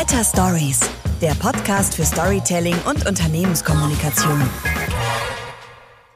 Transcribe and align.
Better 0.00 0.24
Stories, 0.24 0.80
der 1.20 1.34
Podcast 1.34 1.94
für 1.94 2.06
Storytelling 2.06 2.74
und 2.88 3.06
Unternehmenskommunikation. 3.06 4.40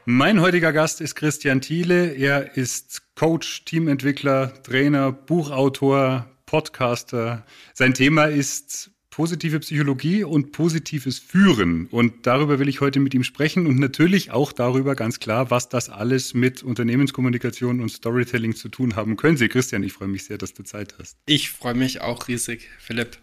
Mein 0.05 0.41
heutiger 0.41 0.73
Gast 0.73 1.01
ist 1.01 1.13
Christian 1.13 1.61
Thiele. 1.61 2.11
Er 2.15 2.57
ist 2.57 3.03
Coach, 3.13 3.63
Teamentwickler, 3.65 4.63
Trainer, 4.63 5.11
Buchautor, 5.11 6.25
Podcaster. 6.47 7.45
Sein 7.75 7.93
Thema 7.93 8.25
ist 8.25 8.89
positive 9.11 9.59
Psychologie 9.59 10.23
und 10.23 10.51
positives 10.51 11.19
Führen. 11.19 11.85
Und 11.85 12.25
darüber 12.25 12.57
will 12.57 12.67
ich 12.67 12.81
heute 12.81 12.99
mit 12.99 13.13
ihm 13.13 13.23
sprechen 13.23 13.67
und 13.67 13.77
natürlich 13.77 14.31
auch 14.31 14.51
darüber 14.51 14.95
ganz 14.95 15.19
klar, 15.19 15.51
was 15.51 15.69
das 15.69 15.89
alles 15.89 16.33
mit 16.33 16.63
Unternehmenskommunikation 16.63 17.81
und 17.81 17.89
Storytelling 17.89 18.55
zu 18.55 18.69
tun 18.69 18.95
haben 18.95 19.15
könnte. 19.15 19.47
Christian, 19.47 19.83
ich 19.83 19.93
freue 19.93 20.07
mich 20.07 20.25
sehr, 20.25 20.39
dass 20.39 20.55
du 20.55 20.63
Zeit 20.63 20.95
hast. 20.97 21.19
Ich 21.27 21.51
freue 21.51 21.75
mich 21.75 22.01
auch 22.01 22.27
riesig, 22.27 22.67
Philipp. 22.79 23.19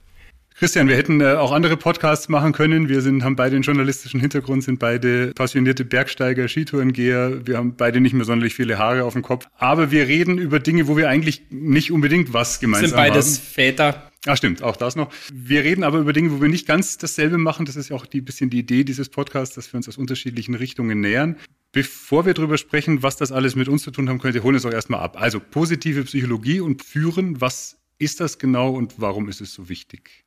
Christian, 0.63 0.87
wir 0.87 0.97
hätten 0.97 1.21
äh, 1.21 1.33
auch 1.33 1.51
andere 1.51 1.77
Podcasts 1.77 2.29
machen 2.29 2.53
können. 2.53 2.89
Wir 2.89 3.01
sind, 3.01 3.25
haben 3.25 3.35
beide 3.35 3.57
einen 3.57 3.65
journalistischen 3.65 4.21
Hintergrund, 4.21 4.63
sind 4.63 4.79
beide 4.79 5.33
passionierte 5.33 5.85
Bergsteiger, 5.85 6.47
Skitourengeher. 6.47 7.45
Wir 7.45 7.57
haben 7.57 7.75
beide 7.75 8.01
nicht 8.01 8.13
mehr 8.13 8.25
sonderlich 8.25 8.55
viele 8.55 8.79
Haare 8.79 9.03
auf 9.03 9.15
dem 9.15 9.23
Kopf. 9.23 9.49
Aber 9.57 9.91
wir 9.91 10.07
reden 10.07 10.39
über 10.39 10.61
Dinge, 10.61 10.87
wo 10.87 10.97
wir 10.97 11.09
eigentlich 11.09 11.43
nicht 11.51 11.91
unbedingt 11.91 12.33
was 12.33 12.61
gemeinsam 12.61 12.97
haben. 12.97 13.07
Sind 13.07 13.13
beides. 13.13 13.39
Väter. 13.39 14.13
Ah, 14.25 14.37
stimmt, 14.37 14.63
auch 14.63 14.77
das 14.77 14.95
noch. 14.95 15.13
Wir 15.33 15.65
reden 15.65 15.83
aber 15.83 15.99
über 15.99 16.13
Dinge, 16.13 16.31
wo 16.31 16.41
wir 16.41 16.49
nicht 16.49 16.69
ganz 16.69 16.97
dasselbe 16.97 17.39
machen. 17.39 17.67
Das 17.67 17.75
ist 17.75 17.89
ja 17.89 17.97
auch 17.97 18.07
ein 18.15 18.25
bisschen 18.25 18.49
die 18.49 18.61
Idee 18.61 18.85
dieses 18.85 19.09
Podcasts, 19.09 19.57
dass 19.57 19.73
wir 19.73 19.79
uns 19.79 19.89
aus 19.89 19.99
unterschiedlichen 19.99 20.55
Richtungen 20.55 21.01
nähern. 21.01 21.39
Bevor 21.73 22.25
wir 22.25 22.35
darüber 22.35 22.57
sprechen, 22.57 23.03
was 23.03 23.17
das 23.17 23.33
alles 23.33 23.57
mit 23.57 23.67
uns 23.67 23.83
zu 23.83 23.91
tun 23.91 24.09
haben 24.09 24.21
könnte, 24.21 24.45
holen 24.45 24.55
wir 24.55 24.59
es 24.59 24.65
auch 24.65 24.71
erstmal 24.71 25.01
ab. 25.01 25.21
Also 25.21 25.41
positive 25.41 26.05
Psychologie 26.05 26.61
und 26.61 26.85
Führen, 26.85 27.41
was 27.41 27.79
ist 27.99 28.21
das 28.21 28.39
genau 28.39 28.71
und 28.71 29.01
warum 29.01 29.29
ist 29.29 29.41
es 29.41 29.53
so 29.53 29.69
wichtig? 29.69 30.23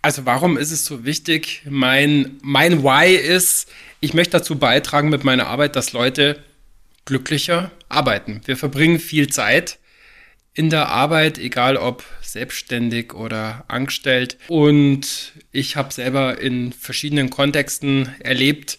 Also 0.00 0.26
warum 0.26 0.56
ist 0.56 0.70
es 0.70 0.84
so 0.84 1.04
wichtig? 1.04 1.62
Mein, 1.68 2.38
mein 2.42 2.84
Why 2.84 3.14
ist, 3.14 3.68
ich 4.00 4.14
möchte 4.14 4.38
dazu 4.38 4.58
beitragen 4.58 5.08
mit 5.08 5.24
meiner 5.24 5.48
Arbeit, 5.48 5.74
dass 5.74 5.92
Leute 5.92 6.42
glücklicher 7.04 7.70
arbeiten. 7.88 8.40
Wir 8.44 8.56
verbringen 8.56 9.00
viel 9.00 9.28
Zeit 9.28 9.78
in 10.54 10.70
der 10.70 10.88
Arbeit, 10.88 11.38
egal 11.38 11.76
ob 11.76 12.04
selbstständig 12.20 13.14
oder 13.14 13.64
angestellt. 13.68 14.36
Und 14.48 15.32
ich 15.52 15.76
habe 15.76 15.92
selber 15.92 16.40
in 16.40 16.72
verschiedenen 16.72 17.30
Kontexten 17.30 18.14
erlebt, 18.20 18.78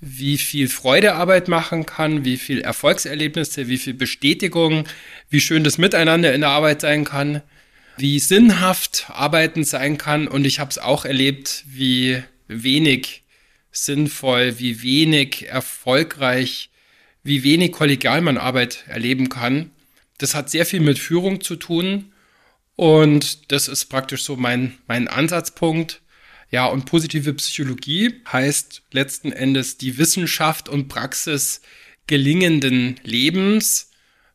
wie 0.00 0.38
viel 0.38 0.68
Freude 0.68 1.14
Arbeit 1.14 1.48
machen 1.48 1.86
kann, 1.86 2.24
wie 2.24 2.36
viel 2.36 2.60
Erfolgserlebnisse, 2.60 3.68
wie 3.68 3.78
viel 3.78 3.94
Bestätigung, 3.94 4.84
wie 5.30 5.40
schön 5.40 5.64
das 5.64 5.78
Miteinander 5.78 6.34
in 6.34 6.42
der 6.42 6.50
Arbeit 6.50 6.80
sein 6.80 7.04
kann 7.04 7.42
wie 7.96 8.18
sinnhaft 8.18 9.06
Arbeiten 9.08 9.64
sein 9.64 9.98
kann. 9.98 10.28
Und 10.28 10.44
ich 10.44 10.58
habe 10.58 10.70
es 10.70 10.78
auch 10.78 11.04
erlebt, 11.04 11.64
wie 11.66 12.22
wenig 12.48 13.22
sinnvoll, 13.72 14.58
wie 14.58 14.82
wenig 14.82 15.48
erfolgreich, 15.48 16.70
wie 17.22 17.42
wenig 17.42 17.72
kollegial 17.72 18.20
man 18.20 18.38
Arbeit 18.38 18.84
erleben 18.88 19.28
kann. 19.28 19.70
Das 20.18 20.34
hat 20.34 20.50
sehr 20.50 20.64
viel 20.64 20.80
mit 20.80 20.98
Führung 20.98 21.40
zu 21.40 21.56
tun. 21.56 22.12
Und 22.76 23.50
das 23.52 23.68
ist 23.68 23.86
praktisch 23.86 24.22
so 24.22 24.36
mein, 24.36 24.78
mein 24.86 25.08
Ansatzpunkt. 25.08 26.02
Ja, 26.50 26.66
und 26.66 26.86
positive 26.86 27.34
Psychologie 27.34 28.14
heißt 28.30 28.82
letzten 28.92 29.32
Endes 29.32 29.78
die 29.78 29.98
Wissenschaft 29.98 30.68
und 30.68 30.88
Praxis 30.88 31.60
gelingenden 32.06 33.00
Lebens. 33.02 33.90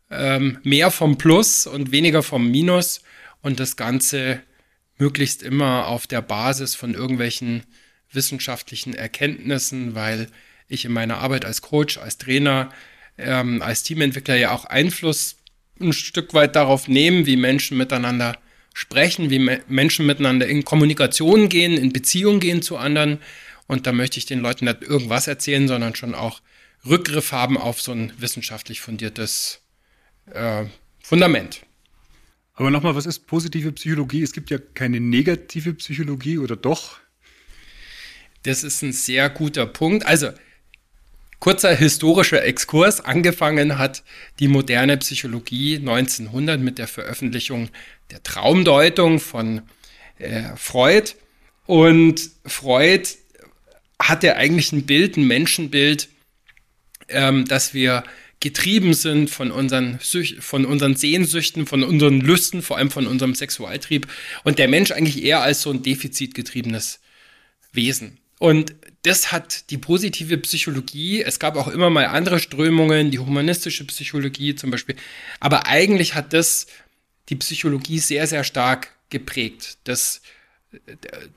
Ähm, 0.10 0.58
mehr 0.64 0.92
vom 0.92 1.18
Plus 1.18 1.68
und 1.68 1.92
weniger 1.92 2.22
vom 2.22 2.52
Minus 2.52 3.02
und 3.42 3.60
das 3.60 3.76
Ganze 3.76 4.42
möglichst 4.98 5.44
immer 5.44 5.88
auf 5.88 6.08
der 6.08 6.22
Basis 6.22 6.76
von 6.76 6.94
irgendwelchen 6.94 7.64
wissenschaftlichen 8.12 8.94
Erkenntnissen, 8.94 9.96
weil 9.96 10.28
ich 10.68 10.86
in 10.86 10.94
meiner 10.94 11.18
Arbeit 11.18 11.46
als 11.46 11.62
Coach, 11.62 11.98
als 11.98 12.18
Trainer, 12.18 12.70
ähm, 13.18 13.62
als 13.62 13.84
Teamentwickler 13.84 14.36
ja 14.36 14.52
auch 14.52 14.66
Einfluss 14.66 15.38
ein 15.80 15.94
Stück 15.94 16.34
weit 16.34 16.56
darauf 16.56 16.88
nehmen, 16.88 17.26
wie 17.26 17.36
Menschen 17.36 17.78
miteinander 17.78 18.38
sprechen, 18.74 19.30
wie 19.30 19.40
me 19.40 19.62
Menschen 19.68 20.06
miteinander 20.06 20.48
in 20.48 20.64
Kommunikation 20.64 21.50
gehen, 21.50 21.78
in 21.78 21.92
Beziehung 21.92 22.40
gehen 22.40 22.62
zu 22.62 22.78
anderen. 22.78 23.20
Und 23.68 23.88
da 23.88 23.92
möchte 23.92 24.18
ich 24.18 24.26
den 24.26 24.40
Leuten 24.40 24.66
nicht 24.66 24.82
irgendwas 24.82 25.28
erzählen, 25.28 25.68
sondern 25.68 25.96
schon 25.96 26.14
auch 26.14 26.42
Rückgriff 26.86 27.32
haben 27.32 27.58
auf 27.58 27.82
so 27.82 27.92
ein 27.92 28.14
wissenschaftlich 28.18 28.82
fundiertes 28.82 29.62
äh, 30.34 30.66
Fundament. 31.04 31.62
Aber 32.54 32.70
nochmal, 32.70 32.96
was 32.96 33.06
ist 33.06 33.28
positive 33.28 33.72
Psychologie? 33.72 34.22
Es 34.22 34.34
gibt 34.34 34.50
ja 34.50 34.58
keine 34.58 35.00
negative 35.00 35.74
Psychologie 35.74 36.38
oder 36.38 36.56
doch? 36.56 37.00
Das 38.44 38.64
ist 38.64 38.82
ein 38.82 38.92
sehr 38.92 39.30
guter 39.30 39.66
Punkt. 39.66 40.06
Also, 40.06 40.32
kurzer 41.40 41.76
historischer 41.76 42.44
Exkurs. 42.44 43.00
Angefangen 43.02 43.78
hat 43.78 44.04
die 44.40 44.48
moderne 44.48 44.98
Psychologie 44.98 45.78
1900 45.78 46.60
mit 46.60 46.78
der 46.78 46.88
Veröffentlichung 46.88 47.70
der 48.12 48.24
Traumdeutung 48.24 49.20
von 49.20 49.62
äh, 50.18 50.56
Freud. 50.56 51.14
Und 51.66 52.32
Freud 52.46 53.08
hatte 54.02 54.36
eigentlich 54.36 54.72
ein 54.72 54.86
Bild, 54.86 55.18
ein 55.18 55.28
Menschenbild, 55.28 56.10
ähm, 57.08 57.46
dass 57.46 57.74
wir 57.74 58.04
getrieben 58.42 58.94
sind 58.94 59.30
von 59.30 59.52
unseren, 59.52 60.00
von 60.40 60.66
unseren 60.66 60.96
Sehnsüchten, 60.96 61.66
von 61.66 61.84
unseren 61.84 62.20
Lüsten, 62.20 62.62
vor 62.62 62.78
allem 62.78 62.92
von 62.92 63.08
unserem 63.08 63.36
Sexualtrieb 63.36 64.08
und 64.44 64.60
der 64.60 64.68
Mensch 64.68 64.92
eigentlich 64.92 65.24
eher 65.24 65.42
als 65.42 65.62
so 65.62 65.72
ein 65.72 65.84
defizitgetriebenes 65.84 67.00
Wesen. 67.72 68.18
Und 68.40 68.74
das 69.04 69.32
hat 69.32 69.70
die 69.70 69.78
positive 69.78 70.38
Psychologie, 70.40 71.22
es 71.22 71.40
gab 71.40 71.56
auch 71.56 71.68
immer 71.68 71.92
mal 71.92 72.08
andere 72.08 72.40
Strömungen, 72.40 73.12
die 73.12 73.20
humanistische 73.20 73.86
Psychologie 73.86 74.56
zum 74.56 74.72
Beispiel, 74.72 74.96
aber 75.40 75.68
eigentlich 75.68 76.16
hat 76.16 76.34
das 76.34 76.66
die 77.30 77.36
Psychologie 77.36 78.00
sehr, 78.00 78.26
sehr 78.26 78.44
stark 78.44 78.96
geprägt. 79.10 79.78
Das 79.84 80.22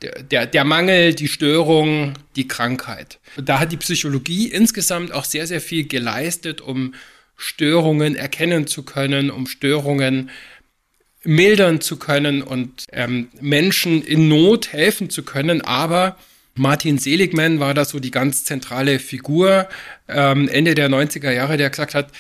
der, 0.03 0.23
der, 0.23 0.47
der 0.47 0.65
Mangel, 0.65 1.15
die 1.15 1.29
Störung, 1.29 2.15
die 2.37 2.47
Krankheit. 2.47 3.19
Da 3.37 3.59
hat 3.59 3.73
die 3.73 3.77
Psychologie 3.77 4.49
insgesamt 4.49 5.13
auch 5.13 5.25
sehr, 5.25 5.47
sehr 5.47 5.61
viel 5.61 5.87
geleistet, 5.87 6.61
um 6.61 6.95
Störungen 7.37 8.15
erkennen 8.15 8.67
zu 8.67 8.85
können, 8.85 9.31
um 9.31 9.47
Störungen 9.47 10.31
mildern 11.25 11.81
zu 11.81 11.97
können 11.97 12.43
und 12.43 12.85
ähm, 12.93 13.29
Menschen 13.41 14.03
in 14.03 14.29
Not 14.29 14.73
helfen 14.73 15.11
zu 15.11 15.25
können. 15.25 15.63
Aber 15.63 16.17
Martin 16.55 16.99
Seligman 16.99 17.59
war 17.59 17.75
da 17.75 17.85
so 17.85 17.99
die 17.99 18.11
ganz 18.11 18.45
zentrale 18.45 18.99
Figur 18.99 19.69
ähm, 20.07 20.49
Ende 20.49 20.75
der 20.75 20.89
90er 20.89 21.33
Jahre, 21.33 21.57
der 21.57 21.71
gesagt 21.71 21.95
hat, 21.95 22.13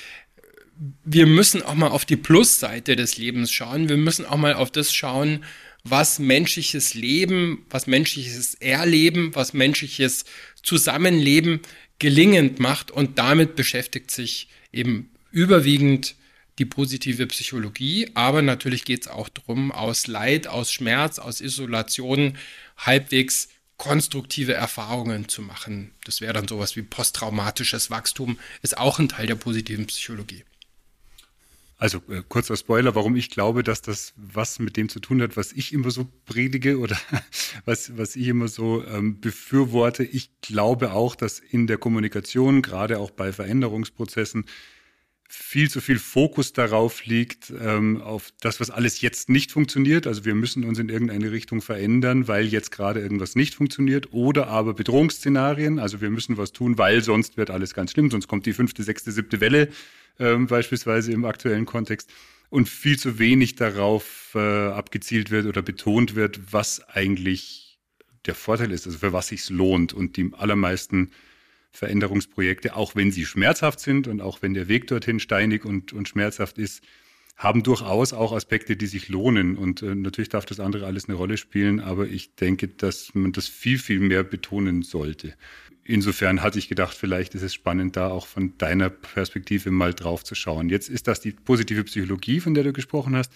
wir 1.04 1.26
müssen 1.26 1.62
auch 1.62 1.74
mal 1.74 1.88
auf 1.88 2.04
die 2.04 2.16
Plusseite 2.16 2.96
des 2.96 3.16
Lebens 3.16 3.52
schauen. 3.52 3.88
Wir 3.88 3.96
müssen 3.96 4.26
auch 4.26 4.36
mal 4.36 4.54
auf 4.54 4.72
das 4.72 4.92
schauen, 4.92 5.44
was 5.84 6.18
menschliches 6.18 6.94
Leben, 6.94 7.66
was 7.68 7.86
menschliches 7.86 8.54
Erleben, 8.54 9.34
was 9.34 9.52
menschliches 9.52 10.24
Zusammenleben 10.62 11.60
gelingend 11.98 12.58
macht 12.58 12.90
und 12.90 13.18
damit 13.18 13.54
beschäftigt 13.54 14.10
sich 14.10 14.48
eben 14.72 15.10
überwiegend 15.30 16.16
die 16.58 16.64
positive 16.64 17.26
Psychologie, 17.26 18.10
aber 18.14 18.40
natürlich 18.40 18.84
geht 18.84 19.02
es 19.02 19.08
auch 19.08 19.28
darum, 19.28 19.72
aus 19.72 20.06
Leid, 20.06 20.46
aus 20.46 20.72
Schmerz, 20.72 21.18
aus 21.18 21.40
Isolation 21.40 22.38
halbwegs 22.76 23.48
konstruktive 23.76 24.54
Erfahrungen 24.54 25.28
zu 25.28 25.42
machen. 25.42 25.92
Das 26.04 26.20
wäre 26.20 26.32
dann 26.32 26.46
sowas 26.46 26.76
wie 26.76 26.82
posttraumatisches 26.82 27.90
Wachstum, 27.90 28.38
ist 28.62 28.78
auch 28.78 28.98
ein 29.00 29.08
Teil 29.08 29.26
der 29.26 29.34
positiven 29.34 29.86
Psychologie. 29.86 30.44
Also 31.76 31.98
äh, 32.08 32.22
kurzer 32.28 32.56
Spoiler, 32.56 32.94
warum 32.94 33.16
ich 33.16 33.30
glaube, 33.30 33.62
dass 33.62 33.82
das 33.82 34.14
was 34.16 34.58
mit 34.58 34.76
dem 34.76 34.88
zu 34.88 35.00
tun 35.00 35.20
hat, 35.20 35.36
was 35.36 35.52
ich 35.52 35.72
immer 35.72 35.90
so 35.90 36.06
predige 36.24 36.78
oder 36.78 36.96
was, 37.64 37.96
was 37.96 38.16
ich 38.16 38.28
immer 38.28 38.48
so 38.48 38.84
ähm, 38.84 39.20
befürworte. 39.20 40.04
Ich 40.04 40.30
glaube 40.40 40.92
auch, 40.92 41.16
dass 41.16 41.40
in 41.40 41.66
der 41.66 41.78
Kommunikation, 41.78 42.62
gerade 42.62 42.98
auch 42.98 43.10
bei 43.10 43.32
Veränderungsprozessen, 43.32 44.44
viel 45.26 45.68
zu 45.70 45.80
viel 45.80 45.98
Fokus 45.98 46.52
darauf 46.52 47.06
liegt, 47.06 47.52
ähm, 47.60 48.00
auf 48.02 48.32
das, 48.40 48.60
was 48.60 48.70
alles 48.70 49.00
jetzt 49.00 49.28
nicht 49.28 49.50
funktioniert. 49.50 50.06
Also 50.06 50.24
wir 50.24 50.34
müssen 50.34 50.64
uns 50.64 50.78
in 50.78 50.88
irgendeine 50.88 51.32
Richtung 51.32 51.60
verändern, 51.60 52.28
weil 52.28 52.46
jetzt 52.46 52.70
gerade 52.70 53.00
irgendwas 53.00 53.34
nicht 53.34 53.54
funktioniert. 53.54 54.12
Oder 54.12 54.46
aber 54.46 54.74
Bedrohungsszenarien. 54.74 55.78
Also 55.78 56.00
wir 56.00 56.10
müssen 56.10 56.36
was 56.36 56.52
tun, 56.52 56.78
weil 56.78 57.02
sonst 57.02 57.36
wird 57.36 57.50
alles 57.50 57.74
ganz 57.74 57.92
schlimm. 57.92 58.10
Sonst 58.10 58.28
kommt 58.28 58.46
die 58.46 58.52
fünfte, 58.52 58.82
sechste, 58.82 59.10
siebte 59.12 59.40
Welle 59.40 59.68
ähm, 60.18 60.46
beispielsweise 60.46 61.12
im 61.12 61.24
aktuellen 61.24 61.66
Kontext 61.66 62.10
und 62.50 62.68
viel 62.68 62.98
zu 62.98 63.18
wenig 63.18 63.56
darauf 63.56 64.32
äh, 64.34 64.38
abgezielt 64.38 65.30
wird 65.30 65.46
oder 65.46 65.62
betont 65.62 66.14
wird, 66.14 66.52
was 66.52 66.86
eigentlich 66.88 67.78
der 68.26 68.34
Vorteil 68.34 68.72
ist, 68.72 68.86
also 68.86 68.98
für 68.98 69.12
was 69.12 69.28
sich 69.28 69.50
lohnt. 69.50 69.92
Und 69.92 70.16
die 70.16 70.30
allermeisten 70.32 71.10
Veränderungsprojekte, 71.72 72.76
auch 72.76 72.94
wenn 72.94 73.10
sie 73.10 73.26
schmerzhaft 73.26 73.80
sind 73.80 74.06
und 74.06 74.20
auch 74.20 74.42
wenn 74.42 74.54
der 74.54 74.68
Weg 74.68 74.86
dorthin 74.86 75.18
steinig 75.18 75.64
und, 75.64 75.92
und 75.92 76.08
schmerzhaft 76.08 76.58
ist, 76.58 76.82
haben 77.36 77.64
durchaus 77.64 78.12
auch 78.12 78.32
Aspekte, 78.32 78.76
die 78.76 78.86
sich 78.86 79.08
lohnen. 79.08 79.56
Und 79.56 79.82
äh, 79.82 79.94
natürlich 79.94 80.28
darf 80.28 80.46
das 80.46 80.60
andere 80.60 80.86
alles 80.86 81.08
eine 81.08 81.16
Rolle 81.16 81.36
spielen, 81.36 81.80
aber 81.80 82.06
ich 82.06 82.36
denke, 82.36 82.68
dass 82.68 83.12
man 83.14 83.32
das 83.32 83.48
viel, 83.48 83.78
viel 83.78 83.98
mehr 83.98 84.22
betonen 84.22 84.82
sollte. 84.82 85.34
Insofern 85.86 86.42
hatte 86.42 86.58
ich 86.58 86.68
gedacht, 86.68 86.96
vielleicht 86.96 87.34
ist 87.34 87.42
es 87.42 87.52
spannend, 87.52 87.96
da 87.96 88.08
auch 88.08 88.26
von 88.26 88.56
deiner 88.56 88.88
Perspektive 88.88 89.70
mal 89.70 89.92
drauf 89.92 90.24
zu 90.24 90.34
schauen. 90.34 90.70
Jetzt 90.70 90.88
ist 90.88 91.06
das 91.08 91.20
die 91.20 91.32
positive 91.32 91.84
Psychologie, 91.84 92.40
von 92.40 92.54
der 92.54 92.64
du 92.64 92.72
gesprochen 92.72 93.14
hast. 93.14 93.30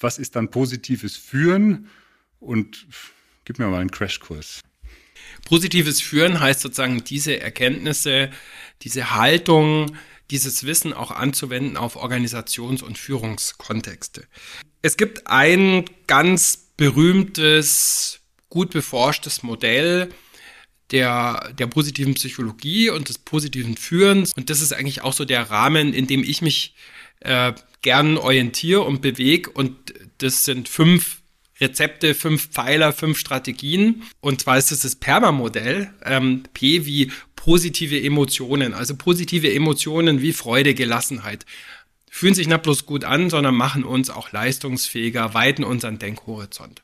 Was 0.00 0.18
ist 0.18 0.34
dann 0.34 0.50
positives 0.50 1.16
Führen? 1.16 1.88
Und 2.40 2.86
gib 3.44 3.60
mir 3.60 3.68
mal 3.68 3.80
einen 3.80 3.92
Crashkurs. 3.92 4.60
Positives 5.46 6.00
Führen 6.00 6.40
heißt 6.40 6.60
sozusagen 6.60 7.04
diese 7.04 7.40
Erkenntnisse, 7.40 8.30
diese 8.82 9.14
Haltung, 9.14 9.96
dieses 10.30 10.64
Wissen 10.64 10.92
auch 10.92 11.12
anzuwenden 11.12 11.76
auf 11.76 11.96
Organisations- 11.96 12.82
und 12.82 12.98
Führungskontexte. 12.98 14.26
Es 14.80 14.96
gibt 14.96 15.28
ein 15.28 15.84
ganz 16.08 16.56
berühmtes, 16.76 18.20
gut 18.48 18.70
beforschtes 18.70 19.44
Modell 19.44 20.08
der, 20.92 21.52
der 21.58 21.66
positiven 21.66 22.14
Psychologie 22.14 22.90
und 22.90 23.08
des 23.08 23.18
positiven 23.18 23.76
Führens. 23.76 24.32
Und 24.36 24.50
das 24.50 24.60
ist 24.60 24.72
eigentlich 24.72 25.02
auch 25.02 25.12
so 25.12 25.24
der 25.24 25.50
Rahmen, 25.50 25.94
in 25.94 26.06
dem 26.06 26.22
ich 26.22 26.42
mich 26.42 26.74
äh, 27.20 27.52
gern 27.80 28.18
orientiere 28.18 28.82
und 28.82 29.02
bewege. 29.02 29.50
Und 29.50 29.94
das 30.18 30.44
sind 30.44 30.68
fünf 30.68 31.22
Rezepte, 31.60 32.14
fünf 32.14 32.48
Pfeiler, 32.50 32.92
fünf 32.92 33.18
Strategien. 33.18 34.02
Und 34.20 34.40
zwar 34.40 34.58
ist 34.58 34.72
es 34.72 34.80
das 34.80 34.96
PERMA-Modell. 34.96 35.90
Ähm, 36.04 36.44
P 36.54 36.86
wie 36.86 37.10
positive 37.36 38.00
Emotionen, 38.00 38.74
also 38.74 38.94
positive 38.96 39.52
Emotionen 39.52 40.22
wie 40.22 40.32
Freude, 40.32 40.74
Gelassenheit. 40.74 41.46
Fühlen 42.10 42.34
sich 42.34 42.46
nicht 42.46 42.62
bloß 42.62 42.84
gut 42.84 43.04
an, 43.04 43.30
sondern 43.30 43.54
machen 43.54 43.84
uns 43.84 44.10
auch 44.10 44.32
leistungsfähiger, 44.32 45.34
weiten 45.34 45.64
unseren 45.64 45.98
Denkhorizont. 45.98 46.82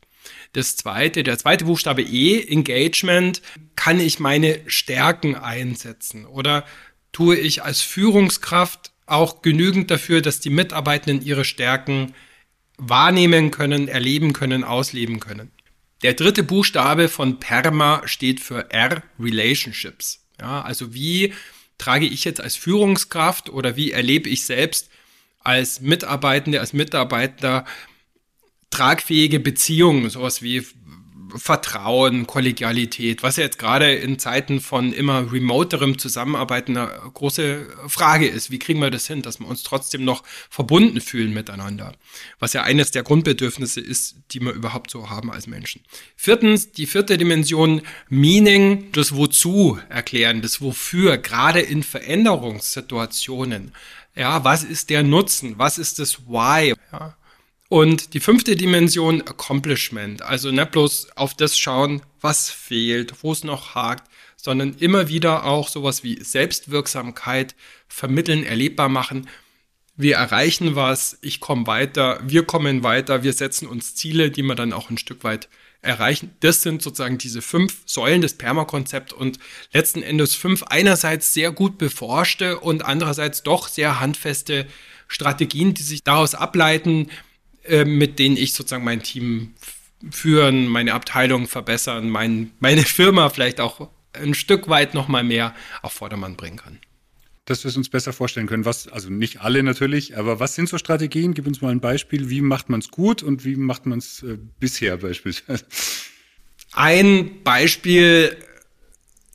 Das 0.53 0.77
zweite, 0.77 1.23
der 1.23 1.39
zweite 1.39 1.67
Buchstabe 1.67 2.03
E, 2.03 2.43
Engagement, 2.43 3.43
kann 3.77 4.01
ich 4.01 4.19
meine 4.19 4.61
Stärken 4.67 5.35
einsetzen 5.35 6.27
oder 6.27 6.65
tue 7.13 7.37
ich 7.37 7.63
als 7.63 7.81
Führungskraft 7.81 8.93
auch 9.07 9.43
genügend 9.43 9.91
dafür, 9.91 10.21
dass 10.21 10.41
die 10.41 10.51
Mitarbeitenden 10.51 11.27
ihre 11.27 11.45
Stärken 11.45 12.15
wahrnehmen 12.77 13.51
können, 13.51 13.89
erleben 13.89 14.33
können, 14.33 14.65
ausleben 14.65 15.21
können. 15.21 15.51
Der 16.03 16.15
dritte 16.15 16.45
Buchstabe 16.45 17.09
von 17.09 17.41
PERMA 17.41 18.03
steht 18.07 18.41
für 18.41 18.71
R, 18.71 19.03
Relationships. 19.19 20.25
Ja, 20.41 20.63
also 20.63 20.95
wie 20.95 21.35
trage 21.77 22.07
ich 22.07 22.25
jetzt 22.25 22.41
als 22.41 22.57
Führungskraft 22.57 23.51
oder 23.51 23.77
wie 23.77 23.91
erlebe 23.91 24.29
ich 24.29 24.45
selbst 24.45 24.91
als 25.41 25.81
Mitarbeitende, 25.81 26.61
als 26.61 26.73
Mitarbeiter 26.73 27.65
tragfähige 28.71 29.41
Beziehungen, 29.41 30.11
sowas 30.11 30.43
wie 30.43 30.65
Vertrauen, 31.37 32.27
Kollegialität, 32.27 33.23
was 33.23 33.37
ja 33.37 33.45
jetzt 33.45 33.59
gerade 33.59 33.93
in 33.93 34.19
Zeiten 34.19 34.61
von 34.61 34.93
immer 34.93 35.31
remoterem 35.31 35.99
Zusammenarbeiten 35.99 36.77
eine 36.77 36.91
große 37.13 37.67
Frage 37.87 38.27
ist. 38.27 38.51
Wie 38.51 38.59
kriegen 38.59 38.81
wir 38.81 38.91
das 38.91 39.07
hin, 39.07 39.23
dass 39.23 39.39
wir 39.41 39.47
uns 39.47 39.63
trotzdem 39.63 40.05
noch 40.05 40.23
verbunden 40.49 41.01
fühlen 41.01 41.35
miteinander? 41.35 41.93
Was 42.39 42.53
ja 42.53 42.63
eines 42.63 42.91
der 42.91 43.03
Grundbedürfnisse 43.03 43.81
ist, 43.81 44.17
die 44.31 44.41
wir 44.41 44.53
überhaupt 44.53 44.91
so 44.91 45.11
haben 45.11 45.31
als 45.31 45.47
Menschen. 45.47 45.83
Viertens, 46.17 46.73
die 46.73 46.87
vierte 46.87 47.19
Dimension, 47.19 47.83
Meaning, 48.09 48.91
das 48.93 49.15
Wozu 49.15 49.79
erklären, 49.89 50.43
das 50.43 50.61
Wofür, 50.61 51.19
gerade 51.19 51.61
in 51.61 51.83
Veränderungssituationen. 51.83 53.73
Ja, 54.15 54.43
was 54.45 54.65
ist 54.65 54.91
der 54.91 55.03
Nutzen? 55.03 55.59
Was 55.59 55.79
ist 55.79 55.99
das 55.99 56.27
Why? 56.27 56.75
Ja, 56.91 57.18
und 57.69 58.15
die 58.15 58.21
fünfte 58.21 58.57
Dimension, 58.57 59.21
Accomplishment. 59.23 60.23
Also 60.23 60.51
nicht 60.51 60.71
bloß 60.71 61.09
auf 61.17 61.35
das 61.35 61.59
schauen, 61.59 62.03
was 62.21 62.51
fehlt, 62.51 63.23
wo 63.23 63.33
es 63.33 63.45
noch 63.45 63.75
hakt, 63.75 64.09
sondern 64.37 64.75
immer 64.79 65.09
wieder 65.09 65.45
auch 65.45 65.69
sowas 65.69 66.03
wie 66.03 66.23
Selbstwirksamkeit 66.23 67.55
vermitteln, 67.89 68.45
erlebbar 68.45 68.89
machen. 68.89 69.29
Wir 69.97 70.17
erreichen 70.17 70.77
was, 70.77 71.19
ich 71.23 71.41
komme 71.41 71.67
weiter, 71.67 72.21
wir 72.25 72.45
kommen 72.45 72.85
weiter, 72.85 73.25
wir 73.25 73.33
setzen 73.33 73.67
uns 73.67 73.95
Ziele, 73.97 74.31
die 74.31 74.43
wir 74.43 74.55
dann 74.55 74.73
auch 74.73 74.91
ein 74.91 74.99
Stück 74.99 75.25
weit 75.25 75.49
erreichen. 75.83 76.31
Das 76.41 76.63
sind 76.63 76.83
sozusagen 76.83 77.19
diese 77.19 77.43
fünf 77.43 77.83
Säulen 77.85 78.21
des 78.21 78.35
Permakonzept 78.35 79.13
und 79.13 79.39
letzten 79.73 80.03
Endes 80.03 80.35
fünf 80.35 80.63
einerseits 80.65 81.35
sehr 81.35 81.51
gut 81.51 81.79
beforschte 81.79 82.61
und 82.61 82.85
andererseits 82.85 83.43
doch 83.43 83.69
sehr 83.69 84.01
handfeste 84.01 84.67
Strategien, 85.09 85.75
die 85.75 85.83
sich 85.83 86.05
daraus 86.05 86.35
ableiten, 86.35 87.11
äh, 87.69 87.85
mit 87.85 88.19
denen 88.19 88.37
ich 88.37 88.53
sozusagen 88.53 88.85
mein 88.85 89.03
Team 89.03 89.55
führen, 90.11 90.67
meine 90.67 90.95
Abteilung 90.95 91.47
verbessern, 91.47 92.09
mein, 92.09 92.53
meine 92.61 92.83
Firma 92.83 93.31
vielleicht 93.31 93.61
auch 93.61 93.91
ein 94.13 94.35
Stück 94.35 94.69
weit 94.69 94.95
noch 94.95 95.09
mal 95.09 95.25
mehr 95.25 95.55
auf 95.83 95.93
Vordermann 95.93 96.37
bringen 96.37 96.57
kann. 96.57 96.79
Dass 97.45 97.65
wir 97.65 97.71
es 97.71 97.77
uns 97.77 97.89
besser 97.89 98.13
vorstellen 98.13 98.47
können, 98.47 98.65
was, 98.65 98.89
also 98.89 99.09
nicht 99.09 99.41
alle 99.41 99.63
natürlich, 99.63 100.19
aber 100.19 100.39
was 100.39 100.55
sind 100.55 100.69
so 100.69 100.77
Strategien? 100.77 101.35
Gib 101.35 101.47
uns 101.47 101.63
mal 101.63 101.71
ein 101.71 101.81
Beispiel. 101.81 102.29
Wie 102.29 102.43
macht 102.43 102.69
man 102.69 102.81
es 102.81 102.91
gut 102.91 103.23
und 103.23 103.45
wie 103.45 103.57
macht 103.57 103.87
man 103.87 103.99
es 103.99 104.23
äh, 104.23 104.39
bisher 104.61 104.99
beispielsweise? 104.99 105.65
Ein 106.73 107.43
Beispiel 107.43 108.37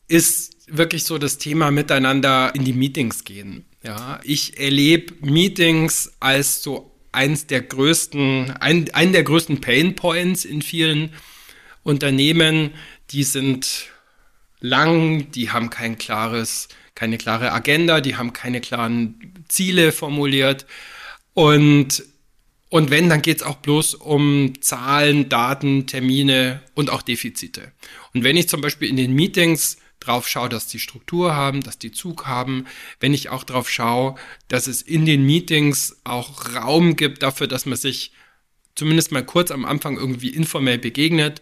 ist 0.08 0.54
wirklich 0.68 1.06
so 1.06 1.18
das 1.18 1.40
Thema 1.40 1.72
miteinander 1.72 2.54
in 2.54 2.64
die 2.64 2.74
Meetings 2.74 3.24
gehen. 3.24 3.66
Ja, 3.84 4.20
ich 4.24 4.60
erlebe 4.60 5.14
Meetings 5.26 6.14
als 6.20 6.62
so 6.62 6.93
eins 7.14 7.48
der 7.48 7.62
größten, 7.62 8.52
ein, 8.60 8.94
einen 8.94 9.14
der 9.14 9.24
größten 9.24 9.62
Pain 9.62 9.96
Points 9.96 10.46
in 10.46 10.62
vielen 10.62 11.12
Unternehmen. 11.84 12.72
Die 13.12 13.24
sind 13.24 13.90
lang, 14.60 15.32
die 15.32 15.52
haben 15.52 15.70
kein 15.70 15.98
klares, 15.98 16.70
keine 16.96 17.18
klare 17.18 17.52
Agenda, 17.52 18.02
die 18.02 18.16
haben 18.16 18.34
keine 18.34 18.62
klaren 18.62 19.46
Ziele 19.48 19.92
formuliert. 19.92 20.66
Und, 21.34 22.04
und 22.70 22.90
wenn, 22.90 23.10
dann 23.10 23.22
geht 23.22 23.38
es 23.38 23.44
auch 23.44 23.58
bloß 23.58 23.96
um 23.96 24.54
Zahlen, 24.62 25.30
Daten, 25.30 25.86
Termine 25.86 26.62
und 26.74 26.90
auch 26.90 27.02
Defizite. 27.02 27.72
Und 28.14 28.24
wenn 28.24 28.38
ich 28.38 28.50
zum 28.50 28.62
Beispiel 28.62 28.90
in 28.90 28.98
den 28.98 29.14
Meetings 29.14 29.78
drauf 30.06 30.28
schaue, 30.28 30.50
dass 30.50 30.68
die 30.68 30.80
Struktur 30.80 31.36
haben, 31.36 31.62
dass 31.62 31.78
die 31.78 31.92
Zug 31.92 32.28
haben, 32.28 32.66
wenn 33.00 33.14
ich 33.14 33.30
auch 33.30 33.44
drauf 33.44 33.70
schaue, 33.70 34.16
dass 34.48 34.68
es 34.68 34.82
in 34.82 35.06
den 35.06 35.26
Meetings 35.26 36.02
auch 36.04 36.56
Raum 36.56 36.96
gibt 36.96 37.24
dafür, 37.24 37.48
dass 37.48 37.66
man 37.66 37.78
sich 37.78 38.12
zumindest 38.76 39.12
mal 39.12 39.26
kurz 39.26 39.52
am 39.52 39.66
Anfang 39.66 39.98
irgendwie 39.98 40.30
informell 40.30 40.78
begegnet, 40.78 41.42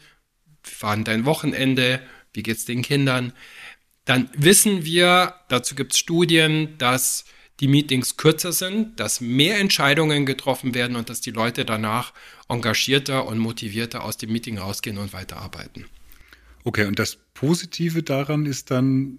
wie 0.64 0.82
war 0.82 0.98
dein 0.98 1.26
Wochenende, 1.26 2.02
wie 2.34 2.44
geht's 2.44 2.66
den 2.66 2.82
Kindern, 2.82 3.34
dann 4.06 4.30
wissen 4.34 4.86
wir, 4.86 5.36
dazu 5.50 5.76
gibt 5.76 5.94
es 5.94 6.00
Studien, 6.00 6.78
dass 6.78 7.26
die 7.60 7.68
Meetings 7.68 8.18
kürzer 8.18 8.52
sind, 8.52 9.00
dass 9.00 9.22
mehr 9.22 9.60
Entscheidungen 9.60 10.26
getroffen 10.26 10.74
werden 10.74 10.96
und 10.96 11.10
dass 11.10 11.22
die 11.22 11.32
Leute 11.32 11.64
danach 11.64 12.14
engagierter 12.50 13.28
und 13.28 13.38
motivierter 13.38 14.04
aus 14.04 14.18
dem 14.18 14.32
Meeting 14.32 14.58
rausgehen 14.58 14.98
und 14.98 15.14
weiterarbeiten. 15.14 15.86
Okay, 16.64 16.86
und 16.86 17.00
das 17.00 17.18
Positive 17.34 18.04
daran 18.04 18.46
ist 18.46 18.72
dann 18.72 19.18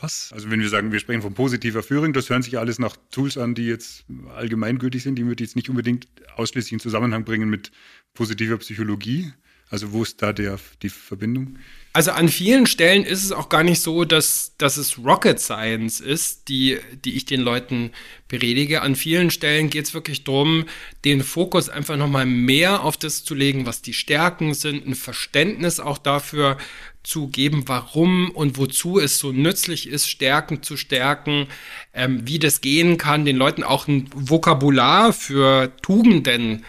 was? 0.00 0.30
Also 0.32 0.50
wenn 0.50 0.60
wir 0.60 0.68
sagen, 0.68 0.92
wir 0.92 1.00
sprechen 1.00 1.22
von 1.22 1.34
positiver 1.34 1.82
Führung, 1.82 2.12
das 2.12 2.28
hören 2.28 2.42
sich 2.42 2.58
alles 2.58 2.78
nach 2.78 2.96
Tools 3.10 3.38
an, 3.38 3.54
die 3.54 3.66
jetzt 3.66 4.04
allgemeingültig 4.34 5.02
sind, 5.02 5.16
die 5.16 5.24
würde 5.26 5.42
ich 5.42 5.50
jetzt 5.50 5.56
nicht 5.56 5.70
unbedingt 5.70 6.08
ausschließlich 6.36 6.74
in 6.74 6.80
Zusammenhang 6.80 7.24
bringen 7.24 7.48
mit 7.48 7.72
positiver 8.14 8.58
Psychologie. 8.58 9.32
Also 9.68 9.92
wo 9.92 10.02
ist 10.02 10.22
da 10.22 10.32
der, 10.32 10.58
die 10.82 10.88
Verbindung? 10.88 11.58
Also 11.92 12.10
an 12.10 12.28
vielen 12.28 12.66
Stellen 12.66 13.04
ist 13.04 13.24
es 13.24 13.32
auch 13.32 13.48
gar 13.48 13.62
nicht 13.62 13.80
so, 13.80 14.04
dass, 14.04 14.52
dass 14.58 14.76
es 14.76 14.98
Rocket 14.98 15.40
Science 15.40 16.00
ist, 16.00 16.48
die, 16.48 16.78
die 17.04 17.16
ich 17.16 17.24
den 17.24 17.40
Leuten 17.40 17.90
predige. 18.28 18.82
An 18.82 18.96
vielen 18.96 19.30
Stellen 19.30 19.70
geht 19.70 19.86
es 19.86 19.94
wirklich 19.94 20.22
darum, 20.22 20.66
den 21.06 21.22
Fokus 21.22 21.70
einfach 21.70 21.96
nochmal 21.96 22.26
mehr 22.26 22.82
auf 22.84 22.98
das 22.98 23.24
zu 23.24 23.34
legen, 23.34 23.64
was 23.64 23.80
die 23.80 23.94
Stärken 23.94 24.52
sind, 24.52 24.86
ein 24.86 24.94
Verständnis 24.94 25.80
auch 25.80 25.96
dafür 25.96 26.58
zu 27.02 27.28
geben, 27.28 27.62
warum 27.66 28.30
und 28.30 28.58
wozu 28.58 28.98
es 28.98 29.18
so 29.18 29.32
nützlich 29.32 29.88
ist, 29.88 30.10
Stärken 30.10 30.62
zu 30.62 30.76
stärken, 30.76 31.46
ähm, 31.94 32.20
wie 32.24 32.38
das 32.38 32.60
gehen 32.60 32.98
kann, 32.98 33.24
den 33.24 33.36
Leuten 33.36 33.62
auch 33.62 33.88
ein 33.88 34.10
Vokabular 34.12 35.12
für 35.12 35.74
Tugenden 35.80 36.64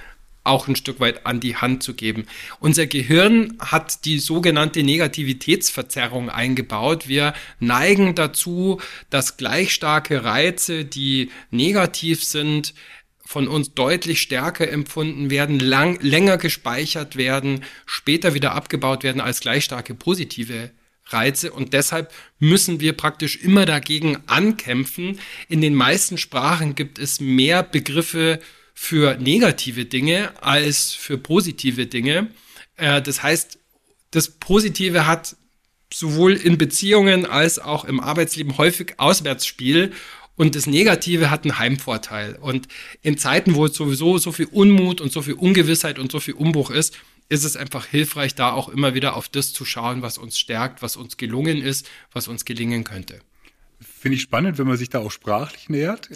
auch 0.48 0.68
ein 0.68 0.75
Stück 0.75 1.00
weit 1.00 1.25
an 1.25 1.39
die 1.39 1.56
Hand 1.56 1.84
zu 1.84 1.94
geben. 1.94 2.25
Unser 2.60 2.88
Gehirn 2.88 3.58
hat 3.60 4.06
die 4.06 4.20
sogenannte 4.20 4.84
Negativitätsverzerrung 4.84 6.30
eingebaut. 6.30 7.08
Wir 7.08 7.34
neigen 7.60 8.16
dazu, 8.16 8.82
dass 9.10 9.38
gleich 9.38 9.74
starke 9.74 10.24
Reize, 10.24 10.86
die 10.86 11.30
negativ 11.51 12.24
sind, 12.24 12.74
von 13.27 13.50
uns 13.50 13.74
deutlich 13.74 14.22
stärker 14.22 14.70
empfunden 14.70 15.30
werden, 15.30 15.60
lang, 15.60 16.00
länger 16.01 16.38
gespeichert 16.38 17.18
werden, 17.18 17.66
später 17.86 18.34
wieder 18.34 18.54
abgebaut 18.54 19.04
werden 19.04 19.22
als 19.22 19.42
gleich 19.42 19.66
starke 19.66 19.94
positive 19.94 20.72
Reize 21.10 21.51
und 21.51 21.74
deshalb 21.74 22.13
müssen 22.39 22.80
wir 22.80 22.94
praktisch 22.94 23.38
immer 23.38 23.66
dagegen 23.66 24.18
ankämpfen. 24.27 25.20
In 25.50 25.62
den 25.62 25.75
meisten 25.75 26.18
Sprachen 26.18 26.75
gibt 26.75 27.00
es 27.00 27.20
mehr 27.20 27.63
Begriffe 27.63 28.39
für 28.80 29.18
negative 29.18 29.86
Dinge 29.86 30.32
als 30.44 30.94
für 30.94 31.18
positive 31.18 31.88
Dinge. 31.88 32.30
Äh, 32.76 33.02
das 33.02 33.24
heißt, 33.24 33.58
das 34.12 34.30
Positive 34.30 35.08
hat 35.08 35.36
sowohl 35.92 36.34
in 36.34 36.60
Beziehungen 36.60 37.26
als 37.26 37.58
auch 37.58 37.86
im 37.86 38.00
Arbeitsleben 38.00 38.60
häufig 38.60 38.94
Auswärtsspiel 39.00 39.94
und 40.36 40.54
das 40.54 40.68
Negative 40.68 41.32
hat 41.32 41.44
einen 41.44 41.58
Heimvorteil. 41.58 42.38
Und 42.40 42.68
in 43.02 43.18
Zeiten, 43.18 43.56
wo 43.56 43.68
sowieso 43.68 44.20
so 44.20 44.32
viel 44.32 44.46
Unmut 44.46 45.02
und 45.02 45.12
so 45.12 45.24
viel 45.24 45.34
Ungewissheit 45.34 45.98
und 45.98 46.12
so 46.12 46.20
viel 46.20 46.36
Umbruch 46.36 46.70
ist, 46.70 46.96
ist 47.30 47.46
es 47.46 47.58
einfach 47.58 47.88
hilfreich, 47.88 48.36
da 48.36 48.52
auch 48.52 48.70
immer 48.70 48.94
wieder 48.94 49.16
auf 49.16 49.28
das 49.28 49.54
zu 49.54 49.66
schauen, 49.66 50.04
was 50.04 50.20
uns 50.20 50.38
stärkt, 50.38 50.84
was 50.84 50.98
uns 50.98 51.18
gelungen 51.18 51.64
ist, 51.64 51.90
was 52.12 52.28
uns 52.28 52.46
gelingen 52.46 52.84
könnte. 52.84 53.22
Finde 54.00 54.18
ich 54.18 54.22
spannend, 54.22 54.60
wenn 54.60 54.68
man 54.68 54.77
sich 54.77 54.89
da 54.89 55.00
auch 55.00 55.10
sprachlich 55.10 55.70
nähert. 55.70 56.10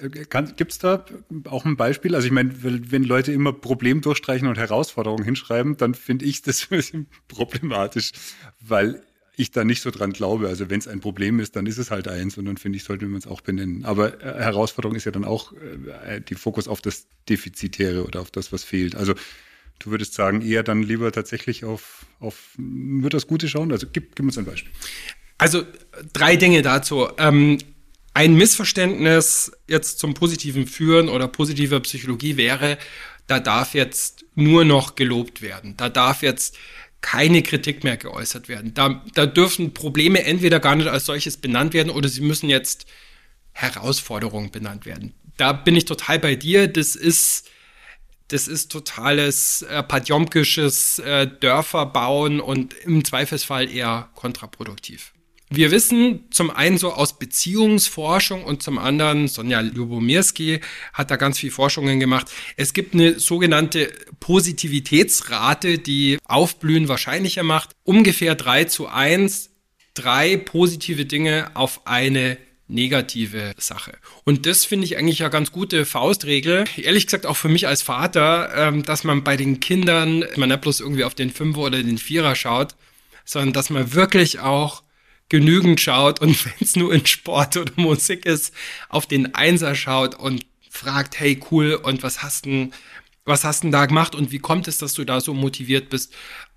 Gibt 0.55 0.71
es 0.71 0.77
da 0.77 1.03
auch 1.45 1.65
ein 1.65 1.77
Beispiel? 1.77 2.13
Also 2.13 2.27
ich 2.27 2.31
meine, 2.31 2.51
wenn 2.61 3.03
Leute 3.03 3.31
immer 3.31 3.53
Problem 3.53 4.01
durchstreichen 4.01 4.47
und 4.47 4.59
Herausforderungen 4.59 5.23
hinschreiben, 5.23 5.77
dann 5.77 5.95
finde 5.95 6.25
ich 6.25 6.43
das 6.43 6.61
ein 6.69 6.77
bisschen 6.77 7.07
problematisch, 7.27 8.11
weil 8.59 9.01
ich 9.35 9.49
da 9.49 9.63
nicht 9.63 9.81
so 9.81 9.89
dran 9.89 10.13
glaube. 10.13 10.47
Also 10.47 10.69
wenn 10.69 10.79
es 10.79 10.87
ein 10.87 10.99
Problem 10.99 11.39
ist, 11.39 11.55
dann 11.55 11.65
ist 11.65 11.79
es 11.79 11.89
halt 11.89 12.07
eins 12.07 12.37
und 12.37 12.45
dann 12.45 12.57
finde 12.57 12.77
ich, 12.77 12.83
sollte 12.83 13.07
man 13.07 13.17
es 13.17 13.25
auch 13.25 13.41
benennen. 13.41 13.83
Aber 13.83 14.21
äh, 14.21 14.43
Herausforderung 14.43 14.95
ist 14.95 15.05
ja 15.05 15.11
dann 15.11 15.25
auch 15.25 15.53
äh, 15.53 16.21
die 16.21 16.35
Fokus 16.35 16.67
auf 16.67 16.81
das 16.81 17.07
Defizitäre 17.29 18.05
oder 18.05 18.21
auf 18.21 18.29
das, 18.29 18.53
was 18.53 18.63
fehlt. 18.63 18.95
Also 18.95 19.15
du 19.79 19.89
würdest 19.89 20.13
sagen, 20.13 20.41
eher 20.41 20.61
dann 20.61 20.83
lieber 20.83 21.11
tatsächlich 21.11 21.65
auf, 21.65 22.05
auf 22.19 22.53
nur 22.57 23.09
das 23.09 23.25
Gute 23.25 23.49
schauen? 23.49 23.71
Also 23.71 23.87
gib, 23.91 24.15
gib 24.15 24.25
uns 24.25 24.37
ein 24.37 24.45
Beispiel. 24.45 24.71
Also 25.41 25.63
drei 26.13 26.35
Dinge 26.35 26.61
dazu. 26.61 27.07
Ähm, 27.17 27.57
ein 28.13 28.35
Missverständnis 28.35 29.51
jetzt 29.67 29.97
zum 29.97 30.13
positiven 30.13 30.67
Führen 30.67 31.09
oder 31.09 31.27
positiver 31.27 31.79
Psychologie 31.79 32.37
wäre, 32.37 32.77
da 33.25 33.39
darf 33.39 33.73
jetzt 33.73 34.23
nur 34.35 34.65
noch 34.65 34.95
gelobt 34.95 35.41
werden. 35.41 35.75
Da 35.77 35.89
darf 35.89 36.21
jetzt 36.21 36.59
keine 37.01 37.41
Kritik 37.41 37.83
mehr 37.83 37.97
geäußert 37.97 38.49
werden. 38.49 38.75
Da, 38.75 39.03
da 39.15 39.25
dürfen 39.25 39.73
Probleme 39.73 40.23
entweder 40.25 40.59
gar 40.59 40.75
nicht 40.75 40.87
als 40.87 41.05
solches 41.05 41.37
benannt 41.37 41.73
werden 41.73 41.89
oder 41.89 42.07
sie 42.07 42.21
müssen 42.21 42.47
jetzt 42.47 42.85
Herausforderungen 43.51 44.51
benannt 44.51 44.85
werden. 44.85 45.15
Da 45.37 45.53
bin 45.53 45.75
ich 45.75 45.85
total 45.85 46.19
bei 46.19 46.35
dir. 46.35 46.67
Das 46.67 46.95
ist, 46.95 47.49
das 48.27 48.47
ist 48.47 48.71
totales 48.71 49.63
äh, 49.63 49.81
padjomkisches 49.81 50.99
äh, 50.99 51.25
Dörfer 51.25 51.87
bauen 51.87 52.39
und 52.39 52.75
im 52.75 53.03
Zweifelsfall 53.03 53.71
eher 53.71 54.11
kontraproduktiv. 54.13 55.13
Wir 55.53 55.69
wissen 55.69 56.23
zum 56.31 56.49
einen 56.49 56.77
so 56.77 56.93
aus 56.93 57.19
Beziehungsforschung 57.19 58.45
und 58.45 58.63
zum 58.63 58.77
anderen, 58.77 59.27
Sonja 59.27 59.59
Lubomirski 59.59 60.61
hat 60.93 61.11
da 61.11 61.17
ganz 61.17 61.39
viel 61.39 61.51
Forschungen 61.51 61.99
gemacht. 61.99 62.31
Es 62.55 62.71
gibt 62.71 62.93
eine 62.93 63.19
sogenannte 63.19 63.91
Positivitätsrate, 64.21 65.77
die 65.77 66.19
Aufblühen 66.23 66.87
wahrscheinlicher 66.87 67.43
macht. 67.43 67.71
Ungefähr 67.83 68.35
drei 68.35 68.63
zu 68.63 68.87
eins, 68.87 69.49
drei 69.93 70.37
positive 70.37 71.05
Dinge 71.05 71.51
auf 71.53 71.85
eine 71.85 72.37
negative 72.69 73.51
Sache. 73.57 73.97
Und 74.23 74.45
das 74.45 74.63
finde 74.63 74.85
ich 74.85 74.97
eigentlich 74.97 75.19
ja 75.19 75.27
ganz 75.27 75.51
gute 75.51 75.85
Faustregel. 75.85 76.63
Ehrlich 76.77 77.07
gesagt 77.07 77.25
auch 77.25 77.35
für 77.35 77.49
mich 77.49 77.67
als 77.67 77.81
Vater, 77.81 78.51
ähm, 78.55 78.83
dass 78.83 79.03
man 79.03 79.25
bei 79.25 79.35
den 79.35 79.59
Kindern, 79.59 80.23
man 80.37 80.47
nicht 80.47 80.61
bloß 80.61 80.79
irgendwie 80.79 81.03
auf 81.03 81.13
den 81.13 81.29
Fünfer 81.29 81.59
oder 81.59 81.83
den 81.83 81.97
Vierer 81.97 82.35
schaut, 82.35 82.75
sondern 83.25 83.51
dass 83.51 83.69
man 83.69 83.93
wirklich 83.93 84.39
auch 84.39 84.83
genügend 85.31 85.79
schaut 85.79 86.19
und 86.19 86.45
wenn 86.45 86.53
es 86.59 86.75
nur 86.75 86.93
in 86.93 87.05
Sport 87.05 87.57
oder 87.57 87.71
Musik 87.77 88.25
ist, 88.25 88.53
auf 88.89 89.07
den 89.07 89.33
Einser 89.33 89.73
schaut 89.73 90.13
und 90.13 90.45
fragt, 90.69 91.19
hey 91.19 91.39
cool, 91.49 91.73
und 91.75 92.03
was 92.03 92.21
hast 92.21 92.45
denn, 92.45 92.73
was 93.23 93.43
hast 93.43 93.63
denn 93.63 93.71
da 93.71 93.85
gemacht 93.85 94.13
und 94.13 94.31
wie 94.31 94.39
kommt 94.39 94.67
es, 94.67 94.77
dass 94.77 94.93
du 94.93 95.05
da 95.05 95.21
so 95.21 95.33
motiviert 95.33 95.89
bist? 95.89 96.13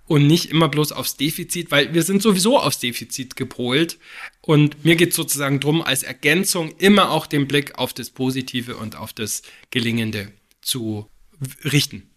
Und 0.06 0.26
nicht 0.26 0.50
immer 0.50 0.68
bloß 0.68 0.92
aufs 0.92 1.16
Defizit, 1.16 1.70
weil 1.70 1.94
wir 1.94 2.02
sind 2.02 2.20
sowieso 2.20 2.58
aufs 2.58 2.78
Defizit 2.78 3.36
gepolt. 3.36 3.98
Und 4.42 4.84
mir 4.84 4.96
geht 4.96 5.14
sozusagen 5.14 5.60
drum, 5.60 5.80
als 5.80 6.02
Ergänzung 6.02 6.76
immer 6.76 7.10
auch 7.10 7.26
den 7.26 7.48
Blick 7.48 7.78
auf 7.78 7.94
das 7.94 8.10
Positive 8.10 8.76
und 8.76 8.96
auf 8.96 9.14
das 9.14 9.40
Gelingende 9.70 10.30
zu 10.60 11.08
richten. 11.64 12.13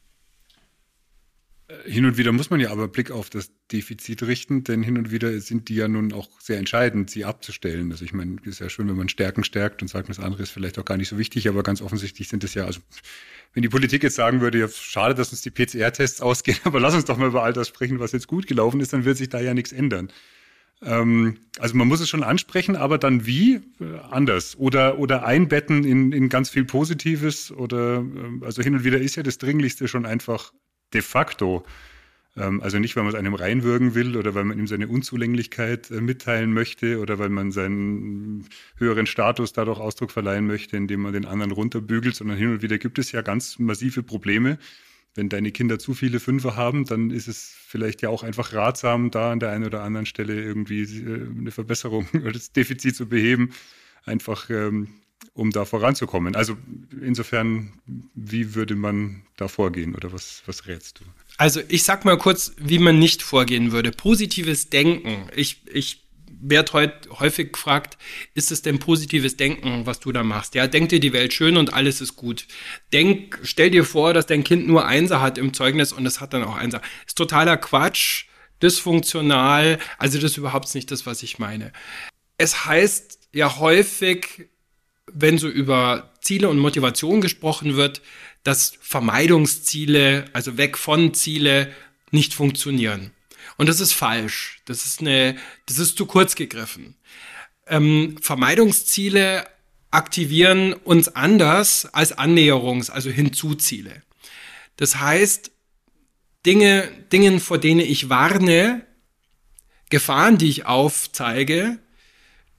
Hin 1.83 2.05
und 2.05 2.17
wieder 2.17 2.31
muss 2.31 2.50
man 2.50 2.62
ja 2.62 2.71
aber 2.71 2.88
Blick 2.88 3.12
auf 3.12 3.29
das 3.29 3.51
Defizit 3.74 4.24
richten, 4.24 4.63
denn 4.63 4.83
hin 4.83 4.97
und 4.97 5.12
wieder 5.12 5.38
sind 5.41 5.67
die 5.67 5.75
ja 5.75 5.89
nun 5.89 6.13
auch 6.13 6.29
sehr 6.39 6.59
entscheidend, 6.59 7.09
sie 7.09 7.25
abzustellen. 7.25 7.91
Also 7.91 8.05
ich 8.05 8.13
meine, 8.13 8.38
es 8.43 8.47
ist 8.47 8.59
ja 8.59 8.69
schön, 8.69 8.88
wenn 8.88 8.95
man 8.95 9.09
Stärken 9.09 9.43
stärkt 9.43 9.81
und 9.81 9.89
sagt, 9.89 10.07
das 10.07 10.19
andere 10.19 10.43
ist 10.43 10.51
vielleicht 10.51 10.79
auch 10.79 10.86
gar 10.86 10.95
nicht 10.95 11.09
so 11.09 11.17
wichtig, 11.17 11.50
aber 11.50 11.63
ganz 11.63 11.81
offensichtlich 11.81 12.29
sind 12.29 12.45
es 12.45 12.53
ja, 12.53 12.63
also 12.63 12.79
wenn 13.53 13.63
die 13.63 13.69
Politik 13.69 14.01
jetzt 14.03 14.15
sagen 14.15 14.39
würde, 14.39 14.59
ja, 14.59 14.69
schade, 14.69 15.13
dass 15.13 15.31
uns 15.31 15.41
die 15.41 15.51
PCR-Tests 15.51 16.21
ausgehen, 16.21 16.57
aber 16.63 16.79
lass 16.79 16.93
uns 16.93 17.03
doch 17.03 17.17
mal 17.17 17.27
über 17.27 17.43
all 17.43 17.51
das 17.51 17.67
sprechen, 17.67 18.00
was 18.00 18.13
jetzt 18.13 18.27
gut 18.27 18.47
gelaufen 18.47 18.79
ist, 18.79 18.93
dann 18.93 19.03
wird 19.03 19.17
sich 19.17 19.27
da 19.27 19.41
ja 19.41 19.53
nichts 19.53 19.74
ändern. 19.74 20.09
Ähm, 20.81 21.38
also 21.59 21.75
man 21.75 21.89
muss 21.89 22.00
es 22.00 22.07
schon 22.07 22.24
ansprechen, 22.24 22.77
aber 22.77 22.97
dann 22.97 23.25
wie? 23.25 23.55
Äh, 23.81 23.97
anders. 24.09 24.57
Oder, 24.57 25.00
oder 25.00 25.25
einbetten 25.25 25.83
in, 25.83 26.13
in 26.13 26.29
ganz 26.29 26.50
viel 26.50 26.63
Positives 26.63 27.51
oder, 27.51 28.05
äh, 28.05 28.45
also 28.45 28.62
hin 28.62 28.75
und 28.75 28.86
wieder 28.86 29.00
ist 29.00 29.17
ja 29.17 29.24
das 29.24 29.38
Dringlichste 29.38 29.89
schon 29.89 30.05
einfach 30.05 30.53
de 30.94 31.01
facto, 31.01 31.65
ähm, 32.38 32.62
also 32.62 32.79
nicht, 32.79 32.96
weil 32.96 33.03
man 33.03 33.13
es 33.13 33.20
einem 33.20 33.34
reinwürgen 33.34 33.96
will 33.96 34.15
oder 34.15 34.36
weil 34.36 34.44
man 34.44 34.60
ihm 34.60 34.67
seine 34.67 34.88
Unzulänglichkeit 34.88 35.91
äh, 35.91 36.01
mitteilen 36.01 36.53
möchte 36.53 37.00
oder 37.00 37.20
weil 37.20 37.29
man 37.29 37.51
seinen 37.51 38.48
höheren 38.77 39.08
Status 39.08 39.53
dadurch 39.53 39.79
Ausdruck 39.79 40.12
verleihen 40.12 40.46
möchte, 40.46 40.77
indem 40.77 41.01
man 41.01 41.13
den 41.13 41.25
anderen 41.25 41.51
runterbügelt, 41.51 42.15
sondern 42.15 42.38
hin 42.38 42.51
und 42.51 42.62
wieder 42.62 42.77
gibt 42.77 43.00
es 43.00 43.12
ja 43.12 43.22
ganz 43.22 43.60
massive 43.60 44.03
Probleme. 44.03 44.60
Wenn 45.15 45.29
deine 45.29 45.51
Kinder 45.51 45.79
zu 45.79 45.96
viele 45.96 46.20
Fünfer 46.20 46.56
haben, 46.56 46.86
dann 46.86 47.10
ist 47.10 47.27
es 47.27 47.56
vielleicht 47.60 48.03
ja 48.03 48.10
auch 48.10 48.22
einfach 48.22 48.53
ratsam, 48.53 49.10
da 49.10 49.32
an 49.32 49.39
der 49.39 49.50
einen 49.50 49.65
oder 49.65 49.82
anderen 49.82 50.06
Stelle 50.06 50.39
irgendwie 50.39 50.84
äh, 50.84 51.27
eine 51.39 51.51
Verbesserung 51.51 52.08
oder 52.13 52.32
das 52.32 52.51
Defizit 52.51 52.96
zu 52.96 53.08
beheben. 53.10 53.51
Einfach 54.06 54.50
ähm, 54.51 54.89
um 55.33 55.51
da 55.51 55.65
voranzukommen. 55.65 56.36
Also 56.36 56.57
insofern, 57.01 57.74
wie 58.15 58.55
würde 58.55 58.75
man 58.75 59.24
da 59.36 59.47
vorgehen 59.47 59.95
oder 59.95 60.12
was, 60.12 60.41
was 60.45 60.67
rätst 60.67 61.00
du? 61.00 61.03
Also 61.38 61.62
ich 61.67 61.83
sag 61.83 62.05
mal 62.05 62.17
kurz, 62.17 62.53
wie 62.57 62.79
man 62.79 63.00
nicht 63.00 63.21
vorgehen 63.21 63.71
würde. 63.71 63.91
Positives 63.91 64.69
Denken. 64.69 65.29
Ich, 65.36 65.62
ich 65.71 66.07
werde 66.39 66.74
heute 66.74 67.09
häufig 67.19 67.53
gefragt, 67.53 67.97
ist 68.33 68.51
es 68.51 68.62
denn 68.62 68.79
positives 68.79 69.38
Denken, 69.38 69.86
was 69.86 70.00
du 70.00 70.12
da 70.12 70.24
machst? 70.24 70.55
Ja, 70.55 70.67
denk 70.67 70.89
dir 70.89 71.00
die 71.00 71.13
Welt 71.13 71.33
schön 71.33 71.57
und 71.57 71.74
alles 71.74 72.01
ist 72.01 72.15
gut. 72.15 72.47
Denk, 72.93 73.39
stell 73.43 73.69
dir 73.69 73.86
vor, 73.86 74.13
dass 74.13 74.25
dein 74.25 74.43
Kind 74.43 74.67
nur 74.67 74.86
Einser 74.86 75.21
hat 75.21 75.38
im 75.38 75.53
Zeugnis 75.53 75.93
und 75.93 76.05
es 76.05 76.19
hat 76.21 76.33
dann 76.33 76.43
auch 76.43 76.55
Einser. 76.55 76.81
Ist 77.05 77.17
totaler 77.17 77.57
Quatsch, 77.57 78.25
dysfunktional, 78.62 79.79
also 79.97 80.19
das 80.19 80.31
ist 80.31 80.38
überhaupt 80.38 80.74
nicht 80.74 80.91
das, 80.91 81.05
was 81.05 81.24
ich 81.24 81.39
meine. 81.39 81.71
Es 82.38 82.65
heißt 82.65 83.29
ja 83.33 83.57
häufig, 83.59 84.50
wenn 85.11 85.37
so 85.37 85.47
über 85.47 86.11
Ziele 86.21 86.49
und 86.49 86.59
Motivation 86.59 87.21
gesprochen 87.21 87.75
wird, 87.75 88.01
dass 88.43 88.73
Vermeidungsziele, 88.81 90.25
also 90.33 90.57
weg 90.57 90.77
von 90.77 91.13
Ziele, 91.13 91.73
nicht 92.11 92.33
funktionieren. 92.33 93.11
Und 93.57 93.67
das 93.67 93.79
ist 93.79 93.93
falsch. 93.93 94.61
Das 94.65 94.85
ist 94.85 95.01
eine, 95.01 95.35
das 95.65 95.79
ist 95.79 95.97
zu 95.97 96.05
kurz 96.05 96.35
gegriffen. 96.35 96.95
Ähm, 97.65 98.17
Vermeidungsziele 98.21 99.47
aktivieren 99.91 100.73
uns 100.73 101.09
anders 101.09 101.85
als 101.93 102.17
Annäherungs-, 102.17 102.91
also 102.91 103.09
Hinzuziele. 103.09 104.03
Das 104.75 104.99
heißt, 104.99 105.51
Dinge, 106.45 106.89
Dingen, 107.11 107.39
vor 107.39 107.57
denen 107.57 107.81
ich 107.81 108.09
warne, 108.09 108.85
Gefahren, 109.89 110.37
die 110.37 110.49
ich 110.49 110.65
aufzeige, 110.65 111.79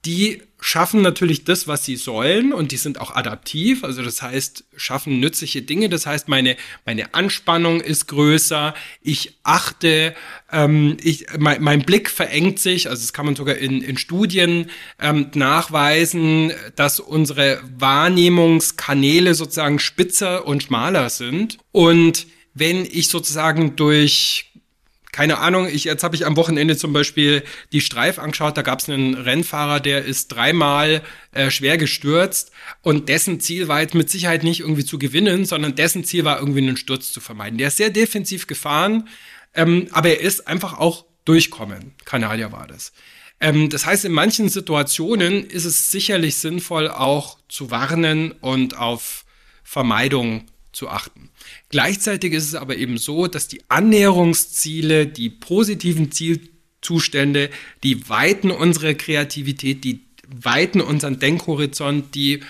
die 0.05 0.43
schaffen 0.61 1.03
natürlich 1.03 1.45
das, 1.45 1.69
was 1.69 1.85
sie 1.85 1.97
sollen 1.97 2.53
und 2.53 2.73
die 2.73 2.77
sind 2.77 3.00
auch 3.00 3.15
adaptiv, 3.15 3.85
also 3.85 4.03
das 4.03 4.23
heißt, 4.23 4.65
schaffen 4.77 5.21
nützliche 5.21 5.62
Dinge, 5.62 5.88
das 5.88 6.07
heißt, 6.07 6.29
meine, 6.29 6.57
meine 6.85 7.15
Anspannung 7.15 7.81
ist 7.81 8.09
größer, 8.09 8.75
ich 9.00 9.38
achte, 9.45 10.15
ähm, 10.50 10.97
ich, 11.03 11.27
mein, 11.38 11.62
mein 11.62 11.83
Blick 11.83 12.11
verengt 12.11 12.59
sich, 12.59 12.88
also 12.88 13.00
das 13.00 13.12
kann 13.12 13.27
man 13.27 13.37
sogar 13.37 13.57
in, 13.57 13.83
in 13.83 13.97
Studien 13.99 14.71
ähm, 15.00 15.31
nachweisen, 15.35 16.53
dass 16.75 16.99
unsere 16.99 17.61
Wahrnehmungskanäle 17.79 19.35
sozusagen 19.35 19.79
spitzer 19.79 20.47
und 20.47 20.65
schmaler 20.65 21.09
sind. 21.11 21.59
Und 21.71 22.27
wenn 22.55 22.85
ich 22.85 23.09
sozusagen 23.09 23.77
durch 23.77 24.48
keine 25.12 25.38
Ahnung, 25.38 25.69
ich, 25.69 25.85
jetzt 25.85 26.05
habe 26.05 26.17
ich 26.17 26.27
am 26.27 26.37
Wochenende 26.37 26.77
zum 26.77 26.93
Beispiel 26.93 27.43
die 27.73 27.81
Streif 27.81 28.19
angeschaut, 28.19 28.57
da 28.57 28.62
gab 28.62 28.81
es 28.81 28.88
einen 28.88 29.15
Rennfahrer, 29.15 29.81
der 29.81 30.05
ist 30.05 30.29
dreimal 30.29 31.03
äh, 31.33 31.50
schwer 31.50 31.79
gestürzt 31.79 32.53
und 32.83 33.09
dessen 33.09 33.41
Ziel 33.41 33.69
war 33.69 33.81
jetzt 33.81 33.95
mit 33.95 34.11
Sicherheit 34.11 34.45
nicht 34.45 34.61
irgendwie 34.61 34.85
zu 34.85 34.99
gewinnen, 34.99 35.45
sondern 35.45 35.75
dessen 35.75 36.05
Ziel 36.05 36.25
war 36.25 36.38
irgendwie 36.38 36.61
einen 36.61 36.77
Sturz 36.77 37.12
zu 37.12 37.21
vermeiden. 37.21 37.59
Der 37.59 37.69
ist 37.69 37.79
sehr 37.79 37.91
defensiv 37.91 38.47
gefahren, 38.47 39.09
ähm, 39.55 39.88
aber 39.93 40.11
er 40.11 40.21
ist 40.21 40.47
einfach 40.47 40.79
auch 40.79 41.07
durchkommen. 41.25 41.95
Kanadier 42.05 42.53
war 42.53 42.67
das. 42.67 42.93
Ähm, 43.41 43.71
das 43.71 43.87
heißt, 43.87 44.05
in 44.05 44.12
manchen 44.12 44.49
Situationen 44.49 45.45
ist 45.45 45.65
es 45.65 45.91
sicherlich 45.91 46.37
sinnvoll, 46.37 46.88
auch 46.88 47.38
zu 47.49 47.71
warnen 47.71 48.33
und 48.33 48.77
auf 48.77 49.25
Vermeidung 49.62 50.47
zu 50.73 50.89
achten. 50.89 51.31
Gleichzeitig 51.71 52.33
ist 52.33 52.45
es 52.45 52.55
aber 52.55 52.77
eben 52.77 52.99
so, 52.99 53.27
dass 53.27 53.49
die 53.49 53.63
Annäherungsziele, 53.69 55.07
die 55.07 55.31
positiven 55.31 56.13
Zielzustände, 56.13 57.51
die 57.83 58.09
weiten 58.09 58.51
unsere 58.51 58.95
Kreativität, 58.95 59.85
die 59.85 60.05
weiten 60.27 60.81
unseren 60.81 61.19
Denkhorizont, 61.19 62.15
die 62.15 62.41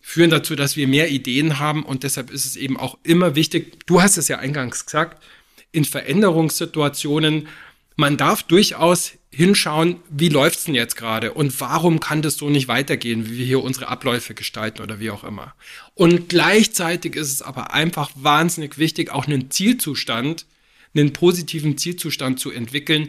führen 0.00 0.30
dazu, 0.30 0.56
dass 0.56 0.76
wir 0.76 0.88
mehr 0.88 1.10
Ideen 1.10 1.58
haben 1.58 1.84
und 1.84 2.02
deshalb 2.02 2.30
ist 2.30 2.44
es 2.44 2.56
eben 2.56 2.76
auch 2.76 2.98
immer 3.04 3.34
wichtig, 3.34 3.86
du 3.86 4.02
hast 4.02 4.16
es 4.16 4.28
ja 4.28 4.38
eingangs 4.38 4.84
gesagt, 4.84 5.22
in 5.70 5.84
Veränderungssituationen, 5.84 7.48
man 7.96 8.16
darf 8.16 8.42
durchaus 8.42 9.12
hinschauen, 9.30 9.96
wie 10.10 10.28
läuft 10.28 10.58
es 10.58 10.64
denn 10.64 10.74
jetzt 10.74 10.96
gerade 10.96 11.32
und 11.32 11.58
warum 11.60 12.00
kann 12.00 12.20
das 12.20 12.36
so 12.36 12.50
nicht 12.50 12.68
weitergehen, 12.68 13.28
wie 13.28 13.38
wir 13.38 13.46
hier 13.46 13.62
unsere 13.62 13.88
Abläufe 13.88 14.34
gestalten 14.34 14.82
oder 14.82 15.00
wie 15.00 15.10
auch 15.10 15.24
immer. 15.24 15.54
Und 15.94 16.28
gleichzeitig 16.28 17.16
ist 17.16 17.32
es 17.32 17.42
aber 17.42 17.72
einfach 17.72 18.10
wahnsinnig 18.14 18.76
wichtig, 18.76 19.10
auch 19.10 19.26
einen 19.26 19.50
Zielzustand, 19.50 20.46
einen 20.94 21.14
positiven 21.14 21.78
Zielzustand 21.78 22.40
zu 22.40 22.50
entwickeln. 22.50 23.08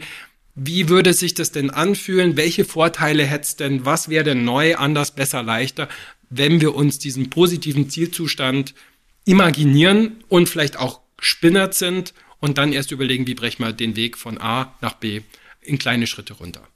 Wie 0.56 0.88
würde 0.88 1.14
sich 1.14 1.34
das 1.34 1.52
denn 1.52 1.72
anfühlen? 1.72 2.38
Welche 2.38 2.64
Vorteile 2.64 3.26
hätte 3.26 3.44
es 3.44 3.56
denn? 3.58 3.86
Was 3.86 4.08
wäre 4.08 4.24
denn 4.24 4.46
neu, 4.46 4.76
anders, 4.76 5.12
besser, 5.12 5.44
leichter, 5.44 5.90
wenn 6.30 6.62
wir 6.62 6.74
uns 6.74 7.00
diesen 7.00 7.30
positiven 7.30 7.90
Zielzustand 7.90 8.74
imaginieren 9.26 10.24
und 10.30 10.48
vielleicht 10.48 10.78
auch 10.78 11.02
spinnert 11.20 11.74
sind 11.74 12.14
und 12.44 12.58
dann 12.58 12.74
erst 12.74 12.92
überlegen, 12.92 13.26
wie 13.26 13.36
brechen 13.36 13.64
wir 13.64 13.72
den 13.72 13.96
Weg 13.96 14.18
von 14.18 14.38
A 14.38 14.78
nach 14.82 14.96
B 14.96 15.22
in 15.62 15.78
kleine 15.78 16.08
Schritte 16.08 16.34
runter. 16.34 16.68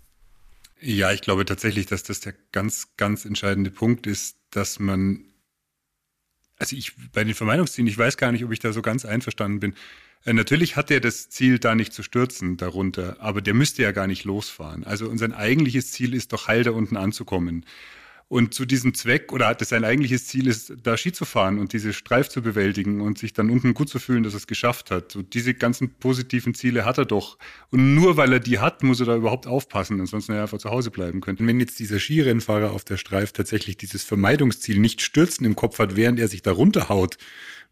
Ja, 0.80 1.12
ich 1.12 1.20
glaube 1.20 1.44
tatsächlich, 1.44 1.88
dass 1.88 2.04
das 2.04 2.22
der 2.22 2.34
ganz, 2.54 2.96
ganz 2.96 3.26
entscheidende 3.26 3.70
Punkt 3.70 4.08
ist, 4.08 4.38
dass 4.50 4.80
man, 4.80 5.26
also 6.58 6.74
ich 6.74 6.94
bei 7.12 7.26
den 7.26 7.34
Vermeidungszielen, 7.34 7.90
ich 7.90 7.98
weiß 7.98 8.16
gar 8.16 8.32
nicht, 8.32 8.46
ob 8.46 8.54
ich 8.54 8.60
da 8.60 8.72
so 8.72 8.82
ganz 8.82 9.04
einverstanden 9.04 9.60
bin. 9.60 9.76
Äh, 10.24 10.32
natürlich 10.32 10.78
hat 10.78 10.90
er 10.90 11.02
das 11.02 11.30
Ziel, 11.30 11.60
da 11.60 11.76
nicht 11.76 11.92
zu 11.92 12.02
stürzen 12.02 12.56
darunter, 12.56 13.18
aber 13.20 13.42
der 13.42 13.54
müsste 13.54 13.84
ja 13.84 13.92
gar 13.92 14.08
nicht 14.08 14.24
losfahren. 14.24 14.86
Also 14.86 15.10
unser 15.10 15.36
eigentliches 15.36 15.92
Ziel 15.92 16.14
ist 16.14 16.32
doch 16.32 16.48
heil 16.48 16.64
da 16.64 16.72
unten 16.72 16.96
anzukommen. 16.96 17.66
Und 18.30 18.54
zu 18.54 18.66
diesem 18.66 18.94
Zweck, 18.94 19.32
oder 19.32 19.48
hat 19.48 19.62
es 19.62 19.70
sein 19.70 19.86
eigentliches 19.86 20.28
Ziel 20.28 20.48
ist, 20.48 20.74
da 20.84 20.98
Ski 20.98 21.14
zu 21.14 21.24
fahren 21.24 21.60
und 21.60 21.72
diese 21.72 21.94
Streif 21.94 22.28
zu 22.28 22.42
bewältigen 22.42 23.00
und 23.00 23.18
sich 23.18 23.32
dann 23.32 23.50
unten 23.50 23.74
gut 23.74 23.88
zu 23.88 24.00
fühlen, 24.00 24.24
dass 24.24 24.34
er 24.34 24.38
es 24.38 24.48
geschafft 24.48 24.92
hat. 24.92 25.14
So 25.14 25.22
diese 25.22 25.54
ganzen 25.54 25.92
positiven 25.92 26.54
Ziele 26.54 26.84
hat 26.84 26.98
er 26.98 27.06
doch. 27.06 27.38
Und 27.72 27.96
nur 27.96 28.18
weil 28.18 28.34
er 28.34 28.42
die 28.42 28.60
hat, 28.60 28.84
muss 28.84 29.00
er 29.00 29.06
da 29.06 29.16
überhaupt 29.16 29.48
aufpassen, 29.48 30.02
ansonsten 30.02 30.34
er 30.34 30.42
einfach 30.42 30.58
zu 30.58 30.70
Hause 30.70 30.92
bleiben 30.92 31.22
könnte. 31.22 31.48
Wenn 31.48 31.62
jetzt 31.62 31.80
dieser 31.80 32.00
Skirennfahrer 32.00 32.72
auf 32.72 32.84
der 32.84 32.98
Streif 32.98 33.32
tatsächlich 33.32 33.78
dieses 33.78 34.04
Vermeidungsziel 34.04 34.78
nicht 34.78 35.02
stürzen 35.02 35.46
im 35.46 35.56
Kopf 35.56 35.80
hat, 35.80 35.96
während 35.96 36.20
er 36.20 36.28
sich 36.28 36.42
da 36.42 36.52
runterhaut, 36.52 37.18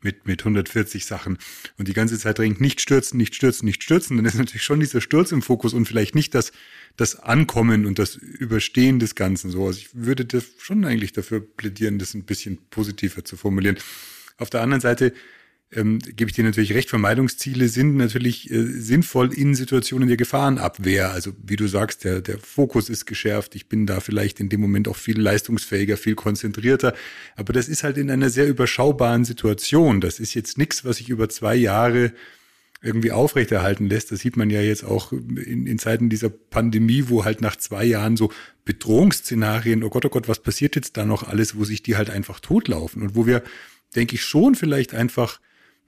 mit, 0.06 0.26
mit 0.26 0.42
140 0.42 1.06
Sachen 1.06 1.38
und 1.78 1.90
die 1.90 1.94
ganze 1.94 2.18
Zeit 2.18 2.38
dringt, 2.38 2.62
nicht 2.62 2.80
stürzen, 2.80 3.18
nicht 3.18 3.36
stürzen, 3.36 3.66
nicht 3.66 3.84
stürzen, 3.84 4.16
dann 4.16 4.26
ist 4.26 4.36
natürlich 4.36 4.64
schon 4.64 4.80
dieser 4.80 5.02
Sturz 5.02 5.34
im 5.34 5.42
Fokus 5.42 5.74
und 5.74 5.86
vielleicht 5.86 6.16
nicht 6.16 6.34
das, 6.34 6.54
das 6.96 7.18
Ankommen 7.18 7.86
und 7.86 8.00
das 8.00 8.16
Überstehen 8.16 9.00
des 9.00 9.16
Ganzen 9.16 9.52
so. 9.52 9.66
Also 9.66 9.80
ich 9.80 9.90
würde 9.94 10.24
das 10.24 10.46
schon 10.60 10.86
eigentlich 10.86 11.12
dafür 11.12 11.42
plädieren, 11.42 12.00
das 12.00 12.14
ein 12.14 12.24
bisschen 12.24 12.60
positiver 12.70 13.26
zu 13.26 13.36
formulieren. 13.36 13.78
Auf 14.38 14.50
der 14.50 14.62
anderen 14.62 14.82
Seite 14.82 15.14
ähm, 15.72 16.00
gebe 16.00 16.30
ich 16.30 16.36
dir 16.36 16.44
natürlich 16.44 16.74
recht, 16.74 16.90
Vermeidungsziele 16.90 17.68
sind 17.68 17.98
natürlich 17.98 18.50
äh, 18.52 18.64
sinnvoll 18.64 19.34
in 19.34 19.56
Situationen 19.56 20.08
der 20.08 20.18
Gefahrenabwehr. 20.18 21.12
Also 21.12 21.34
wie 21.44 21.56
du 21.56 21.68
sagst, 21.68 22.04
der, 22.04 22.22
der 22.22 22.38
Fokus 22.38 22.90
ist 22.90 23.06
geschärft. 23.06 23.56
Ich 23.56 23.68
bin 23.68 23.86
da 23.86 24.00
vielleicht 24.00 24.40
in 24.40 24.50
dem 24.50 24.62
Moment 24.62 24.88
auch 24.88 24.96
viel 24.96 25.20
leistungsfähiger, 25.20 25.98
viel 25.98 26.16
konzentrierter. 26.16 26.94
Aber 27.36 27.52
das 27.52 27.68
ist 27.68 27.84
halt 27.84 27.98
in 27.98 28.12
einer 28.12 28.30
sehr 28.30 28.48
überschaubaren 28.48 29.26
Situation. 29.26 30.02
Das 30.02 30.20
ist 30.20 30.34
jetzt 30.34 30.58
nichts, 30.58 30.86
was 30.86 31.00
ich 31.00 31.10
über 31.10 31.30
zwei 31.30 31.56
Jahre 31.56 32.14
irgendwie 32.82 33.12
aufrechterhalten 33.12 33.88
lässt. 33.88 34.12
Das 34.12 34.20
sieht 34.20 34.38
man 34.38 34.52
ja 34.52 34.62
jetzt 34.62 34.84
auch 34.84 35.12
in, 35.12 35.66
in 35.66 35.80
Zeiten 35.80 36.10
dieser 36.10 36.30
Pandemie, 36.30 37.06
wo 37.08 37.26
halt 37.26 37.42
nach 37.42 37.56
zwei 37.56 37.84
Jahren 37.84 38.16
so 38.16 38.32
Bedrohungsszenarien, 38.66 39.84
oh 39.84 39.90
Gott, 39.90 40.06
oh 40.06 40.10
Gott, 40.10 40.28
was 40.28 40.42
passiert 40.42 40.76
jetzt 40.76 40.96
da 40.96 41.06
noch 41.06 41.24
alles, 41.24 41.58
wo 41.58 41.64
sich 41.64 41.82
die 41.82 41.98
halt 41.98 42.12
einfach 42.12 42.40
totlaufen 42.40 43.02
und 43.02 43.16
wo 43.16 43.26
wir, 43.26 43.44
denke 43.96 44.16
ich, 44.16 44.24
schon 44.24 44.54
vielleicht 44.54 44.94
einfach 44.94 45.40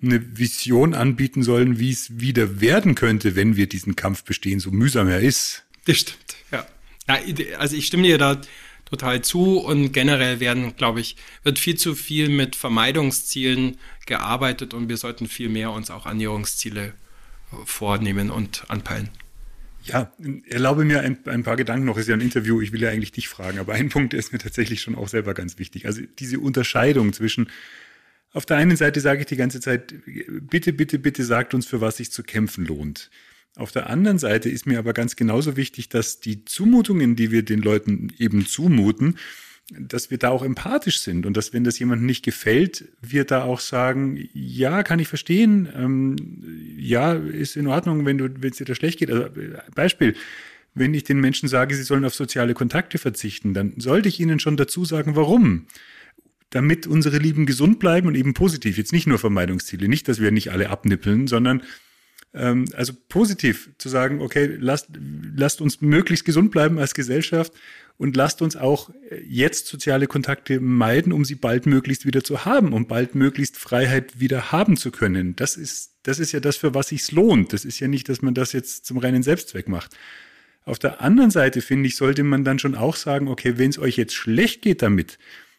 eine 0.01 0.37
Vision 0.37 0.93
anbieten 0.93 1.43
sollen, 1.43 1.79
wie 1.79 1.91
es 1.91 2.19
wieder 2.19 2.61
werden 2.61 2.95
könnte, 2.95 3.35
wenn 3.35 3.55
wir 3.55 3.67
diesen 3.67 3.95
Kampf 3.95 4.23
bestehen, 4.23 4.59
so 4.59 4.71
mühsam 4.71 5.07
er 5.07 5.19
ist. 5.19 5.63
Das 5.85 5.97
stimmt, 5.97 6.35
ja. 6.51 6.65
ja 7.07 7.19
also 7.57 7.75
ich 7.75 7.87
stimme 7.87 8.03
dir 8.03 8.17
da 8.17 8.41
total 8.85 9.21
zu 9.21 9.59
und 9.59 9.91
generell 9.91 10.39
werden, 10.39 10.75
glaube 10.75 11.01
ich, 11.01 11.17
wird 11.43 11.59
viel 11.59 11.75
zu 11.75 11.95
viel 11.95 12.29
mit 12.29 12.55
Vermeidungszielen 12.55 13.77
gearbeitet 14.05 14.73
und 14.73 14.87
wir 14.87 14.97
sollten 14.97 15.27
viel 15.27 15.49
mehr 15.49 15.71
uns 15.71 15.91
auch 15.91 16.05
Annäherungsziele 16.05 16.93
vornehmen 17.65 18.29
und 18.29 18.65
anpeilen. 18.69 19.09
Ja, 19.83 20.11
erlaube 20.49 20.83
mir 20.83 21.01
ein, 21.01 21.17
ein, 21.27 21.43
paar 21.43 21.55
Gedanken 21.55 21.85
noch. 21.85 21.97
Ist 21.97 22.09
ja 22.09 22.15
ein 22.15 22.21
Interview, 22.21 22.59
ich 22.61 22.73
will 22.73 22.81
ja 22.81 22.89
eigentlich 22.89 23.13
dich 23.13 23.29
fragen, 23.29 23.57
aber 23.57 23.73
ein 23.73 23.87
Punkt 23.87 24.13
ist 24.13 24.33
mir 24.33 24.39
tatsächlich 24.39 24.81
schon 24.81 24.95
auch 24.95 25.07
selber 25.07 25.33
ganz 25.33 25.59
wichtig. 25.59 25.85
Also 25.85 26.01
diese 26.19 26.39
Unterscheidung 26.39 27.13
zwischen 27.13 27.49
auf 28.33 28.45
der 28.45 28.57
einen 28.57 28.75
Seite 28.75 28.99
sage 28.99 29.21
ich 29.21 29.25
die 29.25 29.35
ganze 29.35 29.59
Zeit, 29.59 29.93
bitte, 30.05 30.73
bitte, 30.73 30.99
bitte 30.99 31.23
sagt 31.23 31.53
uns, 31.53 31.65
für 31.65 31.81
was 31.81 31.97
sich 31.97 32.11
zu 32.11 32.23
kämpfen 32.23 32.65
lohnt. 32.65 33.09
Auf 33.55 33.71
der 33.71 33.89
anderen 33.89 34.19
Seite 34.19 34.49
ist 34.49 34.67
mir 34.67 34.77
aber 34.77 34.93
ganz 34.93 35.15
genauso 35.15 35.57
wichtig, 35.57 35.89
dass 35.89 36.19
die 36.19 36.45
Zumutungen, 36.45 37.15
die 37.15 37.31
wir 37.31 37.43
den 37.43 37.61
Leuten 37.61 38.13
eben 38.19 38.45
zumuten, 38.45 39.17
dass 39.77 40.11
wir 40.11 40.17
da 40.17 40.29
auch 40.29 40.43
empathisch 40.43 40.99
sind 41.01 41.25
und 41.25 41.35
dass, 41.35 41.51
wenn 41.51 41.63
das 41.63 41.79
jemandem 41.79 42.05
nicht 42.05 42.23
gefällt, 42.23 42.85
wir 43.01 43.25
da 43.25 43.43
auch 43.43 43.59
sagen, 43.59 44.29
ja, 44.33 44.83
kann 44.83 44.99
ich 44.99 45.07
verstehen, 45.07 45.67
ähm, 45.75 46.15
ja, 46.77 47.13
ist 47.13 47.57
in 47.57 47.67
Ordnung, 47.67 48.05
wenn 48.05 48.17
du, 48.17 48.29
wenn 48.39 48.51
es 48.51 48.57
dir 48.57 48.65
da 48.65 48.75
schlecht 48.75 48.99
geht. 48.99 49.11
Also, 49.11 49.27
Beispiel, 49.75 50.15
wenn 50.73 50.93
ich 50.93 51.03
den 51.03 51.19
Menschen 51.19 51.49
sage, 51.49 51.75
sie 51.75 51.83
sollen 51.83 52.05
auf 52.05 52.15
soziale 52.15 52.53
Kontakte 52.53 52.97
verzichten, 52.97 53.53
dann 53.53 53.73
sollte 53.77 54.07
ich 54.07 54.19
ihnen 54.19 54.39
schon 54.39 54.55
dazu 54.55 54.85
sagen, 54.85 55.15
warum 55.15 55.65
damit 56.49 56.87
unsere 56.87 57.17
Lieben 57.17 57.45
gesund 57.45 57.79
bleiben 57.79 58.07
und 58.07 58.15
eben 58.15 58.33
positiv. 58.33 58.77
Jetzt 58.77 58.93
nicht 58.93 59.07
nur 59.07 59.19
Vermeidungsziele, 59.19 59.87
nicht, 59.87 60.07
dass 60.07 60.21
wir 60.21 60.31
nicht 60.31 60.51
alle 60.51 60.69
abnippeln, 60.69 61.27
sondern 61.27 61.61
ähm, 62.33 62.65
also 62.73 62.93
positiv 63.09 63.71
zu 63.77 63.89
sagen, 63.89 64.21
okay, 64.21 64.55
lasst, 64.59 64.89
lasst 65.35 65.61
uns 65.61 65.81
möglichst 65.81 66.25
gesund 66.25 66.51
bleiben 66.51 66.79
als 66.79 66.93
Gesellschaft 66.93 67.53
und 67.97 68.15
lasst 68.15 68.41
uns 68.41 68.55
auch 68.55 68.91
jetzt 69.27 69.67
soziale 69.67 70.07
Kontakte 70.07 70.59
meiden, 70.59 71.11
um 71.11 71.25
sie 71.25 71.35
bald 71.35 71.65
möglichst 71.65 72.05
wieder 72.05 72.23
zu 72.23 72.45
haben, 72.45 72.73
um 72.73 72.87
bald 72.87 73.15
möglichst 73.15 73.57
Freiheit 73.57 74.19
wieder 74.19 74.51
haben 74.51 74.77
zu 74.77 74.91
können. 74.91 75.35
Das 75.35 75.57
ist, 75.57 75.95
das 76.03 76.19
ist 76.19 76.31
ja 76.31 76.39
das, 76.39 76.57
für 76.57 76.73
was 76.75 76.89
sich's 76.89 77.11
lohnt. 77.11 77.53
Das 77.53 77.65
ist 77.65 77.79
ja 77.79 77.87
nicht, 77.87 78.07
dass 78.07 78.21
man 78.21 78.35
das 78.35 78.53
jetzt 78.53 78.85
zum 78.85 78.97
reinen 78.97 79.23
Selbstzweck 79.23 79.67
macht. 79.67 79.97
Auf 80.63 80.79
der 80.79 81.01
anderen 81.01 81.31
Seite, 81.31 81.61
finde 81.61 81.87
ich, 81.87 81.95
sollte 81.95 82.23
man 82.23 82.43
dann 82.43 82.59
schon 82.59 82.75
auch 82.75 82.97
sagen, 82.97 83.29
okay, 83.29 83.57
wenn 83.57 83.69
es 83.69 83.79
euch 83.79 83.97
jetzt 83.97 84.13
schlecht 84.13 84.61
geht 84.61 84.81
damit, 84.81 85.17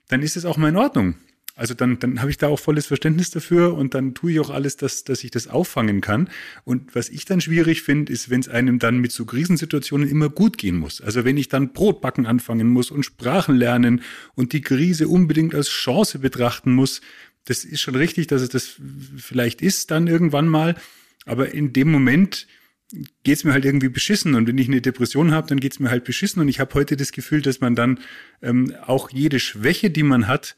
dann 0.09 0.23
ist 0.23 0.37
es 0.37 0.45
auch 0.45 0.57
mal 0.57 0.69
in 0.69 0.77
Ordnung. 0.77 1.15
Also 1.59 1.75
dann, 1.75 1.99
dann 1.99 2.21
habe 2.21 2.31
ich 2.31 2.39
da 2.39 2.47
auch 2.47 2.61
volles 2.61 2.87
Verständnis 2.87 3.33
dafür 3.33 3.75
und 3.75 3.93
dann 3.93 4.15
tue 4.15 4.31
ich 4.31 4.39
auch 4.39 4.51
alles, 4.51 4.77
dass, 4.77 5.03
dass 5.03 5.25
ich 5.25 5.33
das 5.33 5.49
auffangen 5.49 6.01
kann. 6.01 6.31
Und 6.63 6.95
was 6.95 7.09
ich 7.09 7.25
dann 7.25 7.41
schwierig 7.41 7.83
finde, 7.83 8.13
ist, 8.13 8.31
wenn 8.31 8.39
es 8.39 8.49
einem 8.49 8.79
dann 8.79 8.99
mit 8.99 9.11
so 9.11 9.25
Krisensituationen 9.25 10.09
immer 10.09 10.29
gut 10.29 10.57
gehen 10.57 10.77
muss. 10.77 11.01
Also 11.01 11.25
wenn 11.25 11.37
ich 11.37 11.49
dann 11.49 11.73
Brotbacken 11.73 12.27
anfangen 12.27 12.69
muss 12.69 12.93
und 12.93 13.03
Sprachen 13.03 13.57
lernen 13.57 14.03
und 14.37 14.53
die 14.53 14.61
Krise 14.61 15.09
unbedingt 15.09 15.53
als 15.53 15.69
Chance 15.69 16.21
betrachten 16.21 16.73
muss, 16.73 17.01
das 17.45 17.65
ist 17.65 17.81
schon 17.81 17.97
richtig, 17.97 18.29
dass 18.29 18.41
es 18.41 18.51
das 18.51 18.77
vielleicht 19.17 19.61
ist 19.61 19.91
dann 19.91 20.07
irgendwann 20.07 20.47
mal. 20.47 20.77
Aber 21.27 21.53
in 21.53 21.73
dem 21.73 21.91
Moment 21.91 22.47
geht's 23.23 23.45
mir 23.45 23.53
halt 23.53 23.65
irgendwie 23.65 23.89
beschissen. 23.89 24.35
Und 24.35 24.47
wenn 24.47 24.59
ich 24.59 24.69
eine 24.69 24.81
Depression 24.81 25.33
habe, 25.33 25.49
dann 25.49 25.61
geht's 25.61 25.79
mir 25.79 25.91
halt 25.91 26.05
beschissen. 26.05 26.41
Und 26.41 26.49
ich 26.49 26.61
habe 26.61 26.75
heute 26.75 26.97
das 26.97 27.13
Gefühl, 27.13 27.43
dass 27.43 27.61
man 27.61 27.75
dann 27.75 28.01
ähm, 28.43 28.75
auch 28.87 29.11
jede 29.11 29.41
Schwäche, 29.41 29.91
die 29.91 30.03
man 30.03 30.27
hat, 30.27 30.57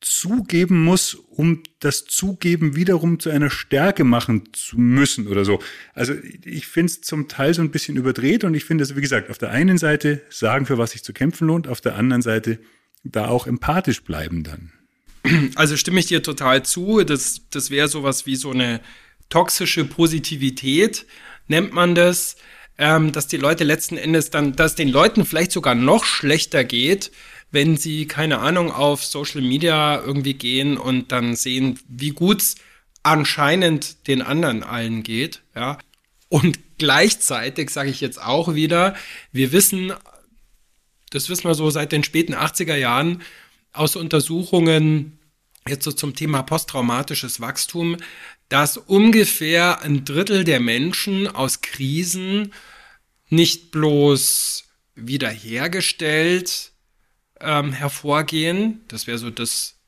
zugeben 0.00 0.82
muss, 0.82 1.14
um 1.14 1.62
das 1.78 2.06
Zugeben 2.06 2.74
wiederum 2.74 3.20
zu 3.20 3.28
einer 3.28 3.50
Stärke 3.50 4.02
machen 4.04 4.44
zu 4.52 4.78
müssen 4.78 5.26
oder 5.26 5.44
so. 5.44 5.62
Also 5.92 6.14
ich 6.44 6.66
finde 6.66 6.92
es 6.92 7.00
zum 7.02 7.28
Teil 7.28 7.52
so 7.52 7.60
ein 7.60 7.70
bisschen 7.70 7.96
überdreht 7.96 8.44
und 8.44 8.54
ich 8.54 8.64
finde 8.64 8.84
es, 8.84 8.96
wie 8.96 9.02
gesagt, 9.02 9.28
auf 9.28 9.36
der 9.36 9.50
einen 9.50 9.76
Seite 9.76 10.22
sagen, 10.30 10.64
für 10.64 10.78
was 10.78 10.92
sich 10.92 11.04
zu 11.04 11.12
kämpfen 11.12 11.48
lohnt, 11.48 11.68
auf 11.68 11.82
der 11.82 11.96
anderen 11.96 12.22
Seite 12.22 12.58
da 13.04 13.28
auch 13.28 13.46
empathisch 13.46 14.02
bleiben 14.02 14.42
dann. 14.42 14.72
Also 15.54 15.76
stimme 15.76 16.00
ich 16.00 16.06
dir 16.06 16.22
total 16.22 16.64
zu. 16.64 17.04
Das, 17.04 17.42
das 17.50 17.70
wäre 17.70 17.88
sowas 17.88 18.24
wie 18.24 18.36
so 18.36 18.52
eine 18.52 18.80
toxische 19.28 19.84
Positivität 19.84 21.06
nennt 21.50 21.72
man 21.72 21.94
das, 21.94 22.36
ähm, 22.78 23.12
dass 23.12 23.26
die 23.26 23.36
Leute 23.36 23.64
letzten 23.64 23.98
Endes 23.98 24.30
dann, 24.30 24.56
dass 24.56 24.74
den 24.74 24.88
Leuten 24.88 25.26
vielleicht 25.26 25.52
sogar 25.52 25.74
noch 25.74 26.04
schlechter 26.04 26.64
geht, 26.64 27.10
wenn 27.50 27.76
sie, 27.76 28.06
keine 28.06 28.38
Ahnung, 28.38 28.70
auf 28.70 29.04
Social 29.04 29.42
Media 29.42 30.00
irgendwie 30.00 30.34
gehen 30.34 30.78
und 30.78 31.12
dann 31.12 31.36
sehen, 31.36 31.78
wie 31.88 32.10
gut 32.10 32.40
es 32.40 32.54
anscheinend 33.02 34.06
den 34.06 34.22
anderen 34.22 34.62
allen 34.62 35.02
geht, 35.02 35.42
ja. 35.54 35.78
Und 36.28 36.60
gleichzeitig 36.78 37.70
sage 37.70 37.90
ich 37.90 38.00
jetzt 38.00 38.22
auch 38.22 38.54
wieder, 38.54 38.94
wir 39.32 39.50
wissen, 39.50 39.92
das 41.10 41.28
wissen 41.28 41.44
wir 41.44 41.54
so 41.54 41.70
seit 41.70 41.90
den 41.90 42.04
späten 42.04 42.34
80er 42.34 42.76
Jahren 42.76 43.22
aus 43.72 43.96
Untersuchungen, 43.96 45.18
jetzt 45.68 45.84
so 45.84 45.92
zum 45.92 46.14
Thema 46.14 46.42
posttraumatisches 46.42 47.40
Wachstum, 47.40 47.96
dass 48.48 48.76
ungefähr 48.76 49.82
ein 49.82 50.04
Drittel 50.04 50.44
der 50.44 50.60
Menschen 50.60 51.28
aus 51.28 51.60
Krisen 51.60 52.52
nicht 53.28 53.70
bloß 53.70 54.64
wiederhergestellt 54.94 56.72
ähm, 57.40 57.72
hervorgehen, 57.72 58.84
das 58.88 59.06
wäre 59.06 59.18
so 59.18 59.30
das 59.30 59.79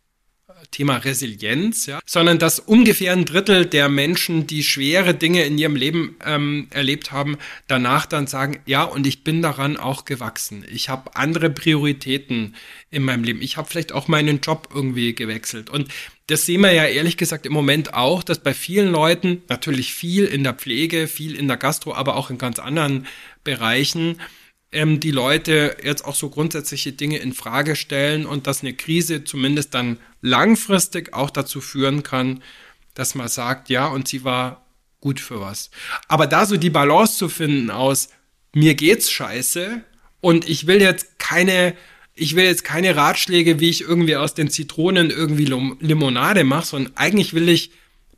Thema 0.71 0.97
Resilienz, 0.97 1.87
ja, 1.87 2.01
sondern 2.07 2.39
dass 2.39 2.59
ungefähr 2.59 3.13
ein 3.13 3.25
Drittel 3.25 3.67
der 3.67 3.89
Menschen, 3.89 4.47
die 4.47 4.63
schwere 4.63 5.15
Dinge 5.15 5.45
in 5.45 5.59
ihrem 5.59 5.77
Leben 5.77 6.17
ähm, 6.25 6.69
erlebt 6.71 7.13
haben, 7.13 7.37
danach 7.69 8.07
dann 8.07 8.27
sagen, 8.27 8.61
ja, 8.67 8.85
und 8.85 9.07
ich 9.07 9.25
bin 9.25 9.43
daran 9.43 9.77
auch 9.77 10.05
gewachsen. 10.05 10.65
Ich 10.73 10.89
habe 10.89 11.17
andere 11.17 11.51
Prioritäten 11.51 12.55
in 12.91 13.03
meinem 13.03 13.25
Leben. 13.25 13.43
Ich 13.43 13.57
habe 13.57 13.69
vielleicht 13.69 13.93
auch 13.93 14.09
meinen 14.09 14.41
Job 14.41 14.69
irgendwie 14.75 15.15
gewechselt. 15.15 15.71
Und 15.71 15.89
das 16.27 16.47
sehen 16.47 16.61
wir 16.61 16.73
ja 16.73 16.85
ehrlich 16.85 17.17
gesagt 17.17 17.47
im 17.47 17.53
Moment 17.53 17.95
auch, 17.95 18.23
dass 18.23 18.39
bei 18.39 18.55
vielen 18.55 18.91
Leuten, 18.91 19.43
natürlich 19.49 19.93
viel 19.93 20.25
in 20.25 20.45
der 20.45 20.55
Pflege, 20.55 21.09
viel 21.09 21.35
in 21.35 21.49
der 21.49 21.57
Gastro, 21.57 21.95
aber 21.95 22.17
auch 22.17 22.31
in 22.31 22.39
ganz 22.39 22.59
anderen 22.59 23.07
Bereichen, 23.45 24.21
ähm, 24.73 25.01
die 25.01 25.11
Leute 25.11 25.77
jetzt 25.83 26.05
auch 26.05 26.15
so 26.15 26.31
grundsätzliche 26.31 26.93
Dinge 26.93 27.19
in 27.19 27.33
Frage 27.33 27.77
stellen 27.77 28.27
und 28.27 28.47
dass 28.47 28.63
eine 28.63 28.75
Krise 28.75 29.25
zumindest 29.25 29.75
dann 29.75 29.99
langfristig 30.21 31.13
auch 31.13 31.31
dazu 31.31 31.61
führen 31.61 32.03
kann, 32.03 32.43
dass 32.95 33.15
man 33.15 33.29
sagt, 33.29 33.69
ja, 33.69 33.87
und 33.87 34.09
sie 34.09 34.25
war 34.25 34.67
gut 35.01 35.21
für 35.21 35.41
was. 35.41 35.71
Aber 36.09 36.27
da 36.27 36.47
so 36.47 36.57
die 36.57 36.71
Balance 36.71 37.19
zu 37.19 37.29
finden 37.29 37.71
aus, 37.71 38.09
mir 38.55 38.75
geht's 38.75 39.11
scheiße 39.11 39.83
und 40.21 40.49
ich 40.49 40.67
will 40.67 40.81
jetzt 40.81 41.19
keine, 41.19 41.75
ich 42.15 42.37
will 42.37 42.45
jetzt 42.45 42.65
keine 42.65 42.97
Ratschläge, 42.97 43.61
wie 43.61 43.71
ich 43.71 43.83
irgendwie 43.83 44.17
aus 44.17 44.35
den 44.35 44.51
Zitronen 44.51 45.11
irgendwie 45.11 45.47
Limonade 45.81 46.45
mache, 46.45 46.67
sondern 46.67 46.93
eigentlich 46.97 47.35
will 47.35 47.49
ich 47.49 47.73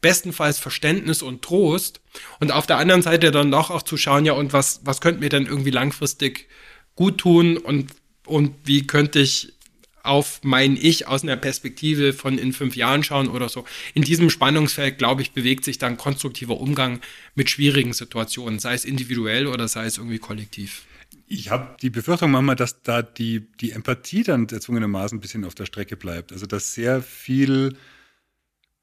bestenfalls 0.04 0.58
Verständnis 0.58 1.22
und 1.22 1.40
Trost 1.40 2.02
und 2.38 2.52
auf 2.52 2.66
der 2.66 2.76
anderen 2.76 3.00
Seite 3.00 3.30
dann 3.30 3.50
doch 3.50 3.70
auch 3.70 3.80
zu 3.80 3.96
schauen, 3.96 4.26
ja, 4.26 4.34
und 4.34 4.52
was, 4.52 4.82
was 4.84 5.00
könnte 5.00 5.20
mir 5.20 5.30
denn 5.30 5.46
irgendwie 5.46 5.70
langfristig 5.70 6.46
gut 6.94 7.16
tun 7.16 7.56
und, 7.56 7.90
und 8.26 8.52
wie 8.64 8.86
könnte 8.86 9.20
ich 9.20 9.54
auf 10.02 10.40
mein 10.42 10.76
Ich 10.76 11.08
aus 11.08 11.22
einer 11.22 11.38
Perspektive 11.38 12.12
von 12.12 12.36
in 12.36 12.52
fünf 12.52 12.76
Jahren 12.76 13.02
schauen 13.02 13.28
oder 13.28 13.48
so. 13.48 13.64
In 13.94 14.02
diesem 14.02 14.28
Spannungsfeld, 14.28 14.98
glaube 14.98 15.22
ich, 15.22 15.32
bewegt 15.32 15.64
sich 15.64 15.78
dann 15.78 15.96
konstruktiver 15.96 16.60
Umgang 16.60 17.00
mit 17.34 17.48
schwierigen 17.48 17.94
Situationen, 17.94 18.58
sei 18.58 18.74
es 18.74 18.84
individuell 18.84 19.46
oder 19.46 19.68
sei 19.68 19.86
es 19.86 19.96
irgendwie 19.96 20.18
kollektiv. 20.18 20.82
Ich 21.26 21.48
habe 21.48 21.78
die 21.80 21.88
Befürchtung 21.88 22.30
manchmal, 22.30 22.56
dass 22.56 22.82
da 22.82 23.00
die, 23.00 23.46
die 23.58 23.70
Empathie 23.70 24.22
dann 24.22 24.46
erzwungenermaßen 24.46 25.16
ein 25.16 25.22
bisschen 25.22 25.46
auf 25.46 25.54
der 25.54 25.64
Strecke 25.64 25.96
bleibt. 25.96 26.30
Also 26.30 26.44
dass 26.44 26.74
sehr 26.74 27.00
viel 27.00 27.78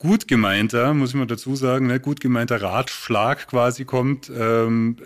gut 0.02 0.28
gemeinter, 0.28 0.96
muss 0.96 1.12
ich 1.12 1.16
mal 1.16 1.28
dazu 1.28 1.56
sagen, 1.56 1.86
ne, 1.86 2.00
gut 2.00 2.20
gemeinter 2.20 2.60
Ratschlag 2.60 3.48
quasi 3.48 3.86
kommt. 3.86 4.32
Ähm, 4.36 4.98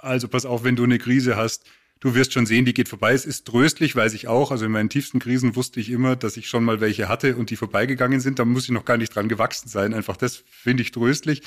also 0.00 0.28
pass 0.28 0.46
auf, 0.46 0.62
wenn 0.62 0.76
du 0.76 0.84
eine 0.84 0.98
Krise 0.98 1.36
hast, 1.36 1.64
du 1.98 2.14
wirst 2.14 2.32
schon 2.32 2.46
sehen, 2.46 2.64
die 2.64 2.72
geht 2.72 2.88
vorbei. 2.88 3.12
Es 3.12 3.26
ist 3.26 3.48
tröstlich, 3.48 3.96
weiß 3.96 4.14
ich 4.14 4.28
auch. 4.28 4.52
Also 4.52 4.64
in 4.64 4.70
meinen 4.70 4.88
tiefsten 4.88 5.18
Krisen 5.18 5.56
wusste 5.56 5.80
ich 5.80 5.90
immer, 5.90 6.14
dass 6.14 6.36
ich 6.36 6.46
schon 6.46 6.62
mal 6.62 6.80
welche 6.80 7.08
hatte 7.08 7.34
und 7.34 7.50
die 7.50 7.56
vorbeigegangen 7.56 8.20
sind. 8.20 8.38
Da 8.38 8.44
muss 8.44 8.66
ich 8.66 8.70
noch 8.70 8.84
gar 8.84 8.98
nicht 8.98 9.12
dran 9.12 9.28
gewachsen 9.28 9.68
sein. 9.68 9.92
Einfach 9.92 10.16
das 10.16 10.44
finde 10.48 10.84
ich 10.84 10.92
tröstlich. 10.92 11.42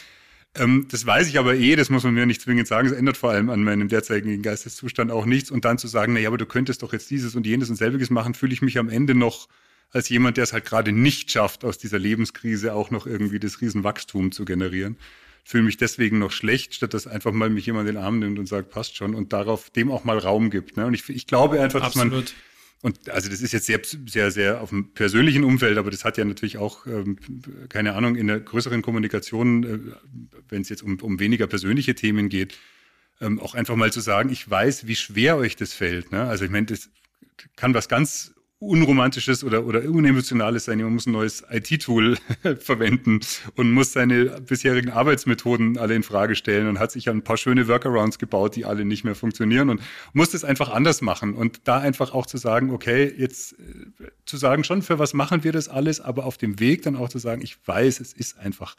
Ähm, 0.56 0.86
das 0.92 1.06
weiß 1.06 1.30
ich 1.30 1.40
aber 1.40 1.56
eh, 1.56 1.78
das 1.78 1.90
muss 1.90 2.04
man 2.04 2.14
mir 2.14 2.26
nicht 2.26 2.42
zwingend 2.42 2.68
sagen. 2.68 2.86
Es 2.90 2.94
ändert 2.94 3.16
vor 3.16 3.30
allem 3.30 3.50
an 3.50 3.64
meinem 3.64 3.88
derzeitigen 3.88 4.42
Geisteszustand 4.42 5.10
auch 5.10 5.26
nichts. 5.26 5.52
Und 5.52 5.64
dann 5.64 5.78
zu 5.78 5.88
sagen, 5.88 6.12
na 6.12 6.20
ja, 6.20 6.28
aber 6.28 6.38
du 6.38 6.46
könntest 6.46 6.84
doch 6.84 6.92
jetzt 6.92 7.10
dieses 7.10 7.34
und 7.36 7.48
jenes 7.48 7.70
und 7.70 7.78
selbiges 7.78 8.10
machen, 8.10 8.34
fühle 8.34 8.52
ich 8.52 8.62
mich 8.62 8.78
am 8.78 8.90
Ende 8.90 9.16
noch 9.16 9.48
als 9.92 10.10
jemand, 10.10 10.38
der 10.38 10.44
es 10.44 10.54
halt 10.54 10.66
gerade 10.66 10.92
nicht 10.92 11.32
schafft, 11.32 11.64
aus 11.64 11.78
dieser 11.78 12.00
Lebenskrise 12.00 12.74
auch 12.74 12.92
noch 12.92 13.08
irgendwie 13.08 13.40
das 13.40 13.62
Riesenwachstum 13.62 14.32
zu 14.32 14.46
generieren. 14.46 14.98
Fühle 15.44 15.64
mich 15.64 15.78
deswegen 15.78 16.20
noch 16.20 16.32
schlecht, 16.32 16.76
statt 16.76 16.94
dass 16.94 17.08
einfach 17.08 17.32
mal 17.32 17.50
mich 17.50 17.66
jemand 17.66 17.90
in 17.90 17.96
den 17.96 18.04
Arm 18.04 18.20
nimmt 18.20 18.38
und 18.38 18.46
sagt, 18.46 18.70
passt 18.70 18.96
schon 18.96 19.16
und 19.16 19.34
darauf 19.34 19.70
dem 19.72 19.92
auch 19.92 20.04
mal 20.04 20.20
Raum 20.20 20.52
gibt. 20.52 20.78
Ne? 20.78 20.86
Und 20.86 20.94
ich, 20.94 21.10
ich 21.10 21.26
glaube 21.26 21.60
einfach, 21.60 21.82
Absolut. 21.82 22.12
dass 22.12 22.34
man 22.34 22.36
und 22.82 23.10
also 23.10 23.30
das 23.30 23.42
ist 23.42 23.52
jetzt 23.52 23.66
sehr, 23.66 23.82
sehr, 24.06 24.32
sehr 24.32 24.62
auf 24.62 24.70
dem 24.70 24.94
persönlichen 24.94 25.44
Umfeld, 25.44 25.78
aber 25.78 25.92
das 25.92 26.06
hat 26.06 26.18
ja 26.18 26.24
natürlich 26.24 26.58
auch, 26.58 26.86
ähm, 26.88 27.18
keine 27.68 27.94
Ahnung, 27.94 28.16
in 28.16 28.28
der 28.28 28.40
größeren 28.40 28.82
Kommunikation, 28.82 29.64
äh, 29.64 29.80
wenn 30.48 30.62
es 30.62 30.70
jetzt 30.70 30.84
um, 30.84 30.98
um 31.02 31.20
weniger 31.20 31.48
persönliche 31.48 31.94
Themen 31.94 32.30
geht, 32.30 32.58
ähm, 33.20 33.40
auch 33.40 33.54
einfach 33.54 33.76
mal 33.76 33.92
zu 33.92 34.00
sagen, 34.00 34.30
ich 34.30 34.50
weiß, 34.50 34.88
wie 34.88 34.96
schwer 34.96 35.36
euch 35.36 35.58
das 35.58 35.74
fällt. 35.74 36.14
Ne? 36.14 36.24
Also 36.24 36.46
ich 36.46 36.52
meine, 36.52 36.68
das 36.68 36.90
kann 37.58 37.74
was 37.74 37.90
ganz 37.90 38.34
unromantisches 38.60 39.44
oder, 39.46 39.66
oder 39.66 39.82
unemotionales 39.84 40.66
sein. 40.66 40.80
Man 40.80 40.94
muss 40.94 41.06
ein 41.06 41.14
neues 41.14 41.44
IT-Tool 41.50 42.18
verwenden 42.60 43.22
und 43.56 43.72
muss 43.72 43.94
seine 43.94 44.42
bisherigen 44.42 44.90
Arbeitsmethoden 44.90 45.78
alle 45.78 45.96
in 45.96 46.04
Frage 46.04 46.36
stellen 46.36 46.68
und 46.68 46.78
hat 46.78 46.92
sich 46.92 47.10
ein 47.10 47.24
paar 47.24 47.38
schöne 47.38 47.70
Workarounds 47.70 48.20
gebaut, 48.20 48.58
die 48.58 48.66
alle 48.66 48.84
nicht 48.84 49.06
mehr 49.06 49.16
funktionieren 49.16 49.70
und 49.70 49.82
muss 50.12 50.32
das 50.32 50.44
einfach 50.44 50.70
anders 50.70 51.02
machen 51.02 51.36
und 51.36 51.62
da 51.64 51.80
einfach 51.80 52.14
auch 52.14 52.26
zu 52.26 52.38
sagen, 52.38 52.72
okay, 52.72 53.14
jetzt 53.18 53.54
äh, 53.54 54.12
zu 54.26 54.36
sagen, 54.36 54.66
schon 54.66 54.82
für 54.82 55.00
was 55.00 55.14
machen 55.14 55.46
wir 55.46 55.54
das 55.54 55.70
alles, 55.70 56.02
aber 56.02 56.26
auf 56.26 56.38
dem 56.38 56.60
Weg 56.60 56.82
dann 56.82 56.98
auch 56.98 57.08
zu 57.08 57.18
sagen, 57.18 57.42
ich 57.42 57.58
weiß, 57.66 58.02
es 58.02 58.12
ist 58.12 58.40
einfach 58.40 58.76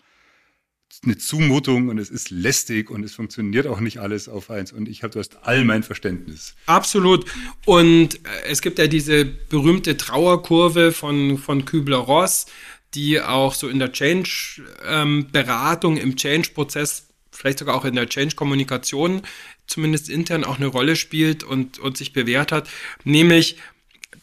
eine 1.04 1.16
Zumutung 1.16 1.88
und 1.88 1.98
es 1.98 2.10
ist 2.10 2.30
lästig 2.30 2.90
und 2.90 3.04
es 3.04 3.14
funktioniert 3.14 3.66
auch 3.66 3.80
nicht 3.80 3.98
alles 3.98 4.28
auf 4.28 4.50
eins. 4.50 4.72
Und 4.72 4.88
ich 4.88 5.02
habe, 5.02 5.12
du 5.12 5.18
hast 5.18 5.38
all 5.42 5.64
mein 5.64 5.82
Verständnis. 5.82 6.54
Absolut. 6.66 7.24
Und 7.64 8.16
äh, 8.16 8.48
es 8.48 8.60
gibt 8.60 8.78
ja 8.78 8.86
diese 8.86 9.24
berühmte 9.24 9.96
Trauerkurve 9.96 10.92
von, 10.92 11.38
von 11.38 11.64
Kübler-Ross, 11.64 12.46
die 12.94 13.20
auch 13.20 13.54
so 13.54 13.68
in 13.68 13.78
der 13.78 13.92
Change-Beratung, 13.92 15.96
ähm, 15.96 16.02
im 16.02 16.16
Change-Prozess, 16.16 17.06
vielleicht 17.30 17.60
sogar 17.60 17.76
auch 17.76 17.84
in 17.84 17.94
der 17.94 18.08
Change-Kommunikation, 18.08 19.22
zumindest 19.66 20.08
intern 20.08 20.44
auch 20.44 20.56
eine 20.56 20.66
Rolle 20.66 20.96
spielt 20.96 21.44
und, 21.44 21.78
und 21.78 21.96
sich 21.96 22.12
bewährt 22.12 22.52
hat. 22.52 22.68
Nämlich, 23.04 23.56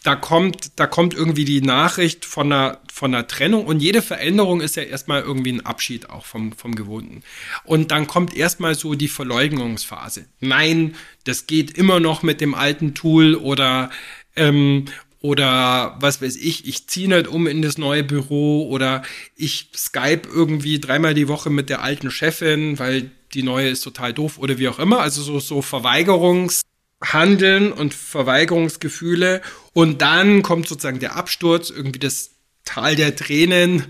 da 0.04 0.16
kommt, 0.16 0.80
da 0.80 0.88
kommt 0.88 1.14
irgendwie 1.14 1.46
die 1.46 1.62
Nachricht 1.62 2.26
von 2.26 2.52
einer, 2.52 2.80
von 2.92 3.14
einer 3.14 3.28
Trennung 3.28 3.66
und 3.66 3.82
jede 3.82 4.02
Veränderung 4.02 4.62
ist 4.62 4.76
ja 4.76 4.84
erstmal 4.84 5.22
irgendwie 5.22 5.54
ein 5.54 5.66
Abschied 5.66 6.10
auch 6.10 6.26
vom, 6.26 6.54
vom 6.54 6.76
Gewohnten. 6.76 7.24
Und 7.64 7.92
dann 7.92 8.08
kommt 8.08 8.36
erstmal 8.36 8.76
so 8.76 8.96
die 8.96 9.08
Verleugnungsphase. 9.08 10.26
Nein, 10.40 10.96
das 11.24 11.48
geht 11.48 11.78
immer 11.78 12.00
noch 12.00 12.24
mit 12.24 12.42
dem 12.42 12.54
alten 12.54 12.94
Tool 12.94 13.36
oder, 13.36 13.90
ähm, 14.36 14.86
oder 15.20 15.98
was 16.00 16.22
weiß 16.22 16.36
ich, 16.38 16.68
ich 16.68 16.88
ziehe 16.88 17.10
nicht 17.10 17.28
um 17.28 17.48
in 17.48 17.62
das 17.62 17.78
neue 17.78 18.04
Büro 18.04 18.68
oder 18.70 19.02
ich 19.36 19.72
Skype 19.76 20.22
irgendwie 20.32 20.80
dreimal 20.80 21.16
die 21.16 21.28
Woche 21.28 21.50
mit 21.50 21.70
der 21.70 21.82
alten 21.82 22.12
Chefin, 22.12 22.80
weil 22.80 23.12
die 23.34 23.44
neue 23.44 23.70
ist 23.70 23.82
total 23.82 24.14
doof 24.14 24.38
oder 24.38 24.58
wie 24.58 24.70
auch 24.70 24.80
immer. 24.80 25.00
Also 25.00 25.22
so, 25.22 25.40
so 25.40 25.60
Verweigerungs- 25.60 26.62
Handeln 27.04 27.72
und 27.72 27.94
Verweigerungsgefühle 27.94 29.42
und 29.78 30.02
dann 30.02 30.42
kommt 30.42 30.68
sozusagen 30.68 30.98
der 30.98 31.16
Absturz, 31.16 31.70
irgendwie 31.70 32.00
das 32.00 32.32
Tal 32.66 32.96
der 32.96 33.16
Tränen, 33.16 33.86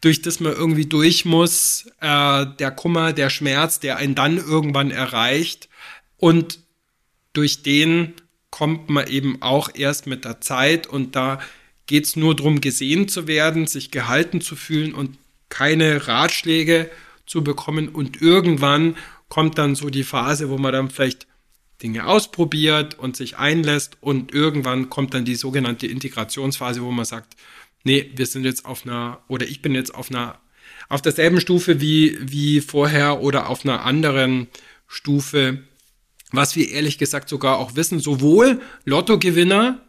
durch 0.00 0.22
das 0.22 0.38
man 0.38 0.52
irgendwie 0.52 0.86
durch 0.86 1.24
muss, 1.24 1.86
äh, 2.00 2.46
der 2.60 2.70
Kummer, 2.70 3.12
der 3.12 3.28
Schmerz, 3.28 3.80
der 3.80 3.96
einen 3.96 4.14
dann 4.14 4.36
irgendwann 4.36 4.92
erreicht. 4.92 5.68
Und 6.16 6.60
durch 7.32 7.64
den 7.64 8.12
kommt 8.50 8.88
man 8.88 9.08
eben 9.08 9.42
auch 9.42 9.68
erst 9.74 10.06
mit 10.06 10.24
der 10.24 10.40
Zeit. 10.40 10.86
Und 10.86 11.16
da 11.16 11.40
geht 11.86 12.04
es 12.04 12.14
nur 12.14 12.36
darum, 12.36 12.60
gesehen 12.60 13.08
zu 13.08 13.26
werden, 13.26 13.66
sich 13.66 13.90
gehalten 13.90 14.42
zu 14.42 14.54
fühlen 14.54 14.94
und 14.94 15.18
keine 15.48 16.06
Ratschläge 16.06 16.88
zu 17.26 17.42
bekommen. 17.42 17.88
Und 17.88 18.22
irgendwann 18.22 18.96
kommt 19.28 19.58
dann 19.58 19.74
so 19.74 19.90
die 19.90 20.04
Phase, 20.04 20.50
wo 20.50 20.56
man 20.56 20.72
dann 20.72 20.88
vielleicht 20.88 21.26
Dinge 21.82 22.06
ausprobiert 22.06 22.98
und 22.98 23.16
sich 23.16 23.36
einlässt 23.38 23.96
und 24.00 24.32
irgendwann 24.32 24.88
kommt 24.88 25.14
dann 25.14 25.24
die 25.24 25.34
sogenannte 25.34 25.86
Integrationsphase, 25.86 26.82
wo 26.82 26.90
man 26.90 27.04
sagt, 27.04 27.34
nee, 27.84 28.10
wir 28.14 28.26
sind 28.26 28.44
jetzt 28.44 28.64
auf 28.64 28.86
einer, 28.86 29.22
oder 29.28 29.46
ich 29.46 29.62
bin 29.62 29.74
jetzt 29.74 29.94
auf 29.94 30.10
einer, 30.10 30.38
auf 30.88 31.02
derselben 31.02 31.40
Stufe 31.40 31.80
wie, 31.80 32.18
wie 32.20 32.60
vorher 32.60 33.20
oder 33.20 33.48
auf 33.48 33.64
einer 33.64 33.84
anderen 33.84 34.48
Stufe, 34.86 35.64
was 36.30 36.56
wir 36.56 36.70
ehrlich 36.70 36.98
gesagt 36.98 37.28
sogar 37.28 37.58
auch 37.58 37.74
wissen, 37.74 37.98
sowohl 37.98 38.60
Lottogewinner, 38.84 39.80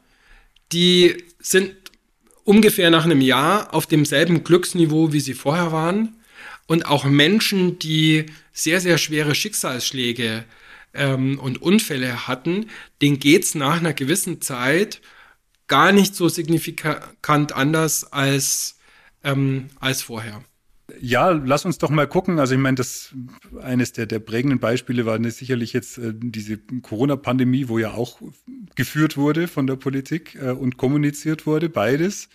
die 0.71 1.23
sind 1.39 1.75
ungefähr 2.43 2.89
nach 2.89 3.05
einem 3.05 3.21
Jahr 3.21 3.73
auf 3.73 3.85
demselben 3.85 4.43
Glücksniveau, 4.43 5.13
wie 5.13 5.19
sie 5.19 5.33
vorher 5.33 5.71
waren, 5.71 6.17
und 6.65 6.85
auch 6.85 7.03
Menschen, 7.03 7.77
die 7.77 8.25
sehr, 8.53 8.79
sehr 8.79 8.97
schwere 8.97 9.35
Schicksalsschläge 9.35 10.45
ähm, 10.93 11.39
und 11.39 11.61
Unfälle 11.61 12.27
hatten, 12.27 12.67
denen 13.01 13.19
geht's 13.19 13.55
nach 13.55 13.77
einer 13.79 13.93
gewissen 13.93 14.41
Zeit 14.41 15.01
gar 15.67 15.91
nicht 15.91 16.15
so 16.15 16.29
signifikant 16.29 17.53
anders 17.53 18.11
als, 18.11 18.77
ähm, 19.23 19.69
als 19.79 20.01
vorher. 20.01 20.43
Ja, 20.99 21.31
lass 21.31 21.65
uns 21.65 21.77
doch 21.77 21.89
mal 21.89 22.07
gucken. 22.07 22.39
Also 22.39 22.53
ich 22.53 22.59
meine, 22.59 22.75
das 22.75 23.13
eines 23.61 23.93
der, 23.93 24.05
der 24.05 24.19
prägenden 24.19 24.59
Beispiele 24.59 25.05
war 25.05 25.19
sicherlich 25.31 25.73
jetzt 25.73 25.97
äh, 25.97 26.13
diese 26.13 26.57
Corona-Pandemie, 26.57 27.69
wo 27.69 27.79
ja 27.79 27.91
auch 27.91 28.21
geführt 28.75 29.17
wurde 29.17 29.47
von 29.47 29.65
der 29.65 29.77
Politik 29.77 30.35
äh, 30.35 30.51
und 30.51 30.77
kommuniziert 30.77 31.47
wurde, 31.47 31.69
beides. 31.69 32.29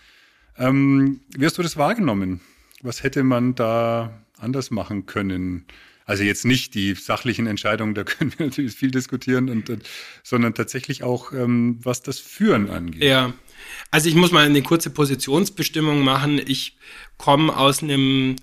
Ähm, 0.57 1.21
wie 1.37 1.45
hast 1.45 1.57
du 1.57 1.61
das 1.63 1.77
wahrgenommen? 1.77 2.41
Was 2.81 3.03
hätte 3.03 3.23
man 3.23 3.55
da 3.55 4.21
anders 4.37 4.71
machen 4.71 5.05
können? 5.05 5.65
Also 6.09 6.23
jetzt 6.23 6.43
nicht 6.43 6.73
die 6.73 6.95
sachlichen 6.95 7.45
Entscheidungen, 7.45 7.93
da 7.93 8.03
können 8.03 8.33
wir 8.35 8.47
natürlich 8.47 8.73
viel 8.73 8.89
diskutieren, 8.89 9.47
und, 9.47 9.69
und 9.69 9.87
sondern 10.23 10.55
tatsächlich 10.55 11.03
auch, 11.03 11.31
ähm, 11.33 11.77
was 11.83 12.01
das 12.01 12.17
Führen 12.17 12.71
angeht. 12.71 13.03
Ja, 13.03 13.33
also 13.91 14.09
ich 14.09 14.15
muss 14.15 14.31
mal 14.31 14.43
eine 14.43 14.63
kurze 14.63 14.89
Positionsbestimmung 14.89 16.03
machen. 16.03 16.41
Ich 16.43 16.77
komme 17.17 17.55
aus 17.55 17.83
einem 17.83 18.37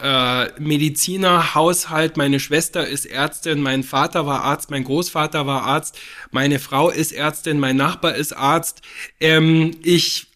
äh, 0.00 0.58
Medizinerhaushalt. 0.58 2.16
Meine 2.16 2.40
Schwester 2.40 2.88
ist 2.88 3.04
Ärztin, 3.04 3.60
mein 3.60 3.82
Vater 3.82 4.24
war 4.24 4.42
Arzt, 4.42 4.70
mein 4.70 4.84
Großvater 4.84 5.46
war 5.46 5.64
Arzt, 5.64 5.98
meine 6.30 6.58
Frau 6.58 6.88
ist 6.88 7.12
Ärztin, 7.12 7.60
mein 7.60 7.76
Nachbar 7.76 8.14
ist 8.14 8.32
Arzt. 8.32 8.80
Ähm, 9.20 9.72
ich 9.82 10.28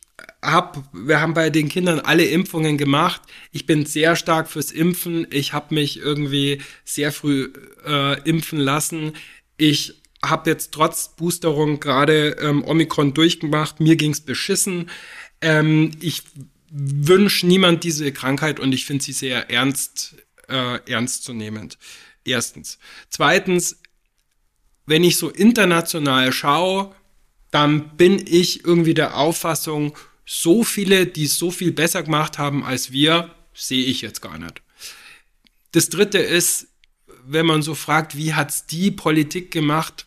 hab, 0.43 0.85
wir 0.93 1.21
haben 1.21 1.35
bei 1.35 1.51
den 1.51 1.69
Kindern 1.69 2.01
alle 2.01 2.25
Impfungen 2.25 2.79
gemacht. 2.79 3.23
Ich 3.51 3.67
bin 3.67 3.87
sehr 3.87 4.15
stark 4.15 4.49
fürs 4.49 4.71
Impfen. 4.71 5.27
Ich 5.31 5.53
habe 5.53 5.75
mich 5.75 5.99
irgendwie 5.99 6.63
sehr 6.85 7.13
früh 7.13 7.53
äh, 7.85 8.21
impfen 8.23 8.59
lassen. 8.59 9.15
Ich 9.57 10.01
habe 10.25 10.51
jetzt 10.51 10.73
trotz 10.73 11.15
Boosterung 11.17 11.81
gerade 11.81 12.37
ähm, 12.41 12.65
Omikron 12.65 13.15
durchgemacht. 13.15 13.81
Mir 13.81 13.97
ging's 13.97 14.21
beschissen. 14.21 14.91
Ähm, 15.41 15.93
ich 16.01 16.23
wünsche 16.71 17.47
niemand 17.47 17.85
diese 17.85 18.13
Krankheit 18.13 18.61
und 18.61 18.73
ich 18.73 18.85
finde 18.85 19.05
sie 19.05 19.13
sehr 19.13 19.51
ernst, 19.51 20.17
äh, 20.49 20.79
ernstzunehmend. 20.91 21.79
Erstens. 22.25 22.79
Zweitens, 23.11 23.81
wenn 24.87 25.03
ich 25.03 25.17
so 25.17 25.31
international 25.31 26.33
schaue, 26.33 26.95
dann 27.51 27.97
bin 27.97 28.23
ich 28.27 28.65
irgendwie 28.65 28.95
der 28.95 29.17
Auffassung, 29.17 29.97
so 30.31 30.63
viele, 30.63 31.07
die 31.07 31.25
es 31.25 31.39
so 31.39 31.51
viel 31.51 31.73
besser 31.73 32.03
gemacht 32.03 32.37
haben 32.37 32.63
als 32.63 32.93
wir, 32.93 33.31
sehe 33.55 33.87
ich 33.87 34.03
jetzt 34.03 34.21
gar 34.21 34.39
nicht. 34.39 34.61
Das 35.73 35.89
dritte 35.89 36.19
ist, 36.19 36.69
wenn 37.27 37.47
man 37.47 37.63
so 37.63 37.75
fragt, 37.75 38.15
wie 38.15 38.35
hat's 38.35 38.67
die 38.67 38.91
Politik 38.91 39.51
gemacht? 39.51 40.05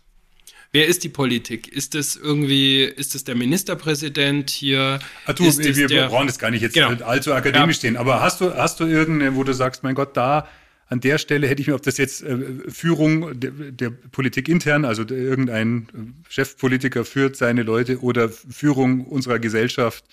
Wer 0.72 0.86
ist 0.86 1.04
die 1.04 1.10
Politik? 1.10 1.68
Ist 1.68 1.96
das 1.96 2.16
irgendwie, 2.16 2.84
ist 2.84 3.16
das 3.16 3.24
der 3.24 3.36
Ministerpräsident 3.36 4.52
hier? 4.52 5.00
Ach 5.26 5.34
du, 5.34 5.44
wir, 5.44 5.76
wir 5.76 5.88
der, 5.88 6.08
brauchen 6.08 6.28
das 6.28 6.38
gar 6.38 6.52
nicht 6.52 6.62
jetzt 6.62 6.76
genau. 6.76 7.04
allzu 7.04 7.34
akademisch 7.34 7.78
ja. 7.78 7.80
stehen, 7.80 7.98
aber 7.98 8.22
hast 8.22 8.42
du, 8.42 8.54
hast 8.54 8.80
du 8.80 8.86
irgendeine, 8.86 9.36
wo 9.36 9.44
du 9.44 9.56
sagst, 9.56 9.82
mein 9.82 9.96
Gott, 9.96 10.16
da 10.16 10.48
an 10.92 11.00
der 11.00 11.18
Stelle 11.18 11.48
hätte 11.48 11.62
ich 11.62 11.68
mir, 11.68 11.76
ob 11.76 11.82
das 11.84 11.98
jetzt 11.98 12.22
äh, 12.22 12.38
Führung 12.68 13.40
der, 13.40 13.52
der, 13.52 13.90
Politik 13.90 14.50
intern, 14.50 14.84
also 14.84 15.04
irgendein 15.08 15.88
Chefpolitiker 16.28 17.06
führt 17.06 17.38
seine 17.38 17.64
Leute 17.64 18.02
oder 18.02 18.28
Führung 18.28 19.06
unserer 19.06 19.40
Gesellschaft 19.40 20.04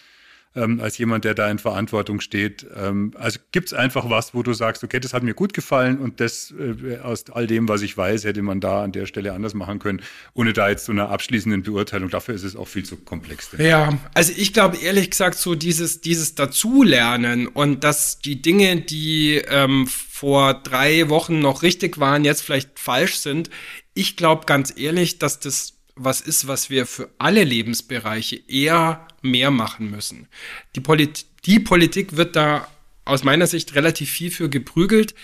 ähm, 0.54 0.80
als 0.80 0.98
jemand, 0.98 1.24
der 1.24 1.34
da 1.34 1.50
in 1.50 1.58
Verantwortung 1.58 2.20
steht. 2.20 2.66
Ähm, 2.76 3.12
also 3.16 3.38
gibt 3.52 3.68
es 3.68 3.74
einfach 3.74 4.08
was, 4.10 4.34
wo 4.34 4.42
du 4.42 4.52
sagst, 4.52 4.82
okay, 4.84 5.00
das 5.00 5.12
hat 5.12 5.22
mir 5.22 5.34
gut 5.34 5.52
gefallen 5.52 5.98
und 5.98 6.20
das 6.20 6.52
äh, 6.58 6.98
aus 6.98 7.30
all 7.30 7.46
dem, 7.46 7.68
was 7.68 7.82
ich 7.82 7.96
weiß, 7.96 8.24
hätte 8.24 8.42
man 8.42 8.60
da 8.60 8.82
an 8.82 8.92
der 8.92 9.06
Stelle 9.06 9.32
anders 9.32 9.54
machen 9.54 9.78
können, 9.78 10.02
ohne 10.34 10.52
da 10.52 10.68
jetzt 10.68 10.84
zu 10.86 10.92
einer 10.92 11.10
abschließenden 11.10 11.62
Beurteilung. 11.62 12.10
Dafür 12.10 12.34
ist 12.34 12.44
es 12.44 12.56
auch 12.56 12.68
viel 12.68 12.84
zu 12.84 12.96
komplex. 12.96 13.50
Ja, 13.58 13.98
also 14.14 14.32
ich 14.36 14.52
glaube 14.52 14.78
ehrlich 14.78 15.10
gesagt 15.10 15.38
so 15.38 15.54
dieses, 15.54 16.00
dieses 16.00 16.34
Dazulernen 16.34 17.46
und 17.46 17.84
dass 17.84 18.18
die 18.20 18.42
Dinge, 18.42 18.80
die 18.80 19.42
ähm, 19.48 19.86
vor 19.86 20.54
drei 20.54 21.08
Wochen 21.08 21.38
noch 21.40 21.62
richtig 21.62 21.98
waren, 21.98 22.24
jetzt 22.24 22.42
vielleicht 22.42 22.78
falsch 22.78 23.18
sind. 23.18 23.50
Ich 23.94 24.16
glaube 24.16 24.46
ganz 24.46 24.72
ehrlich, 24.76 25.18
dass 25.18 25.40
das 25.40 25.74
was 26.00 26.20
ist, 26.20 26.46
was 26.46 26.70
wir 26.70 26.86
für 26.86 27.10
alle 27.18 27.42
Lebensbereiche 27.42 28.40
eher 28.48 29.07
mehr 29.22 29.50
machen 29.50 29.90
müssen. 29.90 30.28
Die, 30.74 30.80
Polit 30.80 31.26
die 31.44 31.60
Politik 31.60 32.16
wird 32.16 32.36
da 32.36 32.68
aus 33.04 33.24
meiner 33.24 33.46
Sicht 33.46 33.74
relativ 33.74 34.10
viel 34.10 34.30
für 34.30 34.48
geprügelt. 34.48 35.14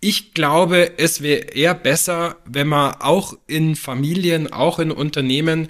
Ich 0.00 0.34
glaube, 0.34 0.92
es 0.98 1.22
wäre 1.22 1.40
eher 1.40 1.74
besser, 1.74 2.36
wenn 2.44 2.68
man 2.68 2.94
auch 2.94 3.36
in 3.46 3.76
Familien, 3.76 4.52
auch 4.52 4.78
in 4.78 4.90
Unternehmen 4.90 5.68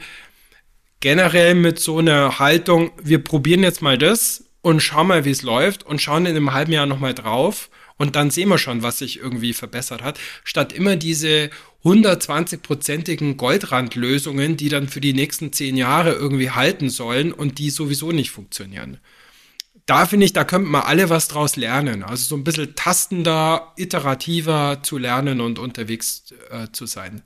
generell 1.01 1.55
mit 1.55 1.79
so 1.79 1.99
einer 1.99 2.39
Haltung, 2.39 2.93
wir 3.03 3.23
probieren 3.23 3.63
jetzt 3.63 3.83
mal 3.83 3.99
das 3.99 4.45
und 4.63 4.81
schauen 4.81 5.09
mal, 5.09 5.25
wie 5.25 5.31
es 5.31 5.43
läuft 5.43 5.85
und 5.85 6.01
schauen 6.01 6.27
in 6.27 6.37
einem 6.37 6.53
halben 6.53 6.73
Jahr 6.73 6.87
nochmal 6.87 7.13
drauf 7.13 7.69
und 7.97 8.17
dann 8.17 8.31
sehen 8.31 8.49
wir 8.49 8.59
schon, 8.59 8.83
was 8.83 8.99
sich 8.99 9.21
irgendwie 9.21 9.53
verbessert 9.53 10.03
hat, 10.03 10.19
statt 10.45 10.73
immer 10.73 10.97
diese 10.97 11.51
120-prozentigen 11.85 13.37
Goldrandlösungen, 13.37 14.57
die 14.57 14.69
dann 14.69 14.89
für 14.89 15.01
die 15.01 15.15
nächsten 15.15 15.53
zehn 15.53 15.77
Jahre 15.77 16.13
irgendwie 16.13 16.51
halten 16.51 16.91
sollen 16.91 17.33
und 17.33 17.59
die 17.59 17.71
sowieso 17.71 18.13
nicht 18.13 18.31
funktionieren. 18.31 18.99
Da 19.87 20.07
finde 20.07 20.27
ich, 20.27 20.33
da 20.33 20.45
könnten 20.45 20.71
wir 20.71 20.87
alle 20.87 21.11
was 21.11 21.27
draus 21.27 21.57
lernen. 21.57 22.05
Also 22.05 22.25
so 22.25 22.37
ein 22.37 22.45
bisschen 22.45 22.77
tastender, 22.77 23.73
iterativer 23.77 24.81
zu 24.83 24.97
lernen 24.97 25.41
und 25.41 25.59
unterwegs 25.59 26.33
äh, 26.51 26.69
zu 26.71 26.87
sein. 26.87 27.23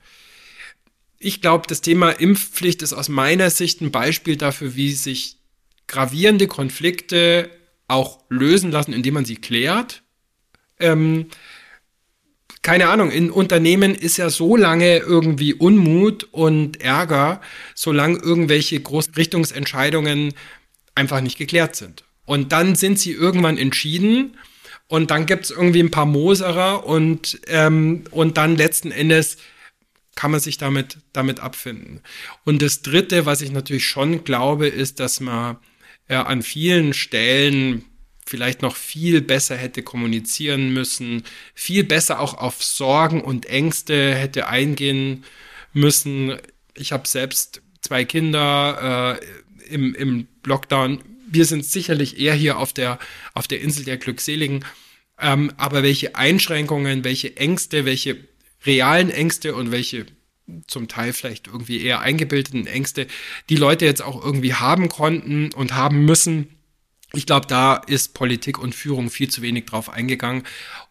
Ich 1.19 1.42
glaube, 1.42 1.66
das 1.69 1.83
Thema 1.83 2.11
Impfpflicht 2.11 2.83
ist 2.83 2.95
aus 2.95 3.09
meiner 3.09 3.51
Sicht 3.51 3.83
ein 3.83 3.90
Beispiel 3.90 4.37
dafür, 4.37 4.75
wie 4.75 4.92
sich 4.92 5.37
gravierende 5.87 6.47
Konflikte 6.47 7.51
auch 7.88 8.25
lösen 8.31 8.71
lassen, 8.71 8.92
indem 8.92 9.14
man 9.14 9.25
sie 9.25 9.37
klärt. 9.37 10.03
Ähm, 10.79 11.27
keine 12.66 12.88
Ahnung, 12.88 13.12
in 13.12 13.31
Unternehmen 13.31 13.94
ist 13.94 14.16
ja 14.16 14.29
so 14.29 14.57
lange 14.57 14.96
irgendwie 14.96 15.55
Unmut 15.55 16.26
und 16.33 16.81
Ärger, 16.81 17.40
solange 17.76 18.18
irgendwelche 18.18 18.81
Großrichtungsentscheidungen 18.81 20.35
einfach 20.96 21.20
nicht 21.20 21.38
geklärt 21.38 21.76
sind. 21.76 22.02
Und 22.24 22.50
dann 22.50 22.74
sind 22.74 22.98
sie 22.98 23.12
irgendwann 23.12 23.57
entschieden 23.57 24.37
und 24.88 25.12
dann 25.12 25.26
gibt 25.26 25.44
es 25.44 25.52
irgendwie 25.52 25.79
ein 25.79 25.92
paar 25.92 26.07
Moserer 26.07 26.85
und, 26.85 27.40
ähm, 27.46 28.02
und 28.11 28.37
dann 28.37 28.57
letzten 28.57 28.90
Endes 28.90 29.37
kann 30.16 30.33
man 30.33 30.40
sich 30.40 30.59
damit, 30.59 30.98
damit 31.12 31.38
abfinden. 31.38 32.00
Und 32.44 32.62
das 32.62 32.83
Dritte, 32.83 33.26
was 33.26 33.42
ich 33.42 33.52
natürlich 33.52 33.87
schon 33.87 34.24
glaube, 34.24 34.66
ist, 34.66 34.98
dass 34.98 35.20
man 35.20 35.59
ja, 36.09 36.24
an 36.24 36.42
vielen 36.42 36.94
Stellen 36.94 37.85
vielleicht 38.27 38.61
noch 38.61 38.77
viel 38.77 39.21
besser 39.21 39.57
hätte 39.57 39.83
kommunizieren 39.83 40.73
müssen, 40.73 41.23
viel 41.55 41.85
besser 41.85 42.21
auch 42.21 42.35
auf 42.35 42.62
Sorgen 42.62 43.23
und 43.23 43.47
Ängste 43.47 44.15
hätte 44.15 44.49
eingehen 44.49 45.25
müssen. 45.73 46.37
Ich 46.75 46.93
habe 46.93 47.07
selbst 47.07 47.62
zwei 47.81 48.05
Kinder 48.05 49.19
äh, 49.21 49.73
im, 49.73 49.95
im 49.95 50.27
Lockdown. 50.45 51.03
Wir 51.29 51.45
sind 51.45 51.65
sicherlich 51.65 52.19
eher 52.19 52.35
hier 52.35 52.59
auf 52.59 52.73
der, 52.73 52.99
auf 53.35 53.49
der 53.49 53.61
Insel 53.61 53.85
der 53.85 53.97
Glückseligen. 53.97 54.65
Ähm, 55.21 55.53
aber 55.57 55.83
welche 55.83 56.17
Einschränkungen, 56.17 57.05
welche 57.05 57.37
Ängste, 57.37 57.85
welche 57.85 58.19
realen 58.65 59.11
Ängste 59.11 59.55
und 59.55 59.71
welche 59.71 60.07
zum 60.67 60.89
Teil 60.89 61.12
vielleicht 61.12 61.49
irgendwie 61.49 61.83
eher 61.83 62.01
eingebildeten 62.01 62.67
Ängste 62.67 63.07
die 63.49 63.57
Leute 63.57 63.85
jetzt 63.85 64.03
auch 64.03 64.23
irgendwie 64.25 64.55
haben 64.55 64.89
konnten 64.89 65.53
und 65.53 65.75
haben 65.75 66.05
müssen, 66.05 66.56
ich 67.12 67.27
glaube, 67.27 67.47
da 67.47 67.77
ist 67.77 68.14
Politik 68.14 68.59
und 68.59 68.75
Führung 68.75 69.11
viel 69.11 69.31
zu 69.31 69.42
wenig 69.42 69.66
drauf 69.66 69.88
eingegangen. 69.88 70.42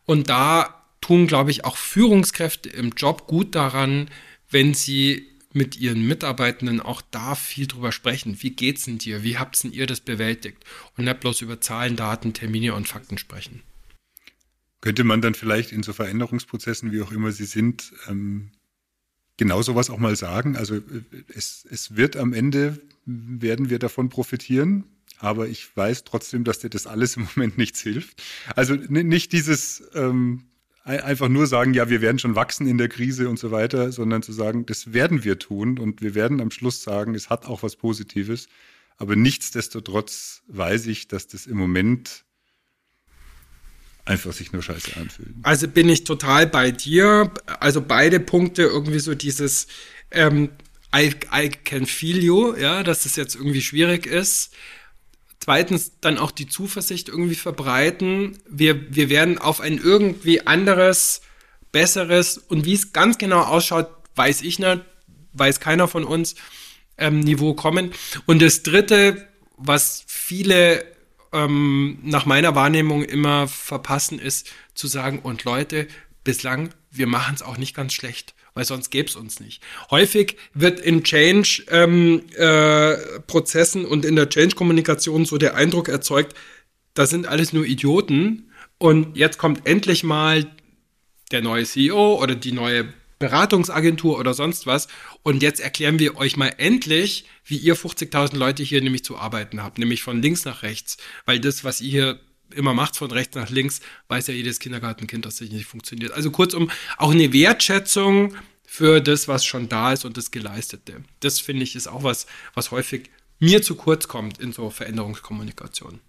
Und 0.05 0.29
da 0.29 0.83
tun, 1.01 1.27
glaube 1.27 1.51
ich, 1.51 1.65
auch 1.65 1.77
Führungskräfte 1.77 2.69
im 2.69 2.91
Job 2.91 3.27
gut 3.27 3.53
daran, 3.55 4.09
wenn 4.49 4.73
sie 4.73 5.27
mit 5.53 5.77
ihren 5.77 6.05
Mitarbeitenden 6.05 6.81
auch 6.81 7.01
da 7.11 7.35
viel 7.35 7.67
drüber 7.67 7.91
sprechen. 7.91 8.37
Wie 8.41 8.51
geht's 8.51 8.85
denn 8.85 8.97
dir? 8.97 9.23
Wie 9.23 9.37
habt 9.37 9.63
denn 9.63 9.71
ihr 9.71 9.87
das 9.87 10.01
bewältigt? 10.01 10.63
Und 10.97 11.05
nicht 11.05 11.19
bloß 11.21 11.41
über 11.41 11.61
Zahlen, 11.61 11.95
Daten, 11.95 12.33
Termine 12.33 12.73
und 12.73 12.87
Fakten 12.87 13.17
sprechen. 13.17 13.61
Könnte 14.81 15.03
man 15.03 15.21
dann 15.21 15.33
vielleicht 15.33 15.71
in 15.71 15.81
so 15.81 15.93
Veränderungsprozessen, 15.93 16.91
wie 16.91 17.01
auch 17.01 17.11
immer 17.11 17.31
sie 17.31 17.45
sind, 17.45 17.93
ähm, 18.07 18.51
genau 19.37 19.61
sowas 19.61 19.89
auch 19.89 19.97
mal 19.97 20.15
sagen? 20.15 20.57
Also 20.57 20.75
äh, 20.75 20.81
es, 21.33 21.65
es 21.69 21.95
wird 21.95 22.17
am 22.17 22.33
Ende, 22.33 22.81
werden 23.05 23.69
wir 23.69 23.79
davon 23.79 24.09
profitieren, 24.09 24.83
aber 25.19 25.47
ich 25.47 25.75
weiß 25.75 26.03
trotzdem, 26.03 26.43
dass 26.43 26.59
dir 26.59 26.69
das 26.69 26.87
alles 26.87 27.17
im 27.17 27.27
Moment 27.35 27.57
nichts 27.57 27.81
hilft. 27.81 28.21
Also 28.55 28.75
nicht 28.75 29.31
dieses 29.31 29.83
ähm, 29.93 30.45
einfach 30.83 31.29
nur 31.29 31.47
sagen, 31.47 31.73
ja, 31.73 31.89
wir 31.89 32.01
werden 32.01 32.19
schon 32.19 32.35
wachsen 32.35 32.67
in 32.67 32.77
der 32.77 32.89
Krise 32.89 33.27
und 33.27 33.39
so 33.39 33.51
weiter, 33.51 33.91
sondern 33.91 34.21
zu 34.21 34.31
sagen, 34.33 34.65
das 34.65 34.93
werden 34.93 35.23
wir 35.23 35.39
tun 35.39 35.79
und 35.79 36.01
wir 36.01 36.13
werden 36.13 36.41
am 36.41 36.51
Schluss 36.51 36.83
sagen, 36.83 37.15
es 37.15 37.29
hat 37.29 37.45
auch 37.45 37.63
was 37.63 37.75
Positives. 37.75 38.47
Aber 38.97 39.15
nichtsdestotrotz 39.15 40.43
weiß 40.47 40.85
ich, 40.87 41.07
dass 41.07 41.27
das 41.27 41.47
im 41.47 41.57
Moment 41.57 42.23
einfach 44.05 44.31
sich 44.31 44.53
nur 44.53 44.61
scheiße 44.61 44.95
anfühlt. 44.97 45.33
Also 45.41 45.67
bin 45.67 45.89
ich 45.89 46.03
total 46.03 46.47
bei 46.47 46.71
dir. 46.71 47.33
Also 47.59 47.81
beide 47.81 48.19
Punkte 48.19 48.61
irgendwie 48.61 48.99
so 48.99 49.15
dieses 49.15 49.67
ähm, 50.11 50.49
I, 50.95 51.13
I 51.33 51.49
can 51.49 51.87
feel 51.87 52.23
you, 52.23 52.55
ja, 52.55 52.83
dass 52.83 53.05
es 53.05 53.15
jetzt 53.15 53.35
irgendwie 53.35 53.61
schwierig 53.61 54.05
ist. 54.05 54.53
Zweitens 55.45 55.99
dann 56.01 56.17
auch 56.17 56.31
die 56.31 56.47
Zuversicht 56.47 57.07
irgendwie 57.07 57.35
verbreiten. 57.35 58.39
Wir, 58.49 58.95
wir 58.95 59.11
werden 59.11 59.37
auf 59.37 59.61
ein 59.61 59.77
irgendwie 59.77 60.47
anderes, 60.47 61.21
besseres 61.71 62.39
und 62.39 62.65
wie 62.65 62.73
es 62.73 62.93
ganz 62.93 63.19
genau 63.19 63.41
ausschaut, 63.41 63.87
weiß 64.15 64.41
ich 64.41 64.57
nicht, 64.57 64.81
weiß 65.33 65.59
keiner 65.59 65.87
von 65.87 66.03
uns, 66.03 66.33
ähm, 66.97 67.19
Niveau 67.19 67.53
kommen. 67.53 67.91
Und 68.25 68.41
das 68.41 68.63
Dritte, 68.63 69.27
was 69.55 70.03
viele 70.07 70.83
ähm, 71.31 71.99
nach 72.01 72.25
meiner 72.25 72.55
Wahrnehmung 72.55 73.03
immer 73.03 73.47
verpassen, 73.47 74.17
ist 74.17 74.49
zu 74.73 74.87
sagen, 74.87 75.19
und 75.19 75.43
Leute, 75.43 75.87
bislang, 76.23 76.71
wir 76.89 77.05
machen 77.05 77.35
es 77.35 77.43
auch 77.43 77.57
nicht 77.57 77.75
ganz 77.75 77.93
schlecht, 77.93 78.33
weil 78.55 78.65
sonst 78.65 78.89
gäbe 78.89 79.07
es 79.07 79.15
uns 79.15 79.39
nicht. 79.39 79.61
Häufig 79.91 80.37
wird 80.55 80.79
in 80.79 81.03
Change-Prozessen 81.03 83.81
ähm, 83.81 83.87
äh, 83.87 83.89
und 83.89 84.05
in 84.05 84.15
der 84.15 84.29
Change-Kommunikation 84.29 85.25
so 85.25 85.37
der 85.37 85.55
Eindruck 85.55 85.89
erzeugt, 85.89 86.35
da 86.95 87.05
sind 87.05 87.27
alles 87.27 87.53
nur 87.53 87.65
Idioten 87.65 88.49
und 88.79 89.15
jetzt 89.15 89.37
kommt 89.37 89.67
endlich 89.67 90.03
mal 90.03 90.47
der 91.31 91.41
neue 91.41 91.65
CEO 91.65 92.21
oder 92.21 92.35
die 92.35 92.53
neue 92.53 92.93
Beratungsagentur 93.19 94.19
oder 94.19 94.33
sonst 94.33 94.67
was. 94.67 94.87
Und 95.23 95.41
jetzt 95.41 95.59
erklären 95.59 95.99
wir 95.99 96.17
euch 96.17 96.37
mal 96.37 96.53
endlich, 96.57 97.25
wie 97.45 97.57
ihr 97.57 97.75
50.000 97.75 98.35
Leute 98.35 98.63
hier 98.63 98.81
nämlich 98.81 99.03
zu 99.03 99.17
arbeiten 99.17 99.63
habt, 99.63 99.77
nämlich 99.77 100.03
von 100.03 100.21
links 100.21 100.45
nach 100.45 100.63
rechts. 100.63 100.97
Weil 101.25 101.39
das, 101.39 101.63
was 101.63 101.81
ihr 101.81 101.91
hier 101.91 102.19
immer 102.55 102.73
macht, 102.73 102.95
von 102.95 103.11
rechts 103.11 103.35
nach 103.35 103.49
links, 103.49 103.81
weiß 104.07 104.27
ja 104.27 104.33
jedes 104.33 104.59
Kindergartenkind, 104.59 105.25
dass 105.25 105.37
das 105.37 105.49
nicht 105.49 105.65
funktioniert. 105.65 106.11
Also 106.11 106.31
kurzum, 106.31 106.71
auch 106.97 107.11
eine 107.11 107.33
Wertschätzung 107.33 108.35
für 108.65 109.01
das, 109.01 109.27
was 109.27 109.45
schon 109.45 109.69
da 109.69 109.93
ist 109.93 110.05
und 110.05 110.17
das 110.17 110.31
Geleistete. 110.31 111.03
Das 111.19 111.39
finde 111.39 111.63
ich 111.63 111.75
ist 111.75 111.87
auch 111.87 112.03
was, 112.03 112.27
was 112.53 112.71
häufig 112.71 113.09
mir 113.39 113.61
zu 113.61 113.75
kurz 113.75 114.07
kommt 114.07 114.39
in 114.39 114.51
so 114.51 114.69
Veränderungskommunikation. 114.69 115.99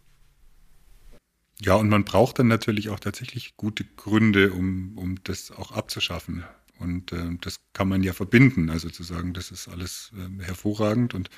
Ja, 1.61 1.75
und 1.75 1.89
man 1.89 2.05
braucht 2.05 2.39
dann 2.39 2.49
natürlich 2.49 2.91
auch 2.91 3.01
tatsächlich 3.01 3.57
gute 3.57 3.85
Gründe, 3.85 4.53
um, 4.53 4.99
um 4.99 5.23
das 5.25 5.51
auch 5.51 5.73
abzuschaffen. 5.73 6.45
Und 6.79 7.13
äh, 7.13 7.31
das 7.41 7.57
kann 7.73 7.89
man 7.89 8.03
ja 8.03 8.13
verbinden, 8.13 8.69
also 8.69 8.91
zu 8.91 9.03
sagen, 9.03 9.33
das 9.33 9.51
ist 9.51 9.69
alles 9.69 10.13
äh, 10.15 10.45
hervorragend. 10.45 11.15
Und 11.15 11.31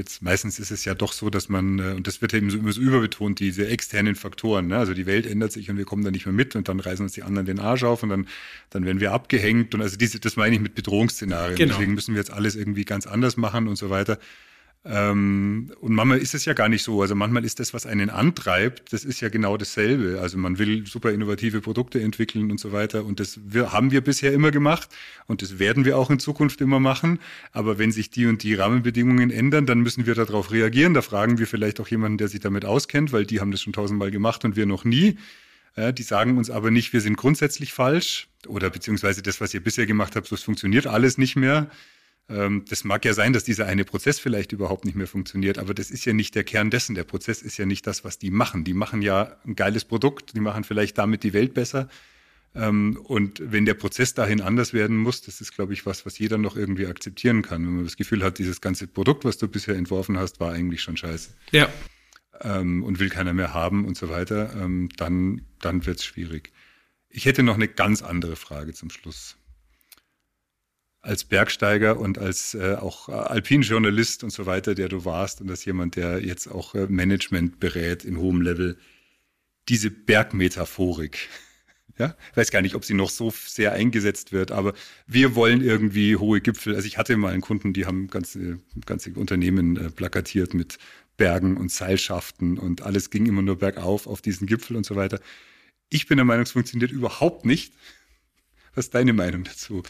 jetzt 0.00 0.22
meistens 0.22 0.58
ist 0.58 0.70
es 0.70 0.84
ja 0.84 0.94
doch 0.94 1.12
so, 1.12 1.30
dass 1.30 1.48
man, 1.48 1.78
äh, 1.78 1.92
und 1.92 2.06
das 2.06 2.20
wird 2.22 2.34
eben 2.34 2.50
so 2.50 2.58
immer 2.58 2.72
so 2.72 2.80
überbetont, 2.80 3.38
diese 3.38 3.68
externen 3.68 4.14
Faktoren, 4.14 4.66
ne? 4.66 4.78
also 4.78 4.94
die 4.94 5.06
Welt 5.06 5.26
ändert 5.26 5.52
sich 5.52 5.70
und 5.70 5.76
wir 5.76 5.84
kommen 5.84 6.02
da 6.02 6.10
nicht 6.10 6.26
mehr 6.26 6.32
mit 6.32 6.56
und 6.56 6.68
dann 6.68 6.80
reißen 6.80 7.04
uns 7.04 7.12
die 7.12 7.22
anderen 7.22 7.46
den 7.46 7.60
Arsch 7.60 7.84
auf 7.84 8.02
und 8.02 8.08
dann, 8.08 8.26
dann 8.70 8.84
werden 8.84 9.00
wir 9.00 9.12
abgehängt. 9.12 9.74
Und 9.74 9.82
also 9.82 9.96
diese, 9.96 10.18
das 10.18 10.36
meine 10.36 10.54
ich 10.54 10.60
mit 10.60 10.74
Bedrohungsszenarien. 10.74 11.56
Genau. 11.56 11.74
Deswegen 11.74 11.94
müssen 11.94 12.14
wir 12.14 12.20
jetzt 12.20 12.32
alles 12.32 12.56
irgendwie 12.56 12.84
ganz 12.84 13.06
anders 13.06 13.36
machen 13.36 13.68
und 13.68 13.76
so 13.76 13.90
weiter. 13.90 14.18
Ähm, 14.82 15.72
und 15.80 15.92
manchmal 15.92 16.18
ist 16.18 16.34
es 16.34 16.46
ja 16.46 16.54
gar 16.54 16.70
nicht 16.70 16.82
so. 16.82 17.02
Also 17.02 17.14
manchmal 17.14 17.44
ist 17.44 17.60
das, 17.60 17.74
was 17.74 17.84
einen 17.84 18.08
antreibt, 18.08 18.94
das 18.94 19.04
ist 19.04 19.20
ja 19.20 19.28
genau 19.28 19.58
dasselbe. 19.58 20.20
Also 20.20 20.38
man 20.38 20.58
will 20.58 20.86
super 20.86 21.12
innovative 21.12 21.60
Produkte 21.60 22.00
entwickeln 22.00 22.50
und 22.50 22.58
so 22.58 22.72
weiter. 22.72 23.04
Und 23.04 23.20
das 23.20 23.38
wir, 23.44 23.72
haben 23.72 23.90
wir 23.90 24.00
bisher 24.00 24.32
immer 24.32 24.50
gemacht 24.50 24.88
und 25.26 25.42
das 25.42 25.58
werden 25.58 25.84
wir 25.84 25.98
auch 25.98 26.08
in 26.08 26.18
Zukunft 26.18 26.62
immer 26.62 26.80
machen. 26.80 27.18
Aber 27.52 27.78
wenn 27.78 27.92
sich 27.92 28.10
die 28.10 28.24
und 28.26 28.42
die 28.42 28.54
Rahmenbedingungen 28.54 29.30
ändern, 29.30 29.66
dann 29.66 29.80
müssen 29.80 30.06
wir 30.06 30.14
darauf 30.14 30.50
reagieren. 30.50 30.94
Da 30.94 31.02
fragen 31.02 31.38
wir 31.38 31.46
vielleicht 31.46 31.78
auch 31.78 31.88
jemanden, 31.88 32.16
der 32.16 32.28
sich 32.28 32.40
damit 32.40 32.64
auskennt, 32.64 33.12
weil 33.12 33.26
die 33.26 33.40
haben 33.40 33.50
das 33.50 33.60
schon 33.60 33.74
tausendmal 33.74 34.10
gemacht 34.10 34.44
und 34.46 34.56
wir 34.56 34.64
noch 34.64 34.84
nie. 34.84 35.18
Ja, 35.76 35.92
die 35.92 36.02
sagen 36.02 36.38
uns 36.38 36.50
aber 36.50 36.70
nicht, 36.70 36.92
wir 36.92 37.00
sind 37.00 37.16
grundsätzlich 37.16 37.72
falsch 37.72 38.28
oder 38.48 38.70
beziehungsweise 38.70 39.22
das, 39.22 39.40
was 39.40 39.54
ihr 39.54 39.62
bisher 39.62 39.86
gemacht 39.86 40.16
habt, 40.16 40.32
das 40.32 40.42
funktioniert 40.42 40.86
alles 40.86 41.18
nicht 41.18 41.36
mehr. 41.36 41.70
Ähm, 42.30 42.64
das 42.68 42.84
mag 42.84 43.04
ja 43.04 43.12
sein, 43.12 43.32
dass 43.32 43.44
dieser 43.44 43.66
eine 43.66 43.84
Prozess 43.84 44.20
vielleicht 44.20 44.52
überhaupt 44.52 44.84
nicht 44.84 44.94
mehr 44.94 45.08
funktioniert, 45.08 45.58
aber 45.58 45.74
das 45.74 45.90
ist 45.90 46.04
ja 46.04 46.12
nicht 46.12 46.34
der 46.34 46.44
Kern 46.44 46.70
dessen. 46.70 46.94
Der 46.94 47.04
Prozess 47.04 47.42
ist 47.42 47.56
ja 47.56 47.66
nicht 47.66 47.86
das, 47.86 48.04
was 48.04 48.18
die 48.18 48.30
machen. 48.30 48.64
Die 48.64 48.74
machen 48.74 49.02
ja 49.02 49.36
ein 49.44 49.56
geiles 49.56 49.84
Produkt, 49.84 50.34
die 50.34 50.40
machen 50.40 50.64
vielleicht 50.64 50.96
damit 50.96 51.24
die 51.24 51.32
Welt 51.32 51.54
besser. 51.54 51.88
Ähm, 52.54 52.98
und 53.04 53.42
wenn 53.44 53.64
der 53.64 53.74
Prozess 53.74 54.14
dahin 54.14 54.40
anders 54.40 54.72
werden 54.72 54.96
muss, 54.96 55.22
das 55.22 55.40
ist, 55.40 55.54
glaube 55.54 55.72
ich, 55.72 55.86
was, 55.86 56.06
was 56.06 56.18
jeder 56.18 56.38
noch 56.38 56.56
irgendwie 56.56 56.86
akzeptieren 56.86 57.42
kann. 57.42 57.66
Wenn 57.66 57.74
man 57.74 57.84
das 57.84 57.96
Gefühl 57.96 58.22
hat, 58.22 58.38
dieses 58.38 58.60
ganze 58.60 58.86
Produkt, 58.86 59.24
was 59.24 59.38
du 59.38 59.48
bisher 59.48 59.74
entworfen 59.74 60.16
hast, 60.16 60.38
war 60.40 60.52
eigentlich 60.52 60.82
schon 60.82 60.96
scheiße. 60.96 61.30
Ja. 61.50 61.68
Ähm, 62.42 62.84
und 62.84 63.00
will 63.00 63.10
keiner 63.10 63.32
mehr 63.32 63.54
haben 63.54 63.84
und 63.84 63.96
so 63.96 64.08
weiter, 64.08 64.48
dann, 64.96 65.42
dann 65.60 65.86
wird 65.86 65.98
es 65.98 66.04
schwierig. 66.04 66.52
Ich 67.08 67.24
hätte 67.26 67.42
noch 67.42 67.56
eine 67.56 67.68
ganz 67.68 68.02
andere 68.02 68.36
Frage 68.36 68.72
zum 68.72 68.88
Schluss 68.88 69.36
als 71.02 71.24
Bergsteiger 71.24 71.98
und 71.98 72.18
als 72.18 72.54
äh, 72.54 72.74
auch 72.74 73.08
Alpinjournalist 73.08 74.22
und 74.22 74.30
so 74.30 74.46
weiter, 74.46 74.74
der 74.74 74.88
du 74.88 75.04
warst 75.04 75.40
und 75.40 75.50
als 75.50 75.64
jemand, 75.64 75.96
der 75.96 76.22
jetzt 76.22 76.46
auch 76.46 76.74
äh, 76.74 76.86
Management 76.88 77.58
berät 77.58 78.04
in 78.04 78.18
hohem 78.18 78.42
Level, 78.42 78.76
diese 79.68 79.90
Bergmetaphorik. 79.90 81.28
Ja, 81.98 82.16
weiß 82.34 82.50
gar 82.50 82.62
nicht, 82.62 82.76
ob 82.76 82.86
sie 82.86 82.94
noch 82.94 83.10
so 83.10 83.30
sehr 83.30 83.74
eingesetzt 83.74 84.32
wird, 84.32 84.52
aber 84.52 84.72
wir 85.06 85.34
wollen 85.34 85.60
irgendwie 85.60 86.16
hohe 86.16 86.40
Gipfel. 86.40 86.74
Also 86.74 86.86
ich 86.86 86.96
hatte 86.96 87.14
mal 87.18 87.30
einen 87.30 87.42
Kunden, 87.42 87.74
die 87.74 87.84
haben 87.84 88.08
ganze, 88.08 88.58
ganze 88.86 89.12
Unternehmen 89.12 89.76
äh, 89.76 89.90
plakatiert 89.90 90.54
mit 90.54 90.78
Bergen 91.18 91.58
und 91.58 91.70
Seilschaften 91.70 92.58
und 92.58 92.80
alles 92.80 93.10
ging 93.10 93.26
immer 93.26 93.42
nur 93.42 93.58
bergauf 93.58 94.06
auf 94.06 94.22
diesen 94.22 94.46
Gipfel 94.46 94.76
und 94.76 94.86
so 94.86 94.96
weiter. 94.96 95.20
Ich 95.90 96.06
bin 96.06 96.16
der 96.16 96.24
Meinung, 96.24 96.44
es 96.44 96.52
funktioniert 96.52 96.90
überhaupt 96.90 97.44
nicht. 97.44 97.74
Was 98.74 98.86
ist 98.86 98.94
deine 98.94 99.12
Meinung 99.12 99.44
dazu? 99.44 99.82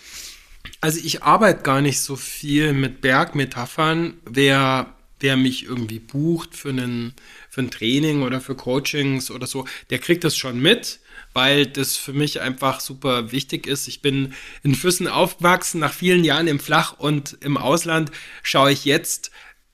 Also 0.80 1.00
ich 1.02 1.22
arbeite 1.22 1.62
gar 1.62 1.80
nicht 1.80 2.00
so 2.00 2.16
viel 2.16 2.72
mit 2.72 3.00
Bergmetaphern. 3.00 4.14
Wer, 4.24 4.94
wer 5.20 5.36
mich 5.36 5.64
irgendwie 5.64 5.98
bucht 5.98 6.54
für, 6.54 6.70
einen, 6.70 7.14
für 7.48 7.62
ein 7.62 7.70
Training 7.70 8.22
oder 8.22 8.40
für 8.40 8.54
Coachings 8.54 9.30
oder 9.30 9.46
so, 9.46 9.66
der 9.90 9.98
kriegt 9.98 10.24
das 10.24 10.36
schon 10.36 10.60
mit, 10.60 11.00
weil 11.34 11.66
das 11.66 11.96
für 11.96 12.12
mich 12.12 12.40
einfach 12.40 12.80
super 12.80 13.32
wichtig 13.32 13.66
ist. 13.66 13.88
Ich 13.88 14.02
bin 14.02 14.34
in 14.62 14.74
Füssen 14.74 15.06
aufgewachsen, 15.06 15.80
nach 15.80 15.92
vielen 15.92 16.24
Jahren 16.24 16.46
im 16.46 16.60
Flach 16.60 16.98
und 16.98 17.36
im 17.40 17.56
Ausland 17.56 18.10
schaue 18.42 18.72
ich 18.72 18.84
jetzt 18.84 19.30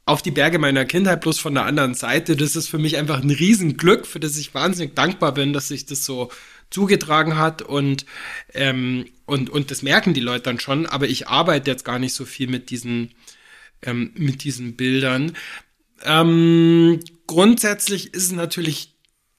auf 0.07 0.23
die 0.23 0.31
Berge 0.31 0.59
meiner 0.61 0.85
Kindheit 0.85 1.21
bloß 1.21 1.39
von 1.41 1.55
der 1.55 1.65
anderen 1.65 1.95
Seite. 1.95 2.37
Das 2.37 2.55
ist 2.55 2.69
für 2.69 2.79
mich 2.79 2.97
einfach 2.97 3.21
ein 3.21 3.31
Riesenglück, 3.31 4.07
für 4.07 4.21
das 4.21 4.37
ich 4.37 4.55
wahnsinnig 4.55 4.95
dankbar 4.95 5.35
bin, 5.35 5.53
dass 5.53 5.71
ich 5.71 5.87
das 5.87 6.05
so 6.05 6.31
zugetragen 6.71 7.37
hat 7.39 7.63
und, 7.63 8.07
ähm, 8.55 9.07
und, 9.27 9.51
und 9.51 9.71
das 9.71 9.83
merken 9.83 10.15
die 10.15 10.21
Leute 10.21 10.45
dann 10.45 10.61
schon, 10.61 10.87
aber 10.87 11.09
ich 11.09 11.29
arbeite 11.29 11.71
jetzt 11.71 11.85
gar 11.85 11.99
nicht 11.99 12.15
so 12.15 12.25
viel 12.25 12.49
mit 12.49 12.71
diesen, 12.71 13.13
ähm, 13.83 14.13
mit 14.15 14.45
diesen 14.45 14.77
Bildern. 14.77 15.37
Ähm, 16.05 17.01
grundsätzlich 17.27 18.15
ist 18.15 18.25
es 18.25 18.33
natürlich 18.33 18.95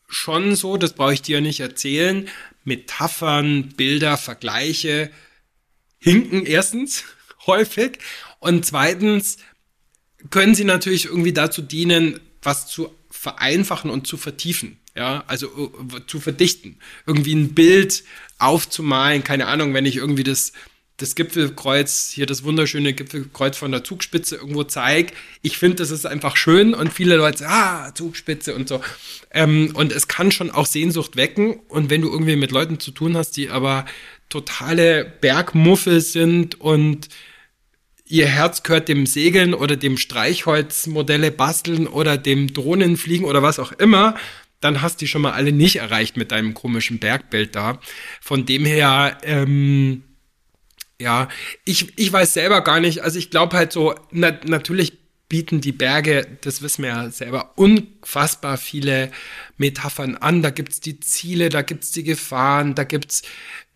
schon 0.07 0.55
so, 0.55 0.77
das 0.77 0.93
brauche 0.93 1.13
ich 1.13 1.21
dir 1.21 1.41
nicht 1.41 1.61
erzählen, 1.61 2.27
Metaphern, 2.63 3.69
Bilder, 3.69 4.17
Vergleiche 4.17 5.09
hinken 5.99 6.45
erstens 6.45 7.05
häufig 7.47 7.99
und 8.39 8.65
zweitens 8.65 9.37
können 10.29 10.55
sie 10.55 10.65
natürlich 10.65 11.05
irgendwie 11.05 11.33
dazu 11.33 11.61
dienen, 11.61 12.19
was 12.41 12.67
zu 12.67 12.93
vereinfachen 13.09 13.89
und 13.89 14.05
zu 14.07 14.17
vertiefen. 14.17 14.79
Ja, 14.97 15.23
also 15.27 15.47
uh, 15.55 15.99
zu 16.07 16.19
verdichten, 16.19 16.77
irgendwie 17.05 17.35
ein 17.35 17.53
Bild 17.53 18.03
aufzumalen, 18.39 19.23
keine 19.23 19.45
Ahnung, 19.45 19.75
wenn 19.75 19.85
ich 19.85 19.97
irgendwie 19.97 20.23
das, 20.23 20.53
das 20.97 21.13
Gipfelkreuz, 21.13 22.09
hier 22.11 22.25
das 22.25 22.43
wunderschöne 22.43 22.93
Gipfelkreuz 22.93 23.57
von 23.57 23.71
der 23.71 23.83
Zugspitze 23.83 24.37
irgendwo 24.37 24.63
zeige. 24.63 25.13
Ich 25.43 25.59
finde, 25.59 25.75
das 25.75 25.91
ist 25.91 26.07
einfach 26.07 26.35
schön 26.35 26.73
und 26.73 26.91
viele 26.91 27.15
Leute 27.15 27.37
sagen, 27.37 27.53
ah, 27.53 27.93
Zugspitze 27.93 28.55
und 28.55 28.67
so. 28.67 28.81
Ähm, 29.29 29.69
und 29.75 29.91
es 29.91 30.07
kann 30.07 30.31
schon 30.31 30.49
auch 30.49 30.65
Sehnsucht 30.65 31.15
wecken. 31.15 31.59
Und 31.67 31.91
wenn 31.91 32.01
du 32.01 32.09
irgendwie 32.09 32.35
mit 32.35 32.49
Leuten 32.49 32.79
zu 32.79 32.89
tun 32.89 33.15
hast, 33.15 33.37
die 33.37 33.51
aber 33.51 33.85
totale 34.29 35.05
Bergmuffel 35.05 36.01
sind 36.01 36.59
und 36.59 37.07
ihr 38.07 38.25
Herz 38.25 38.63
gehört 38.63 38.87
dem 38.87 39.05
Segeln 39.05 39.53
oder 39.53 39.75
dem 39.75 39.97
Streichholzmodelle 39.97 41.29
basteln 41.29 41.85
oder 41.85 42.17
dem 42.17 42.51
Drohnenfliegen 42.51 43.27
oder 43.27 43.43
was 43.43 43.59
auch 43.59 43.73
immer, 43.73 44.15
dann 44.59 44.81
hast 44.81 44.95
du 44.95 45.05
die 45.05 45.07
schon 45.07 45.21
mal 45.21 45.33
alle 45.33 45.51
nicht 45.51 45.77
erreicht 45.77 46.17
mit 46.17 46.31
deinem 46.31 46.53
komischen 46.53 46.99
Bergbild 46.99 47.55
da. 47.55 47.79
Von 48.21 48.45
dem 48.45 48.65
her, 48.65 49.17
ähm, 49.23 50.03
ja, 50.99 51.27
ich, 51.63 51.97
ich 51.97 52.11
weiß 52.11 52.33
selber 52.33 52.61
gar 52.61 52.79
nicht, 52.79 53.03
also 53.03 53.19
ich 53.19 53.29
glaube 53.29 53.55
halt 53.55 53.71
so, 53.71 53.93
na, 54.11 54.31
natürlich 54.45 54.97
bieten 55.29 55.59
die 55.59 55.73
Berge, 55.73 56.25
das 56.41 56.61
wissen 56.61 56.83
wir 56.83 56.89
ja 56.89 57.09
selber, 57.09 57.51
unfassbar 57.55 58.57
viele 58.57 59.11
Metaphern 59.57 60.15
an. 60.15 60.41
Da 60.41 60.51
gibt's 60.51 60.79
die 60.79 60.99
Ziele, 60.99 61.49
da 61.49 61.61
gibt's 61.61 61.91
die 61.91 62.03
Gefahren, 62.03 62.75
da 62.75 62.83
gibt's 62.83 63.23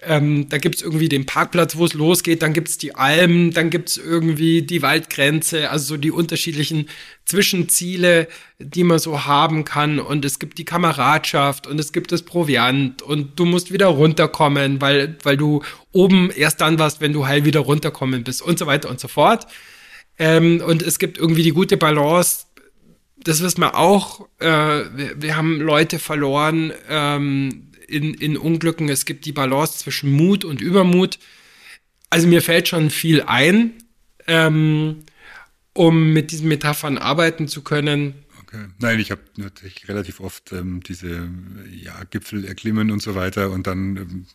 ähm, 0.04 0.50
da 0.50 0.58
gibt's 0.58 0.82
irgendwie 0.82 1.10
den 1.10 1.28
Parkplatz, 1.28 1.76
wo 1.76 1.86
es 1.86 1.94
losgeht, 1.94 2.42
dann 2.42 2.54
gibt's 2.54 2.80
die 2.80 2.96
Almen, 2.96 3.52
dann 3.52 3.70
gibt's 3.70 3.98
irgendwie 3.98 4.64
die 4.64 4.82
Waldgrenze, 4.82 5.70
also 5.70 5.94
so 5.94 5.98
die 5.98 6.10
unterschiedlichen 6.10 6.90
Zwischenziele, 7.26 8.28
die 8.58 8.84
man 8.84 8.98
so 8.98 9.26
haben 9.26 9.64
kann. 9.64 10.00
Und 10.00 10.26
es 10.26 10.40
gibt 10.40 10.58
die 10.58 10.66
Kameradschaft 10.66 11.68
und 11.68 11.80
es 11.80 11.92
gibt 11.92 12.12
das 12.12 12.24
Proviant 12.24 13.04
und 13.04 13.40
du 13.40 13.46
musst 13.46 13.72
wieder 13.72 13.88
runterkommen, 13.88 14.82
weil, 14.82 15.18
weil 15.22 15.38
du 15.38 15.62
oben 15.92 16.32
erst 16.32 16.62
dann 16.62 16.80
warst, 16.80 17.00
wenn 17.00 17.14
du 17.14 17.28
heil 17.28 17.46
wieder 17.46 17.60
runterkommen 17.60 18.24
bist 18.24 18.42
und 18.42 18.58
so 18.58 18.66
weiter 18.66 18.90
und 18.90 19.00
so 19.00 19.08
fort. 19.08 19.46
Ähm, 20.22 20.62
und 20.66 20.84
es 20.84 21.00
gibt 21.00 21.18
irgendwie 21.18 21.44
die 21.44 21.52
gute 21.52 21.78
Balance 21.78 22.46
das 23.24 23.42
wissen 23.42 23.62
wir 23.62 23.76
auch. 23.76 24.28
Äh, 24.40 24.48
wir, 24.48 25.22
wir, 25.22 25.36
haben 25.36 25.62
Leute 25.62 26.00
verloren 26.00 26.74
ähm, 26.90 27.72
in, 27.88 28.14
in 28.16 28.38
Unglücken. 28.38 28.90
Es 28.90 29.06
gibt 29.06 29.26
die 29.26 29.32
Balance 29.32 29.78
zwischen 29.80 30.12
Mut 30.12 30.44
und 30.44 30.62
Übermut. 30.62 31.20
Also 32.10 32.28
mir 32.28 32.42
fällt 32.42 32.68
schon 32.68 32.90
viel 32.90 33.22
ein, 33.22 33.74
ähm, 34.28 35.04
um 35.74 36.14
mit 36.14 36.32
diesen 36.32 36.48
Metaphern 36.48 36.98
arbeiten 36.98 37.48
zu 37.48 37.62
können. 37.62 38.16
Nein, 38.80 39.00
ich 39.00 39.12
habe 39.12 39.22
natürlich 39.38 39.88
relativ 39.88 40.20
oft 40.20 40.52
ähm, 40.52 40.82
diese 40.84 41.30
ja, 41.72 42.04
Gipfel 42.10 42.44
erklimmen 42.44 42.92
und 42.92 43.02
so 43.02 43.16
weiter 43.16 43.50
und 43.50 43.66
dann 43.66 43.96
ähm, 43.96 44.26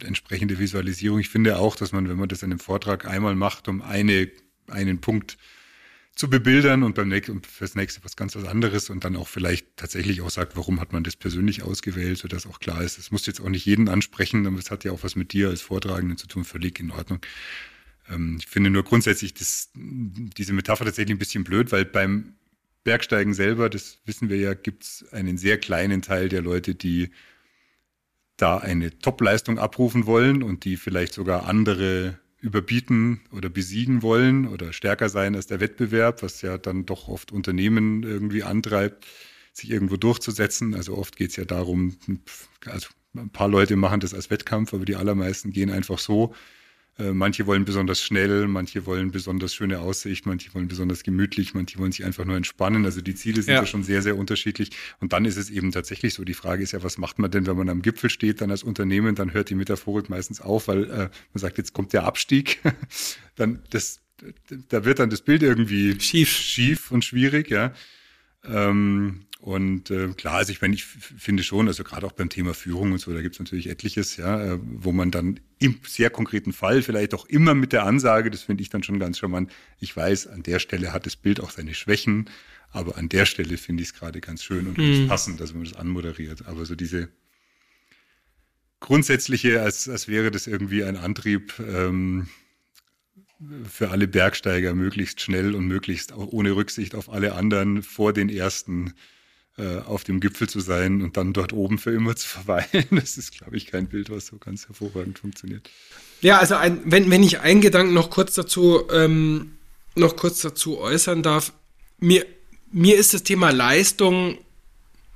entsprechende 0.00 0.60
Visualisierung. 0.60 1.18
Ich 1.18 1.28
finde 1.28 1.58
auch, 1.58 1.74
dass 1.74 1.90
man, 1.90 2.08
wenn 2.08 2.16
man 2.16 2.28
das 2.28 2.44
in 2.44 2.52
einem 2.52 2.60
Vortrag 2.60 3.04
einmal 3.04 3.34
macht, 3.34 3.66
um 3.66 3.82
eine, 3.82 4.30
einen 4.68 5.00
Punkt 5.00 5.36
zu 6.14 6.30
bebildern 6.30 6.84
und 6.84 6.94
beim 6.94 7.08
nächsten, 7.08 7.42
fürs 7.42 7.74
nächste 7.74 8.04
was 8.04 8.14
ganz 8.14 8.36
was 8.36 8.44
anderes 8.44 8.88
und 8.88 9.04
dann 9.04 9.16
auch 9.16 9.26
vielleicht 9.26 9.76
tatsächlich 9.76 10.20
auch 10.20 10.30
sagt, 10.30 10.56
warum 10.56 10.80
hat 10.80 10.92
man 10.92 11.02
das 11.02 11.16
persönlich 11.16 11.62
ausgewählt, 11.62 12.18
sodass 12.18 12.46
auch 12.46 12.60
klar 12.60 12.82
ist, 12.82 12.98
es 12.98 13.10
muss 13.10 13.26
jetzt 13.26 13.40
auch 13.40 13.48
nicht 13.48 13.66
jeden 13.66 13.88
ansprechen, 13.88 14.46
aber 14.46 14.58
es 14.58 14.70
hat 14.70 14.84
ja 14.84 14.92
auch 14.92 15.02
was 15.02 15.16
mit 15.16 15.32
dir 15.32 15.48
als 15.48 15.60
Vortragenden 15.60 16.16
zu 16.16 16.28
tun, 16.28 16.44
völlig 16.44 16.78
in 16.78 16.92
Ordnung. 16.92 17.18
Ähm, 18.08 18.36
ich 18.38 18.46
finde 18.46 18.70
nur 18.70 18.84
grundsätzlich 18.84 19.34
das, 19.34 19.70
diese 19.74 20.52
Metapher 20.52 20.84
tatsächlich 20.84 21.16
ein 21.16 21.18
bisschen 21.18 21.42
blöd, 21.42 21.72
weil 21.72 21.84
beim 21.84 22.34
Bergsteigen 22.84 23.34
selber, 23.34 23.68
das 23.68 23.98
wissen 24.04 24.28
wir 24.28 24.36
ja, 24.36 24.54
gibt 24.54 24.84
es 24.84 25.06
einen 25.12 25.36
sehr 25.36 25.58
kleinen 25.58 26.02
Teil 26.02 26.28
der 26.28 26.42
Leute, 26.42 26.76
die 26.76 27.10
da 28.36 28.58
eine 28.58 28.96
Topleistung 28.98 29.58
abrufen 29.58 30.06
wollen 30.06 30.42
und 30.42 30.64
die 30.64 30.76
vielleicht 30.76 31.14
sogar 31.14 31.46
andere 31.46 32.18
überbieten 32.44 33.22
oder 33.32 33.48
besiegen 33.48 34.02
wollen 34.02 34.46
oder 34.46 34.72
stärker 34.74 35.08
sein 35.08 35.34
als 35.34 35.46
der 35.46 35.60
Wettbewerb, 35.60 36.22
was 36.22 36.42
ja 36.42 36.58
dann 36.58 36.84
doch 36.84 37.08
oft 37.08 37.32
Unternehmen 37.32 38.02
irgendwie 38.02 38.42
antreibt, 38.42 39.06
sich 39.54 39.70
irgendwo 39.70 39.96
durchzusetzen. 39.96 40.74
Also 40.74 40.96
oft 40.96 41.16
geht 41.16 41.30
es 41.30 41.36
ja 41.36 41.46
darum, 41.46 41.96
also 42.66 42.88
ein 43.14 43.30
paar 43.30 43.48
Leute 43.48 43.76
machen 43.76 44.00
das 44.00 44.12
als 44.12 44.30
Wettkampf, 44.30 44.74
aber 44.74 44.84
die 44.84 44.96
allermeisten 44.96 45.52
gehen 45.52 45.70
einfach 45.70 45.98
so 45.98 46.34
manche 46.98 47.46
wollen 47.46 47.64
besonders 47.64 48.00
schnell, 48.00 48.46
manche 48.46 48.86
wollen 48.86 49.10
besonders 49.10 49.54
schöne 49.54 49.80
Aussicht, 49.80 50.26
manche 50.26 50.54
wollen 50.54 50.68
besonders 50.68 51.02
gemütlich, 51.02 51.52
manche 51.52 51.78
wollen 51.78 51.90
sich 51.90 52.04
einfach 52.04 52.24
nur 52.24 52.36
entspannen. 52.36 52.84
Also 52.84 53.00
die 53.00 53.14
Ziele 53.16 53.42
sind 53.42 53.54
ja. 53.54 53.60
ja. 53.60 53.66
schon 53.66 53.82
sehr, 53.82 54.00
sehr 54.00 54.16
unterschiedlich. 54.16 54.70
Und 55.00 55.12
dann 55.12 55.24
ist 55.24 55.36
es 55.36 55.50
eben 55.50 55.72
tatsächlich 55.72 56.14
so, 56.14 56.24
die 56.24 56.34
Frage 56.34 56.62
ist 56.62 56.72
ja, 56.72 56.84
was 56.84 56.96
macht 56.98 57.18
man 57.18 57.30
denn, 57.30 57.46
wenn 57.46 57.56
man 57.56 57.68
am 57.68 57.82
Gipfel 57.82 58.10
steht, 58.10 58.40
dann 58.40 58.50
als 58.50 58.62
Unternehmen, 58.62 59.16
dann 59.16 59.32
hört 59.32 59.50
die 59.50 59.56
Metaphorik 59.56 60.08
meistens 60.08 60.40
auf, 60.40 60.68
weil 60.68 60.84
äh, 60.84 60.96
man 60.96 61.10
sagt, 61.34 61.58
jetzt 61.58 61.72
kommt 61.72 61.92
der 61.92 62.04
Abstieg. 62.04 62.60
dann 63.34 63.60
das, 63.70 64.00
da 64.68 64.84
wird 64.84 65.00
dann 65.00 65.10
das 65.10 65.22
Bild 65.22 65.42
irgendwie 65.42 65.98
schief, 66.00 66.30
schief 66.30 66.92
und 66.92 67.04
schwierig, 67.04 67.50
ja. 67.50 67.72
Ähm, 68.44 69.22
und 69.44 69.90
äh, 69.90 70.08
klar, 70.16 70.36
also 70.36 70.52
ich 70.52 70.62
meine, 70.62 70.72
ich 70.72 70.86
finde 70.86 71.42
schon, 71.42 71.68
also 71.68 71.84
gerade 71.84 72.06
auch 72.06 72.12
beim 72.12 72.30
Thema 72.30 72.54
Führung 72.54 72.92
und 72.92 72.98
so, 72.98 73.12
da 73.12 73.20
gibt 73.20 73.34
es 73.34 73.38
natürlich 73.38 73.68
etliches, 73.68 74.16
ja, 74.16 74.42
äh, 74.42 74.58
wo 74.58 74.90
man 74.90 75.10
dann 75.10 75.38
im 75.58 75.80
sehr 75.86 76.08
konkreten 76.08 76.54
Fall 76.54 76.80
vielleicht 76.80 77.12
auch 77.12 77.26
immer 77.26 77.54
mit 77.54 77.74
der 77.74 77.84
Ansage, 77.84 78.30
das 78.30 78.40
finde 78.40 78.62
ich 78.62 78.70
dann 78.70 78.82
schon 78.82 78.98
ganz 78.98 79.18
charmant, 79.18 79.52
ich 79.80 79.94
weiß, 79.94 80.28
an 80.28 80.42
der 80.44 80.60
Stelle 80.60 80.94
hat 80.94 81.04
das 81.04 81.16
Bild 81.16 81.40
auch 81.40 81.50
seine 81.50 81.74
Schwächen, 81.74 82.30
aber 82.70 82.96
an 82.96 83.10
der 83.10 83.26
Stelle 83.26 83.58
finde 83.58 83.82
ich 83.82 83.90
es 83.90 83.94
gerade 83.94 84.22
ganz 84.22 84.42
schön 84.42 84.66
und 84.66 84.78
ganz 84.78 84.96
mhm. 85.00 85.08
passend, 85.08 85.40
dass 85.42 85.52
man 85.52 85.64
das 85.64 85.74
anmoderiert. 85.74 86.46
Aber 86.46 86.64
so 86.64 86.74
diese 86.74 87.10
grundsätzliche, 88.80 89.60
als, 89.60 89.90
als 89.90 90.08
wäre 90.08 90.30
das 90.30 90.46
irgendwie 90.46 90.84
ein 90.84 90.96
Antrieb, 90.96 91.52
ähm, 91.58 92.28
für 93.68 93.90
alle 93.90 94.08
Bergsteiger 94.08 94.74
möglichst 94.74 95.20
schnell 95.20 95.54
und 95.54 95.66
möglichst 95.66 96.14
auch 96.14 96.28
ohne 96.28 96.56
Rücksicht 96.56 96.94
auf 96.94 97.10
alle 97.10 97.34
anderen 97.34 97.82
vor 97.82 98.14
den 98.14 98.30
ersten 98.30 98.94
äh, 99.56 99.78
auf 99.78 100.02
dem 100.04 100.20
Gipfel 100.20 100.48
zu 100.48 100.60
sein 100.60 101.00
und 101.00 101.16
dann 101.16 101.32
dort 101.32 101.52
oben 101.52 101.78
für 101.78 101.92
immer 101.92 102.16
zu 102.16 102.26
verweilen. 102.40 102.86
Das 102.90 103.16
ist, 103.16 103.38
glaube 103.38 103.56
ich, 103.56 103.66
kein 103.66 103.86
Bild, 103.86 104.10
was 104.10 104.26
so 104.26 104.36
ganz 104.38 104.66
hervorragend 104.66 105.18
funktioniert. 105.18 105.70
Ja, 106.20 106.38
also 106.38 106.56
ein, 106.56 106.80
wenn, 106.84 107.10
wenn 107.10 107.22
ich 107.22 107.40
einen 107.40 107.60
Gedanken 107.60 107.94
noch 107.94 108.10
kurz 108.10 108.34
dazu, 108.34 108.88
ähm, 108.90 109.52
noch 109.94 110.16
kurz 110.16 110.40
dazu 110.40 110.78
äußern 110.78 111.22
darf, 111.22 111.52
mir, 111.98 112.26
mir 112.72 112.96
ist 112.96 113.14
das 113.14 113.22
Thema 113.22 113.50
Leistung 113.50 114.38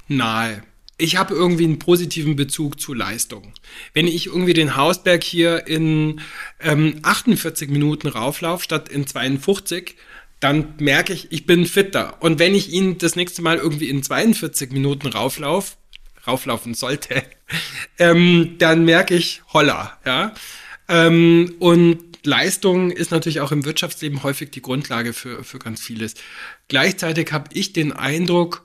nahe. 0.06 0.62
Ich 1.00 1.16
habe 1.16 1.34
irgendwie 1.34 1.64
einen 1.64 1.78
positiven 1.78 2.34
Bezug 2.34 2.80
zu 2.80 2.92
Leistung. 2.92 3.52
Wenn 3.94 4.08
ich 4.08 4.26
irgendwie 4.26 4.52
den 4.52 4.76
Hausberg 4.76 5.22
hier 5.22 5.66
in 5.66 6.20
ähm, 6.60 6.98
48 7.02 7.70
Minuten 7.70 8.08
rauflaufe 8.08 8.64
statt 8.64 8.88
in 8.88 9.06
52, 9.06 9.96
dann 10.40 10.74
merke 10.78 11.12
ich, 11.12 11.32
ich 11.32 11.46
bin 11.46 11.66
fitter. 11.66 12.16
Und 12.20 12.38
wenn 12.38 12.54
ich 12.54 12.70
ihn 12.70 12.98
das 12.98 13.16
nächste 13.16 13.42
Mal 13.42 13.58
irgendwie 13.58 13.88
in 13.88 14.02
42 14.02 14.70
Minuten 14.72 15.08
rauflauf, 15.08 15.76
rauflaufen 16.26 16.74
sollte, 16.74 17.22
ähm, 17.98 18.56
dann 18.58 18.84
merke 18.84 19.14
ich, 19.14 19.42
holla, 19.52 19.98
ja. 20.04 20.34
Ähm, 20.88 21.56
und 21.58 22.26
Leistung 22.26 22.90
ist 22.90 23.10
natürlich 23.10 23.40
auch 23.40 23.52
im 23.52 23.64
Wirtschaftsleben 23.64 24.22
häufig 24.22 24.50
die 24.50 24.62
Grundlage 24.62 25.12
für, 25.12 25.44
für 25.44 25.58
ganz 25.58 25.80
vieles. 25.80 26.14
Gleichzeitig 26.68 27.32
habe 27.32 27.50
ich 27.52 27.72
den 27.72 27.92
Eindruck, 27.92 28.64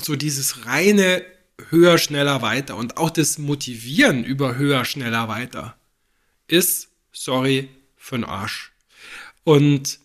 so 0.00 0.14
dieses 0.16 0.66
reine 0.66 1.24
höher, 1.70 1.98
schneller, 1.98 2.42
weiter 2.42 2.76
und 2.76 2.96
auch 2.98 3.10
das 3.10 3.38
Motivieren 3.38 4.24
über 4.24 4.56
höher, 4.56 4.84
schneller, 4.84 5.28
weiter 5.28 5.76
ist, 6.48 6.88
sorry, 7.12 7.68
für 7.96 8.16
den 8.16 8.24
Arsch. 8.24 8.72
Und 9.44 9.98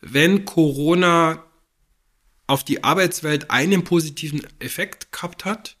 wenn 0.00 0.44
Corona 0.44 1.44
auf 2.46 2.64
die 2.64 2.84
Arbeitswelt 2.84 3.50
einen 3.50 3.84
positiven 3.84 4.46
Effekt 4.58 5.12
gehabt 5.12 5.44
hat, 5.44 5.76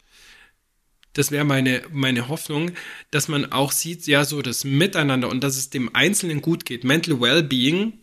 das 1.14 1.30
wäre 1.30 1.44
meine, 1.44 1.82
meine 1.90 2.28
Hoffnung, 2.28 2.70
dass 3.10 3.26
man 3.26 3.52
auch 3.52 3.72
sieht, 3.72 4.06
ja, 4.06 4.24
so 4.24 4.42
das 4.42 4.64
Miteinander 4.64 5.28
und 5.28 5.42
dass 5.42 5.56
es 5.56 5.70
dem 5.70 5.94
Einzelnen 5.94 6.42
gut 6.42 6.64
geht. 6.64 6.84
Mental 6.84 7.20
Wellbeing, 7.20 7.94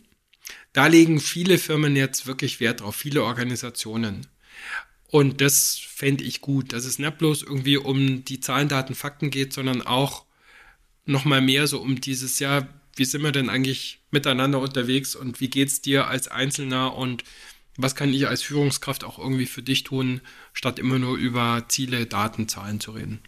da 0.72 0.86
legen 0.86 1.20
viele 1.20 1.56
Firmen 1.58 1.96
jetzt 1.96 2.26
wirklich 2.26 2.60
Wert 2.60 2.80
drauf, 2.80 2.94
viele 2.94 3.22
Organisationen. 3.22 4.26
Und 5.08 5.40
das 5.40 5.78
fände 5.78 6.24
ich 6.24 6.40
gut, 6.40 6.72
dass 6.72 6.84
es 6.84 6.98
nicht 6.98 7.16
bloß 7.16 7.42
irgendwie 7.42 7.78
um 7.78 8.24
die 8.24 8.40
Zahlen, 8.40 8.68
Daten, 8.68 8.94
Fakten 8.94 9.30
geht, 9.30 9.52
sondern 9.52 9.80
auch 9.80 10.26
nochmal 11.06 11.40
mehr 11.40 11.66
so 11.66 11.80
um 11.80 12.00
dieses, 12.00 12.38
ja, 12.38 12.68
wie 12.96 13.04
sind 13.04 13.22
wir 13.22 13.32
denn 13.32 13.50
eigentlich 13.50 14.00
miteinander 14.10 14.58
unterwegs 14.60 15.14
und 15.14 15.40
wie 15.40 15.48
geht 15.48 15.68
es 15.68 15.82
dir 15.82 16.08
als 16.08 16.28
Einzelner 16.28 16.96
und 16.96 17.24
was 17.76 17.94
kann 17.94 18.12
ich 18.12 18.26
als 18.26 18.42
Führungskraft 18.42 19.04
auch 19.04 19.18
irgendwie 19.18 19.46
für 19.46 19.62
dich 19.62 19.84
tun, 19.84 20.22
statt 20.54 20.78
immer 20.78 20.98
nur 20.98 21.16
über 21.16 21.66
Ziele, 21.68 22.06
Daten, 22.06 22.48
Zahlen 22.48 22.80
zu 22.80 22.92
reden. 22.92 23.20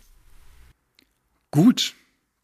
Gut, 1.50 1.94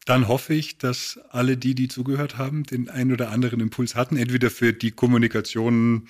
dann 0.05 0.27
hoffe 0.27 0.53
ich, 0.53 0.77
dass 0.77 1.19
alle 1.29 1.57
die, 1.57 1.73
die 1.73 1.87
zugehört 1.87 2.37
haben, 2.37 2.63
den 2.63 2.89
einen 2.89 3.11
oder 3.11 3.31
anderen 3.31 3.59
Impuls 3.59 3.95
hatten, 3.95 4.17
entweder 4.17 4.51
für 4.51 4.71
die 4.71 4.91
Kommunikation 4.91 6.07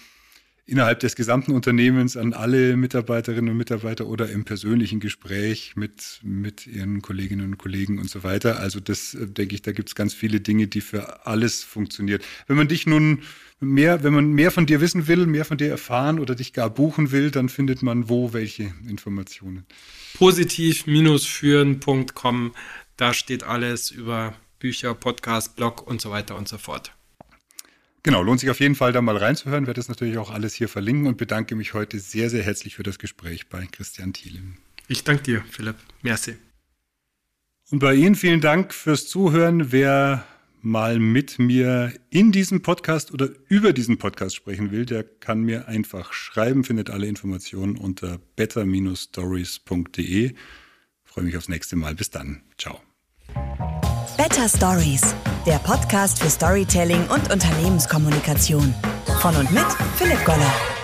innerhalb 0.67 0.99
des 0.99 1.15
gesamten 1.15 1.51
Unternehmens 1.51 2.17
an 2.17 2.33
alle 2.33 2.75
Mitarbeiterinnen 2.75 3.51
und 3.51 3.57
Mitarbeiter 3.57 4.07
oder 4.07 4.27
im 4.29 4.45
persönlichen 4.45 4.99
Gespräch 4.99 5.75
mit, 5.75 6.19
mit 6.23 6.65
ihren 6.65 7.03
Kolleginnen 7.03 7.45
und 7.45 7.59
Kollegen 7.59 7.99
und 7.99 8.09
so 8.09 8.23
weiter. 8.23 8.59
Also 8.59 8.79
das 8.79 9.13
äh, 9.13 9.27
denke 9.27 9.53
ich, 9.53 9.61
da 9.61 9.73
gibt 9.73 9.89
es 9.89 9.95
ganz 9.95 10.15
viele 10.15 10.39
Dinge, 10.39 10.65
die 10.67 10.81
für 10.81 11.27
alles 11.27 11.63
funktioniert. 11.63 12.25
Wenn 12.47 12.57
man 12.57 12.67
dich 12.67 12.87
nun 12.87 13.21
mehr, 13.59 14.03
wenn 14.03 14.13
man 14.13 14.31
mehr 14.31 14.49
von 14.49 14.65
dir 14.65 14.81
wissen 14.81 15.07
will, 15.07 15.27
mehr 15.27 15.45
von 15.45 15.59
dir 15.59 15.69
erfahren 15.69 16.19
oder 16.19 16.33
dich 16.33 16.51
gar 16.51 16.71
buchen 16.71 17.11
will, 17.11 17.29
dann 17.29 17.49
findet 17.49 17.83
man 17.83 18.09
wo 18.09 18.33
welche 18.33 18.73
Informationen. 18.87 19.67
Positiv-führen.com, 20.15 22.55
da 22.97 23.13
steht 23.13 23.43
alles 23.43 23.91
über 23.91 24.33
Bücher, 24.57 24.95
Podcast, 24.95 25.55
Blog 25.55 25.85
und 25.85 26.01
so 26.01 26.09
weiter 26.09 26.35
und 26.35 26.47
so 26.47 26.57
fort. 26.57 26.91
Genau, 28.05 28.21
lohnt 28.21 28.39
sich 28.39 28.51
auf 28.51 28.59
jeden 28.59 28.75
Fall 28.75 28.93
da 28.93 29.01
mal 29.01 29.17
reinzuhören. 29.17 29.65
Werde 29.65 29.79
das 29.79 29.89
natürlich 29.89 30.19
auch 30.19 30.29
alles 30.29 30.53
hier 30.53 30.69
verlinken 30.69 31.07
und 31.07 31.17
bedanke 31.17 31.55
mich 31.55 31.73
heute 31.73 31.99
sehr, 31.99 32.29
sehr 32.29 32.43
herzlich 32.43 32.75
für 32.75 32.83
das 32.83 32.99
Gespräch 32.99 33.49
bei 33.49 33.65
Christian 33.65 34.13
Thiele. 34.13 34.41
Ich 34.87 35.03
danke 35.03 35.23
dir, 35.23 35.43
Philipp. 35.49 35.77
Merci. 36.03 36.35
Und 37.71 37.79
bei 37.79 37.95
Ihnen 37.95 38.13
vielen 38.13 38.41
Dank 38.41 38.75
fürs 38.75 39.07
Zuhören. 39.07 39.71
Wer 39.71 40.23
mal 40.61 40.99
mit 40.99 41.39
mir 41.39 41.93
in 42.11 42.31
diesem 42.31 42.61
Podcast 42.61 43.11
oder 43.11 43.29
über 43.47 43.73
diesen 43.73 43.97
Podcast 43.97 44.35
sprechen 44.35 44.69
will, 44.69 44.85
der 44.85 45.03
kann 45.03 45.41
mir 45.41 45.67
einfach 45.67 46.13
schreiben, 46.13 46.63
findet 46.63 46.91
alle 46.91 47.07
Informationen 47.07 47.75
unter 47.75 48.19
better-stories.de. 48.35 50.35
Freue 51.03 51.23
mich 51.23 51.37
aufs 51.37 51.49
nächste 51.49 51.75
Mal. 51.75 51.95
Bis 51.95 52.11
dann. 52.11 52.43
Ciao. 52.59 52.79
Better 54.17 54.47
Stories, 54.47 55.15
der 55.45 55.59
Podcast 55.59 56.21
für 56.21 56.29
Storytelling 56.29 57.07
und 57.07 57.31
Unternehmenskommunikation. 57.31 58.73
Von 59.21 59.35
und 59.35 59.51
mit 59.51 59.65
Philipp 59.97 60.23
Goller. 60.25 60.74